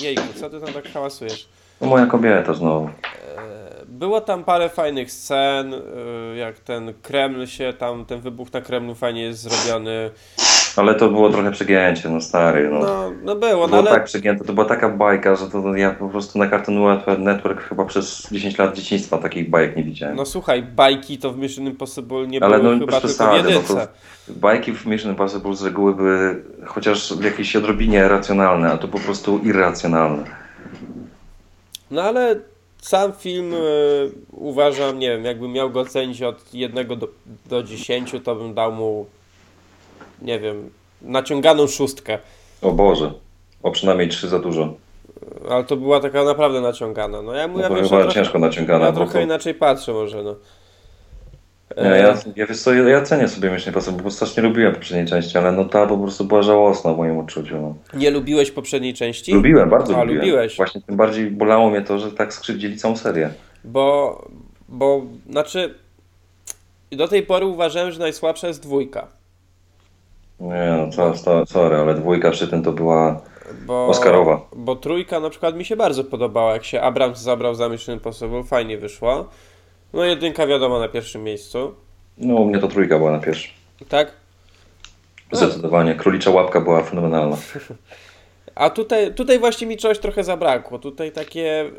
jejku, 0.00 0.22
co 0.40 0.50
ty 0.50 0.60
tam 0.60 0.72
tak 0.74 0.88
hałasujesz? 0.92 1.48
No 1.80 1.86
moja 1.86 2.06
kobieta 2.06 2.54
znowu. 2.54 2.86
E, 3.36 3.80
Było 3.86 4.20
tam 4.20 4.44
parę 4.44 4.68
fajnych 4.68 5.12
scen, 5.12 5.74
y, 5.74 5.80
jak 6.36 6.58
ten 6.58 6.94
Kreml 7.02 7.46
się 7.46 7.72
tam, 7.78 8.06
ten 8.06 8.20
wybuch 8.20 8.52
na 8.52 8.60
Kremlu 8.60 8.94
fajnie 8.94 9.22
jest 9.22 9.40
zrobiony. 9.40 10.10
Ale 10.76 10.94
to 10.94 11.08
było 11.08 11.30
trochę 11.30 11.50
przegięcie, 11.50 12.08
no 12.08 12.20
stary, 12.20 12.68
no. 12.72 12.78
No, 12.78 13.10
no 13.22 13.36
było, 13.36 13.60
no 13.60 13.66
było 13.68 13.78
ale 13.78 13.90
tak 13.90 14.04
przegięte, 14.04 14.44
to 14.44 14.52
była 14.52 14.66
taka 14.66 14.88
bajka, 14.88 15.36
że 15.36 15.50
to 15.50 15.74
ja 15.76 15.90
po 15.90 16.08
prostu 16.08 16.38
na 16.38 16.50
Cartoon 16.50 16.78
Network- 16.78 17.18
Network 17.18 17.62
chyba 17.62 17.84
przez 17.84 18.28
10 18.32 18.58
lat 18.58 18.76
dzieciństwa 18.76 19.18
takich 19.18 19.50
bajek 19.50 19.76
nie 19.76 19.82
widziałem. 19.84 20.16
no 20.16 20.26
słuchaj, 20.26 20.62
bajki 20.62 21.18
to 21.18 21.32
w 21.32 21.38
Mission 21.38 21.66
Impossible 21.66 22.26
nie 22.26 22.42
Ale 22.42 22.58
były 22.60 22.76
no 22.76 22.80
chyba 22.86 23.00
bez 23.00 23.02
tylko 23.02 23.08
w 23.08 23.16
przesady, 23.16 23.54
no 23.54 23.60
to 23.60 23.88
bajki 24.28 24.72
w 24.72 24.86
Mission 24.86 25.10
Impossible 25.10 25.54
z 25.56 25.62
reguły 25.62 25.94
były 25.94 26.42
chociaż 26.66 27.12
w 27.14 27.24
jakiejś 27.24 27.56
odrobinie 27.56 28.08
racjonalne, 28.08 28.72
a 28.72 28.78
to 28.78 28.88
po 28.88 28.98
prostu 28.98 29.38
irracjonalne. 29.38 30.24
No 31.90 32.02
ale 32.02 32.36
sam 32.82 33.12
film 33.12 33.54
y, 33.54 33.56
uważam, 34.32 34.98
nie 34.98 35.08
wiem, 35.10 35.24
jakbym 35.24 35.52
miał 35.52 35.70
go 35.70 35.80
ocenić 35.80 36.22
od 36.22 36.54
1 36.54 36.88
do, 36.88 37.08
do 37.46 37.62
10, 37.62 38.14
to 38.24 38.34
bym 38.34 38.54
dał 38.54 38.72
mu, 38.72 39.06
nie 40.22 40.40
wiem, 40.40 40.70
naciąganą 41.02 41.66
szóstkę. 41.66 42.18
O 42.62 42.72
Boże, 42.72 43.12
o 43.62 43.70
przynajmniej 43.70 44.08
trzy 44.08 44.28
za 44.28 44.38
dużo. 44.38 44.74
Ale 45.50 45.64
to 45.64 45.76
była 45.76 46.00
taka 46.00 46.24
naprawdę 46.24 46.60
naciągana. 46.60 47.22
No 47.22 47.34
ja, 47.34 47.48
mu- 47.48 47.58
No 47.58 47.62
ja, 47.62 47.68
chyba 47.68 47.88
trochę, 47.88 48.08
ciężko 48.08 48.38
naciągana. 48.38 48.86
ja 48.86 48.92
trochę 48.92 49.12
to- 49.12 49.20
inaczej 49.20 49.54
patrzę 49.54 49.92
może, 49.92 50.22
no. 50.22 50.34
Nie, 51.76 51.84
ja, 51.88 52.14
ja, 52.36 52.46
wiesz 52.46 52.60
co, 52.60 52.72
ja 52.74 53.02
cenię 53.02 53.28
sobie 53.28 53.50
Mission 53.50 53.68
Impossible, 53.68 54.02
bo 54.02 54.10
strasznie 54.10 54.42
lubiłem 54.42 54.74
poprzedniej 54.74 55.06
części, 55.06 55.38
ale 55.38 55.52
no 55.52 55.64
ta 55.64 55.86
po 55.86 55.98
prostu 55.98 56.24
była 56.24 56.42
żałosna 56.42 56.94
w 56.94 56.96
moim 56.96 57.18
odczuciu. 57.18 57.60
No. 57.60 57.74
Nie 57.94 58.10
lubiłeś 58.10 58.50
poprzedniej 58.50 58.94
części? 58.94 59.32
Lubiłem, 59.32 59.70
bardzo 59.70 59.96
A, 59.96 60.02
lubiłem. 60.02 60.20
lubiłeś. 60.24 60.56
Właśnie 60.56 60.80
tym 60.80 60.96
bardziej 60.96 61.30
bolało 61.30 61.70
mnie 61.70 61.80
to, 61.82 61.98
że 61.98 62.12
tak 62.12 62.34
skrzywdzili 62.34 62.76
całą 62.76 62.96
serię. 62.96 63.30
Bo, 63.64 64.28
bo, 64.68 65.02
znaczy, 65.30 65.74
do 66.92 67.08
tej 67.08 67.22
pory 67.22 67.46
uważałem, 67.46 67.92
że 67.92 67.98
najsłabsza 67.98 68.48
jest 68.48 68.62
dwójka. 68.62 69.06
Nie 70.40 70.76
no, 70.78 70.92
co, 70.92 71.12
co, 71.12 71.46
sorry, 71.46 71.76
ale 71.76 71.94
dwójka 71.94 72.30
przy 72.30 72.48
tym 72.48 72.62
to 72.62 72.72
była 72.72 73.20
Bo, 73.66 73.86
Oscarowa. 73.86 74.40
Bo 74.56 74.76
trójka 74.76 75.20
na 75.20 75.30
przykład 75.30 75.56
mi 75.56 75.64
się 75.64 75.76
bardzo 75.76 76.04
podobała, 76.04 76.52
jak 76.52 76.64
się 76.64 76.80
Abrams 76.80 77.20
zabrał 77.20 77.54
za 77.54 77.68
Mission 77.68 77.94
Impossible, 77.94 78.44
fajnie 78.44 78.78
wyszło. 78.78 79.28
No 79.92 80.04
jedynka 80.04 80.46
wiadomo 80.46 80.78
na 80.78 80.88
pierwszym 80.88 81.22
miejscu, 81.24 81.74
No 82.18 82.34
u 82.34 82.44
mnie 82.44 82.58
to 82.58 82.68
trójka 82.68 82.98
była 82.98 83.12
na 83.12 83.18
pierwszym. 83.18 83.52
tak? 83.88 84.12
Zdecydowanie. 85.32 85.94
Królicza 85.94 86.30
łapka 86.30 86.60
była 86.60 86.82
fenomenalna. 86.82 87.36
A 88.60 88.70
tutaj, 88.70 89.14
tutaj 89.14 89.38
właśnie 89.38 89.66
mi 89.66 89.76
czegoś 89.76 89.98
trochę 89.98 90.24
zabrakło. 90.24 90.78
Tutaj 90.78 91.12
takie. 91.12 91.60
e, 91.60 91.70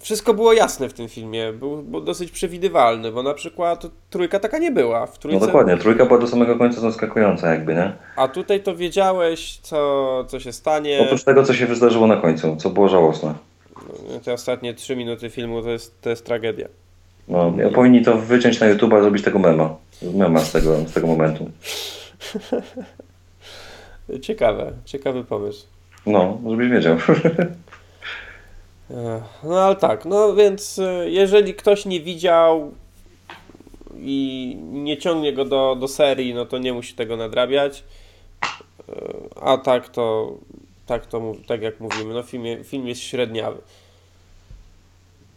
Wszystko 0.00 0.34
było 0.34 0.52
jasne 0.52 0.88
w 0.88 0.92
tym 0.92 1.08
filmie. 1.08 1.52
Był, 1.52 1.82
był 1.82 2.00
dosyć 2.00 2.30
przewidywalny, 2.30 3.12
bo 3.12 3.22
na 3.22 3.34
przykład 3.34 3.86
trójka 4.10 4.40
taka 4.40 4.58
nie 4.58 4.70
była. 4.70 5.06
W 5.06 5.12
No 5.12 5.16
trójce, 5.20 5.46
dokładnie, 5.46 5.76
trójka 5.76 6.06
była 6.06 6.18
do 6.18 6.26
samego 6.26 6.58
końca 6.58 6.80
zaskakująca 6.80 7.50
jakby, 7.50 7.74
nie? 7.74 7.92
A 8.16 8.28
tutaj 8.28 8.62
to 8.62 8.76
wiedziałeś, 8.76 9.58
co, 9.62 10.24
co 10.28 10.40
się 10.40 10.52
stanie. 10.52 11.00
Oprócz 11.00 11.24
tego, 11.24 11.44
co 11.44 11.54
się 11.54 11.66
wydarzyło 11.66 12.06
na 12.06 12.16
końcu, 12.16 12.56
co 12.56 12.70
było 12.70 12.88
żałosne. 12.88 13.34
Te 14.24 14.32
ostatnie 14.32 14.74
trzy 14.74 14.96
minuty 14.96 15.30
filmu 15.30 15.62
to 15.62 15.70
jest, 15.70 16.00
to 16.00 16.10
jest 16.10 16.26
tragedia. 16.26 16.68
No, 17.28 17.52
ja 17.58 17.70
powinni 17.70 18.04
to 18.04 18.18
wyciąć 18.18 18.60
na 18.60 18.74
YouTube'a, 18.74 19.02
zrobić 19.02 19.24
tego 19.24 19.38
mema. 19.38 19.76
Mema 20.14 20.40
z 20.40 20.52
tego, 20.52 20.76
z 20.76 20.92
tego 20.92 21.06
momentu. 21.06 21.50
Ciekawe, 24.22 24.72
ciekawy 24.84 25.24
pomysł. 25.24 25.66
No, 26.06 26.38
żebyś 26.50 26.70
wiedział. 26.70 26.94
Ech, 28.90 29.22
No 29.44 29.60
ale 29.60 29.76
tak, 29.76 30.04
no 30.04 30.34
więc 30.34 30.78
e, 30.78 31.10
jeżeli 31.10 31.54
ktoś 31.54 31.86
nie 31.86 32.00
widział 32.00 32.72
i 33.98 34.56
nie 34.60 34.96
ciągnie 34.96 35.32
go 35.32 35.44
do, 35.44 35.76
do 35.80 35.88
serii, 35.88 36.34
no 36.34 36.46
to 36.46 36.58
nie 36.58 36.72
musi 36.72 36.94
tego 36.94 37.16
nadrabiać. 37.16 37.84
E, 38.88 38.92
A 39.40 39.58
tak 39.58 39.88
to, 39.88 40.34
tak 40.86 41.06
to 41.06 41.32
tak 41.46 41.62
jak 41.62 41.80
mówimy, 41.80 42.14
no 42.14 42.22
film, 42.22 42.64
film 42.64 42.88
jest 42.88 43.00
średniawy. 43.00 43.58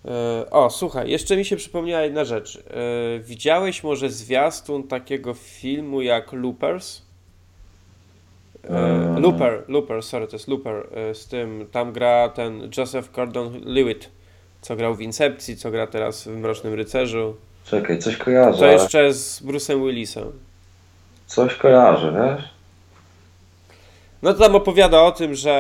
E, 0.06 0.46
O, 0.52 0.70
słuchaj, 0.70 1.10
jeszcze 1.10 1.38
mi 1.38 1.46
się 1.46 1.56
przypomniała 1.56 2.04
jedna 2.04 2.26
rzecz. 2.26 2.58
E, 2.58 3.20
Widziałeś 3.20 3.84
może 3.84 4.10
zwiastun 4.10 4.84
takiego 4.84 5.34
filmu 5.34 6.02
jak 6.02 6.34
Loopers? 6.34 7.09
Eee. 8.64 9.20
Looper, 9.22 9.64
Looper, 9.68 10.04
sorry, 10.04 10.28
to 10.28 10.36
jest 10.36 10.48
Looper. 10.48 10.88
e, 10.96 11.16
Z 11.16 11.28
tym, 11.28 11.68
tam 11.72 11.94
gra 11.94 12.30
ten 12.30 12.70
Joseph 12.78 13.12
Gordon-Lewitt, 13.12 14.10
co 14.62 14.76
grał 14.76 14.96
w 14.96 15.02
Incepcji, 15.02 15.58
co 15.58 15.72
gra 15.72 15.88
teraz 15.88 16.24
w 16.28 16.38
Mrocznym 16.38 16.74
Rycerzu. 16.74 17.36
Czekaj, 17.66 18.00
coś 18.00 18.18
kojarzę. 18.18 18.60
To 18.60 18.64
ale 18.66 18.74
jeszcze 18.74 19.14
z 19.14 19.42
Bruce'em 19.44 19.86
Willisem. 19.86 20.32
Coś 21.28 21.56
kojarzę, 21.56 22.12
wiesz? 22.38 22.50
No 24.22 24.34
to 24.34 24.40
tam 24.40 24.56
opowiada 24.56 25.02
o 25.02 25.12
tym, 25.12 25.36
że 25.36 25.52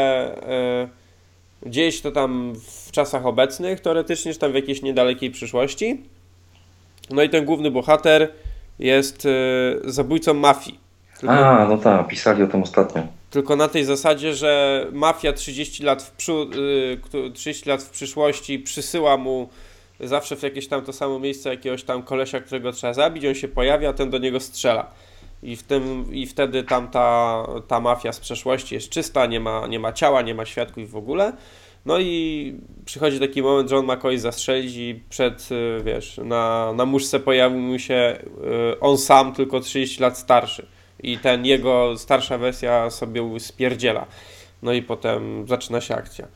e, 1.64 1.70
gdzieś 1.70 2.02
to 2.02 2.12
tam 2.12 2.54
w 2.88 2.92
czasach 2.92 3.26
obecnych, 3.26 3.80
teoretycznie, 3.80 4.34
czy 4.34 4.40
tam 4.40 4.52
w 4.52 4.56
jakiejś 4.56 4.82
niedalekiej 4.82 5.32
przyszłości. 5.32 6.02
No 7.10 7.24
i 7.24 7.30
ten 7.30 7.46
główny 7.46 7.72
bohater 7.72 8.32
jest 8.80 9.26
e, 9.26 9.30
zabójcą 9.92 10.34
mafii. 10.34 10.80
Tylko, 11.20 11.36
A, 11.36 11.66
no 11.68 11.78
tak, 11.78 12.08
pisali 12.08 12.44
o 12.44 12.48
tym 12.48 12.64
ostatnio. 12.64 13.04
tylko 13.30 13.56
na 13.56 13.68
tej 13.68 13.86
zasadzie, 13.86 14.34
że 14.34 14.86
mafia 14.92 15.34
30 15.34 15.84
lat 15.84 16.04
w, 16.04 16.12
przód, 16.12 16.56
y, 16.56 17.00
któ- 17.04 17.32
30 17.32 17.70
lat 17.70 17.84
w 17.84 17.90
przyszłości 17.90 18.60
przysyła 18.60 19.18
mu 19.18 19.50
zawsze 20.00 20.36
w 20.36 20.44
jakieś 20.44 20.68
tam 20.68 20.82
to 20.82 20.94
samo 20.94 21.20
miejsce 21.20 21.50
jakiegoś 21.50 21.84
tam 21.84 22.04
kolesia, 22.04 22.40
którego 22.40 22.72
trzeba 22.72 22.94
zabić, 22.94 23.26
on 23.26 23.36
się 23.36 23.48
pojawia, 23.48 23.90
a 23.90 23.94
ten 23.94 24.10
do 24.10 24.18
niego 24.18 24.40
strzela. 24.40 24.92
I, 25.44 25.56
w 25.56 25.64
tym, 25.64 26.06
I 26.12 26.26
wtedy 26.26 26.64
tam 26.64 26.88
ta, 26.88 27.44
ta 27.68 27.80
mafia 27.80 28.12
z 28.14 28.20
przeszłości 28.20 28.76
jest 28.76 28.90
czysta, 28.90 29.26
nie 29.26 29.40
ma, 29.40 29.68
nie 29.68 29.80
ma 29.80 29.94
ciała, 29.94 30.22
nie 30.22 30.36
ma 30.36 30.46
świadków 30.46 30.92
w 30.92 30.96
ogóle. 30.96 31.34
No 31.86 32.00
i 32.00 32.56
przychodzi 32.86 33.20
taki 33.20 33.42
moment, 33.42 33.70
że 33.70 33.78
on 33.78 33.86
ma 33.86 33.96
kogoś 33.96 34.20
zastrzelić 34.20 34.76
i 34.76 35.04
przed, 35.10 35.50
y, 35.52 35.82
wiesz, 35.84 36.20
na, 36.24 36.74
na 36.74 36.86
muszce 36.86 37.20
pojawił 37.20 37.60
mu 37.60 37.80
się 37.80 38.18
y, 38.74 38.80
on 38.80 38.98
sam, 38.98 39.34
tylko 39.34 39.60
30 39.60 40.02
lat 40.02 40.18
starszy. 40.18 40.66
I 41.04 41.18
ten 41.18 41.46
jego 41.46 41.98
starsza 41.98 42.38
wersja 42.38 42.90
sobie 42.90 43.40
spierdziela. 43.40 44.06
No 44.64 44.74
i 44.74 44.82
potem 44.82 45.48
zaczyna 45.48 45.82
się 45.82 45.96
akcja. 45.96 46.28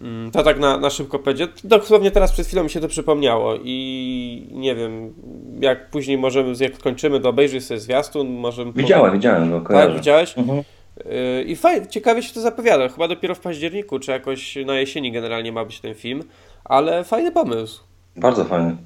Mm, 0.00 0.30
To 0.30 0.42
tak 0.42 0.58
na, 0.58 0.76
na 0.78 0.90
szybko 0.90 1.18
powiedzieć. 1.18 1.50
Dosłownie 1.64 2.10
teraz 2.10 2.32
przed 2.32 2.46
chwilą 2.46 2.64
mi 2.64 2.70
się 2.70 2.80
to 2.80 2.88
przypomniało 2.88 3.54
i 3.64 4.48
nie 4.52 4.74
wiem, 4.74 5.14
jak 5.60 5.90
później 5.90 6.18
możemy, 6.18 6.52
jak 6.60 6.76
skończymy, 6.76 7.20
to 7.20 7.28
obejrzyj 7.28 7.60
sobie 7.60 7.80
zwiastun, 7.80 8.28
możemy... 8.30 8.72
po- 8.72 8.78
Widziałem, 8.78 9.12
widziałem 9.12 9.50
go, 9.62 9.74
Tak, 9.74 9.94
widziałeś? 9.94 10.38
Mhm. 10.38 10.62
Yy, 11.04 11.42
I 11.42 11.56
fajnie, 11.56 11.86
ciekawie 11.86 12.22
się 12.22 12.34
to 12.34 12.40
zapowiada. 12.40 12.88
Chyba 12.88 13.08
dopiero 13.08 13.34
w 13.34 13.40
październiku, 13.40 13.98
czy 13.98 14.10
jakoś 14.10 14.56
na 14.66 14.74
jesieni 14.74 15.12
generalnie 15.12 15.52
ma 15.52 15.64
być 15.64 15.80
ten 15.80 15.94
film, 15.94 16.22
ale 16.64 17.04
fajny 17.04 17.32
pomysł. 17.32 17.82
Bardzo 18.16 18.44
fajny. 18.44 18.76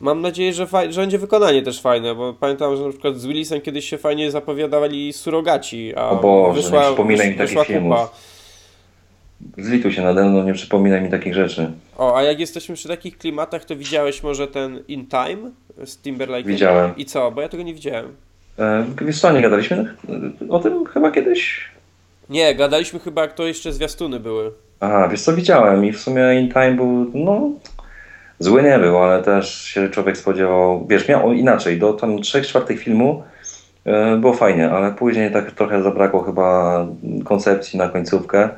Mam 0.00 0.22
nadzieję, 0.22 0.52
że, 0.52 0.66
faj... 0.66 0.92
że 0.92 1.00
będzie 1.00 1.18
wykonanie 1.18 1.62
też 1.62 1.80
fajne, 1.80 2.14
bo 2.14 2.32
pamiętam, 2.34 2.76
że 2.76 2.82
na 2.82 2.90
przykład 2.90 3.16
z 3.16 3.26
Willisem 3.26 3.60
kiedyś 3.60 3.88
się 3.88 3.98
fajnie 3.98 4.30
zapowiadali 4.30 5.12
surogaci, 5.12 5.92
a 5.96 6.08
O 6.10 6.16
Boże, 6.16 6.62
wyszła, 6.62 6.80
nie 6.80 6.86
przypominaj 6.86 7.30
mi 7.30 7.36
takich 7.36 7.66
filmów. 7.66 7.98
kupa. 7.98 8.08
Zlituj 9.58 9.92
się 9.92 10.02
nade 10.02 10.24
mną, 10.24 10.44
nie 10.44 10.52
przypominaj 10.54 11.02
mi 11.02 11.10
takich 11.10 11.34
rzeczy. 11.34 11.70
O, 11.98 12.16
a 12.16 12.22
jak 12.22 12.40
jesteśmy 12.40 12.74
przy 12.74 12.88
takich 12.88 13.18
klimatach, 13.18 13.64
to 13.64 13.76
widziałeś 13.76 14.22
może 14.22 14.46
ten 14.48 14.80
In 14.88 15.06
Time 15.06 15.50
z 15.84 15.98
Timberlake? 15.98 16.44
Widziałem. 16.48 16.96
I 16.96 17.04
co? 17.04 17.30
Bo 17.30 17.40
ja 17.42 17.48
tego 17.48 17.62
nie 17.62 17.74
widziałem. 17.74 18.16
E, 18.58 18.84
wiesz 19.02 19.20
co, 19.20 19.32
nie 19.32 19.42
gadaliśmy 19.42 19.94
o 20.48 20.58
tym 20.58 20.84
chyba 20.84 21.10
kiedyś? 21.10 21.68
Nie, 22.30 22.54
gadaliśmy 22.54 22.98
chyba, 23.00 23.22
jak 23.22 23.34
to 23.34 23.46
jeszcze 23.46 23.72
zwiastuny 23.72 24.20
były. 24.20 24.52
Aha, 24.80 25.08
wiesz 25.08 25.22
co, 25.22 25.32
widziałem 25.34 25.84
i 25.84 25.92
w 25.92 26.00
sumie 26.00 26.22
In 26.40 26.48
Time 26.52 26.72
był, 26.74 27.10
no, 27.14 27.50
zły 28.38 28.62
nie 28.62 28.78
był, 28.78 28.98
ale 28.98 29.22
też 29.22 29.64
się 29.64 29.88
człowiek 29.88 30.16
spodziewał, 30.16 30.86
wiesz, 30.88 31.08
miał 31.08 31.32
inaczej, 31.32 31.78
do 31.78 31.92
tam 31.92 32.22
trzech 32.22 32.46
czwartych 32.46 32.80
filmu 32.80 33.22
e, 33.84 34.16
było 34.16 34.32
fajnie, 34.32 34.70
ale 34.70 34.92
później 34.92 35.32
tak 35.32 35.50
trochę 35.50 35.82
zabrakło 35.82 36.22
chyba 36.22 36.86
koncepcji 37.24 37.78
na 37.78 37.88
końcówkę 37.88 38.48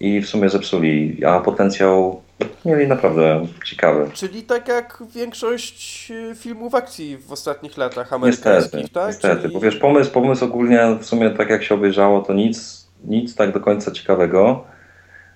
i 0.00 0.20
w 0.20 0.28
sumie 0.28 0.48
zepsuli, 0.48 1.24
a 1.24 1.40
potencjał 1.40 2.22
mieli 2.64 2.86
naprawdę 2.86 3.46
ciekawy. 3.64 4.10
Czyli 4.12 4.42
tak 4.42 4.68
jak 4.68 5.02
większość 5.14 6.10
y, 6.10 6.34
filmów 6.34 6.74
akcji 6.74 7.16
w 7.16 7.32
ostatnich 7.32 7.76
latach 7.76 8.10
Niestety, 8.22 8.48
amerykańskich, 8.50 8.92
tak? 8.92 9.08
niestety, 9.08 9.42
Czyli... 9.42 9.54
bo 9.54 9.60
wiesz, 9.60 9.76
pomysł, 9.76 10.10
pomysł 10.10 10.44
ogólnie 10.44 10.96
w 11.00 11.06
sumie 11.06 11.30
tak 11.30 11.50
jak 11.50 11.62
się 11.62 11.74
obejrzało, 11.74 12.22
to 12.22 12.32
nic, 12.32 12.86
nic 13.04 13.34
tak 13.34 13.52
do 13.52 13.60
końca 13.60 13.90
ciekawego, 13.90 14.64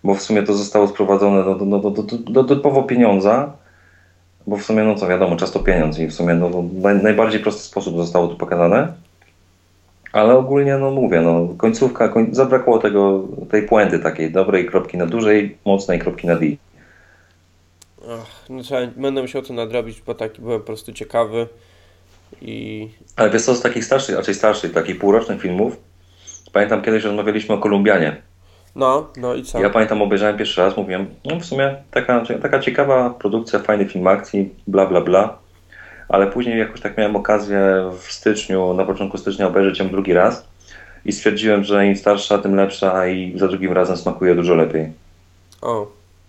bo 0.05 0.15
w 0.15 0.23
sumie 0.23 0.43
to 0.43 0.55
zostało 0.55 0.89
sprowadzone 0.89 1.45
do, 1.45 1.55
do, 1.55 1.79
do, 1.79 1.91
do, 1.91 2.03
do, 2.03 2.43
do 2.43 2.57
typowo 2.57 2.83
pieniądza, 2.83 3.53
bo 4.47 4.57
w 4.57 4.63
sumie, 4.63 4.83
no 4.83 4.95
co 4.95 5.09
wiadomo, 5.09 5.37
czas 5.37 5.53
to 5.53 5.61
pieniądz 5.61 5.99
i 5.99 6.07
w 6.07 6.15
sumie 6.15 6.35
no, 6.35 6.49
w 6.49 6.81
naj, 6.81 7.03
najbardziej 7.03 7.41
prosty 7.41 7.63
sposób 7.63 7.97
zostało 7.97 8.29
tu 8.29 8.37
pokazane, 8.37 8.93
ale 10.13 10.35
ogólnie, 10.35 10.77
no 10.77 10.91
mówię, 10.91 11.21
no 11.21 11.49
końcówka, 11.57 12.09
koń, 12.09 12.29
zabrakło 12.33 12.79
tego, 12.79 13.29
tej 13.51 13.63
puenty 13.63 13.99
takiej 13.99 14.33
dobrej 14.33 14.67
kropki 14.67 14.99
na 14.99 15.07
dużej, 15.07 15.57
mocnej 15.65 15.99
kropki 15.99 16.27
na 16.27 16.37
D. 16.37 16.47
Ach, 18.11 18.45
no 18.49 18.63
trzeba, 18.63 18.81
będę 18.97 19.23
musiał 19.23 19.43
to 19.43 19.53
nadrobić, 19.53 20.03
bo 20.07 20.15
taki 20.15 20.43
byłem 20.43 20.61
po 20.61 20.67
prostu 20.67 20.93
ciekawy 20.93 21.49
i... 22.43 22.89
Ale 23.17 23.31
wiesz 23.31 23.43
co, 23.43 23.55
z 23.55 23.63
takich 23.63 23.85
starszych, 23.85 24.17
raczej 24.17 24.35
starszych, 24.35 24.73
takich 24.73 24.99
półrocznych 24.99 25.41
filmów, 25.41 25.77
pamiętam 26.53 26.83
kiedyś 26.83 27.05
rozmawialiśmy 27.05 27.55
o 27.55 27.59
Kolumbianie. 27.59 28.23
No, 28.77 29.07
no 29.17 29.35
i 29.35 29.43
co? 29.43 29.61
Ja 29.61 29.71
pamiętam, 29.71 30.03
obejrzałem 30.03 30.37
pierwszy 30.37 30.61
raz, 30.61 30.77
mówiłem, 30.77 31.07
no 31.25 31.41
w 31.41 31.45
sumie 31.45 31.77
taka, 31.91 32.23
taka 32.43 32.59
ciekawa 32.59 33.11
produkcja, 33.11 33.59
fajny 33.59 33.85
film 33.85 34.07
akcji, 34.07 34.55
bla 34.67 34.87
bla 34.87 35.01
bla. 35.01 35.39
Ale 36.09 36.27
później 36.27 36.59
jakoś 36.59 36.81
tak 36.81 36.99
miałem 36.99 37.17
okazję 37.17 37.91
w 37.99 38.13
styczniu, 38.13 38.75
na 38.75 38.85
początku 38.85 39.19
stycznia 39.19 39.47
obejrzeć 39.47 39.79
ją 39.79 39.89
drugi 39.89 40.13
raz 40.13 40.47
i 41.05 41.13
stwierdziłem, 41.13 41.65
że 41.65 41.87
im 41.87 41.97
starsza, 41.97 42.39
tym 42.39 42.55
lepsza 42.55 43.07
i 43.09 43.39
za 43.39 43.49
drugim 43.49 43.73
razem 43.73 43.97
smakuje 43.97 44.35
dużo 44.35 44.55
lepiej. 44.55 44.93
O, 45.63 45.87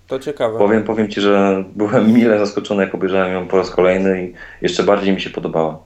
to 0.08 0.20
ciekawe. 0.20 0.58
Powiem, 0.58 0.84
powiem 0.84 1.10
Ci, 1.10 1.22
że 1.22 1.64
byłem 1.76 2.12
mile 2.14 2.40
zaskoczony, 2.40 2.84
jak 2.84 2.96
obejrzałem 2.96 3.34
ją 3.34 3.48
po 3.48 3.58
raz 3.58 3.70
kolejny 3.70 4.24
i 4.24 4.34
jeszcze 4.62 4.84
bardziej 4.84 5.14
mi 5.14 5.22
się 5.22 5.30
podobała. 5.30 5.80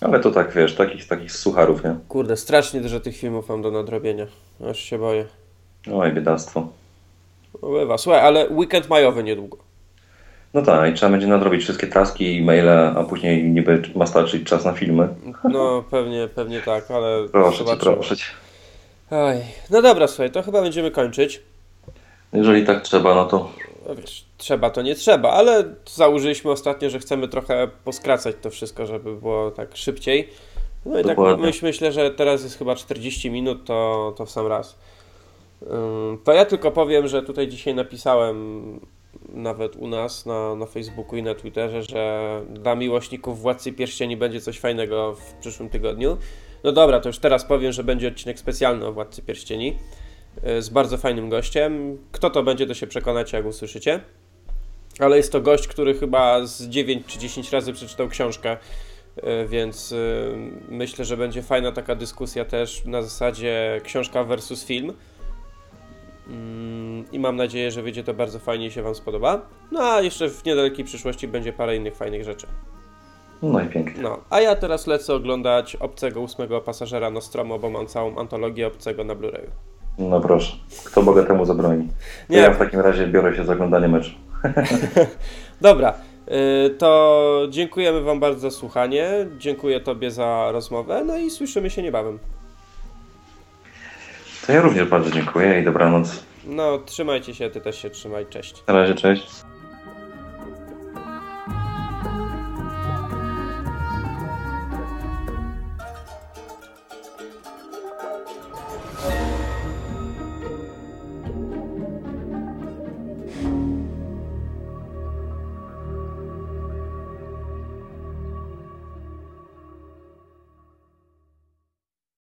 Ale 0.00 0.20
to 0.20 0.30
tak, 0.30 0.52
wiesz, 0.52 0.74
takich, 0.74 1.08
takich 1.08 1.32
sucharów, 1.32 1.84
nie? 1.84 1.96
Kurde, 2.08 2.36
strasznie 2.36 2.80
dużo 2.80 3.00
tych 3.00 3.16
filmów 3.16 3.48
mam 3.48 3.62
do 3.62 3.70
nadrobienia. 3.70 4.26
Aż 4.70 4.78
się 4.78 4.98
boję. 4.98 5.24
Oj, 5.92 6.12
biedactwo. 6.12 6.68
No 7.62 7.68
Bywa. 7.68 7.98
Słuchaj, 7.98 8.20
ale 8.20 8.48
weekend 8.48 8.88
majowy 8.88 9.22
niedługo. 9.24 9.56
No 10.54 10.62
tak, 10.62 10.90
i 10.90 10.94
trzeba 10.94 11.12
będzie 11.12 11.26
nadrobić 11.26 11.62
wszystkie 11.62 11.86
taski, 11.86 12.38
e-maile, 12.38 12.68
a 12.68 13.04
później 13.04 13.44
niby 13.44 13.82
ma 13.94 14.06
starczyć 14.06 14.48
czas 14.48 14.64
na 14.64 14.72
filmy. 14.72 15.08
No, 15.44 15.84
pewnie, 15.90 16.28
pewnie 16.34 16.60
tak, 16.60 16.90
ale 16.90 17.24
Proszę 17.32 17.64
cię, 17.64 17.76
proszę 17.76 18.16
cię. 18.16 18.24
Oj. 19.10 19.36
No 19.70 19.82
dobra, 19.82 20.06
słuchaj, 20.08 20.30
to 20.30 20.42
chyba 20.42 20.62
będziemy 20.62 20.90
kończyć. 20.90 21.42
Jeżeli 22.32 22.66
tak 22.66 22.82
trzeba, 22.82 23.14
no 23.14 23.24
to 23.24 23.50
No 23.88 23.94
wiesz, 23.94 24.24
trzeba 24.38 24.70
to 24.70 24.82
nie 24.82 24.94
trzeba, 24.94 25.30
ale 25.30 25.64
założyliśmy 25.86 26.50
ostatnio, 26.50 26.90
że 26.90 26.98
chcemy 26.98 27.28
trochę 27.28 27.68
poskracać 27.84 28.36
to 28.42 28.50
wszystko, 28.50 28.86
żeby 28.86 29.16
było 29.16 29.50
tak 29.50 29.76
szybciej. 29.76 30.28
No 30.86 31.00
i 31.00 31.02
tak 31.02 31.16
Dokładnie. 31.16 31.46
myśl, 31.46 31.66
myślę, 31.66 31.92
że 31.92 32.10
teraz 32.10 32.42
jest 32.42 32.58
chyba 32.58 32.74
40 32.74 33.30
minut, 33.30 33.64
to, 33.64 34.14
to 34.16 34.26
w 34.26 34.30
sam 34.30 34.46
raz. 34.46 34.78
To 36.24 36.32
ja 36.32 36.44
tylko 36.44 36.70
powiem, 36.70 37.08
że 37.08 37.22
tutaj 37.22 37.48
dzisiaj 37.48 37.74
napisałem 37.74 38.80
nawet 39.28 39.76
u 39.76 39.88
nas 39.88 40.26
na, 40.26 40.54
na 40.54 40.66
Facebooku 40.66 41.16
i 41.16 41.22
na 41.22 41.34
Twitterze, 41.34 41.82
że 41.82 42.42
dla 42.50 42.74
miłośników 42.74 43.40
Władcy 43.40 43.72
Pierścieni 43.72 44.16
będzie 44.16 44.40
coś 44.40 44.58
fajnego 44.58 45.14
w 45.14 45.32
przyszłym 45.32 45.68
tygodniu. 45.68 46.16
No 46.64 46.72
dobra, 46.72 47.00
to 47.00 47.08
już 47.08 47.18
teraz 47.18 47.44
powiem, 47.44 47.72
że 47.72 47.84
będzie 47.84 48.08
odcinek 48.08 48.38
specjalny 48.38 48.86
o 48.86 48.92
Władcy 48.92 49.22
Pierścieni 49.22 49.76
y, 50.48 50.62
z 50.62 50.68
bardzo 50.68 50.98
fajnym 50.98 51.28
gościem. 51.28 51.98
Kto 52.12 52.30
to 52.30 52.42
będzie, 52.42 52.66
to 52.66 52.74
się 52.74 52.86
przekonacie, 52.86 53.36
jak 53.36 53.46
usłyszycie. 53.46 54.00
Ale 54.98 55.16
jest 55.16 55.32
to 55.32 55.40
gość, 55.40 55.68
który 55.68 55.94
chyba 55.94 56.46
z 56.46 56.62
9 56.62 57.06
czy 57.06 57.18
10 57.18 57.52
razy 57.52 57.72
przeczytał 57.72 58.08
książkę, 58.08 58.56
więc 59.46 59.92
y, 59.92 60.34
myślę, 60.68 61.04
że 61.04 61.16
będzie 61.16 61.42
fajna 61.42 61.72
taka 61.72 61.94
dyskusja 61.94 62.44
też 62.44 62.84
na 62.84 63.02
zasadzie 63.02 63.80
książka 63.84 64.24
versus 64.24 64.64
film. 64.64 64.92
Mm, 66.28 67.04
I 67.12 67.18
mam 67.18 67.36
nadzieję, 67.36 67.70
że 67.70 67.82
wyjdzie 67.82 68.04
to 68.04 68.14
bardzo 68.14 68.38
fajnie 68.38 68.66
i 68.66 68.70
się 68.70 68.82
Wam 68.82 68.94
spodoba. 68.94 69.40
No 69.72 69.80
a 69.80 70.00
jeszcze 70.00 70.28
w 70.28 70.44
niedalekiej 70.44 70.84
przyszłości 70.84 71.28
będzie 71.28 71.52
parę 71.52 71.76
innych 71.76 71.96
fajnych 71.96 72.24
rzeczy. 72.24 72.46
no 73.42 73.60
i 73.60 73.66
pięknie. 73.66 74.02
No, 74.02 74.20
a 74.30 74.40
ja 74.40 74.56
teraz 74.56 74.86
lecę 74.86 75.14
oglądać 75.14 75.76
Obcego 75.76 76.20
ósmego 76.20 76.60
pasażera 76.60 77.10
Nostromo, 77.10 77.58
bo 77.58 77.70
mam 77.70 77.86
całą 77.86 78.18
antologię 78.18 78.66
Obcego 78.66 79.04
na 79.04 79.14
Blu-rayu. 79.14 79.50
No 79.98 80.20
proszę, 80.20 80.56
kto 80.84 81.02
Boga 81.02 81.22
temu 81.22 81.44
zabroni? 81.44 81.88
Nie. 82.30 82.38
Ja 82.38 82.50
w 82.50 82.58
takim 82.58 82.80
razie 82.80 83.06
biorę 83.06 83.36
się 83.36 83.44
za 83.44 83.52
oglądanie 83.52 83.88
meczu. 83.88 84.10
Dobra, 85.60 85.94
to 86.78 87.46
dziękujemy 87.50 88.00
Wam 88.00 88.20
bardzo 88.20 88.40
za 88.40 88.50
słuchanie. 88.50 89.26
Dziękuję 89.38 89.80
Tobie 89.80 90.10
za 90.10 90.48
rozmowę. 90.52 91.02
No 91.06 91.16
i 91.16 91.30
słyszymy 91.30 91.70
się 91.70 91.82
niebawem. 91.82 92.18
To 94.46 94.52
ja 94.52 94.60
również 94.60 94.88
bardzo 94.88 95.10
dziękuję 95.10 95.60
i 95.60 95.64
dobranoc. 95.64 96.24
No, 96.46 96.78
trzymajcie 96.78 97.34
się, 97.34 97.50
Ty 97.50 97.60
też 97.60 97.82
się 97.82 97.90
trzymaj. 97.90 98.26
Cześć. 98.26 98.62
Na 98.66 98.74
razie, 98.74 98.94
cześć. 98.94 99.47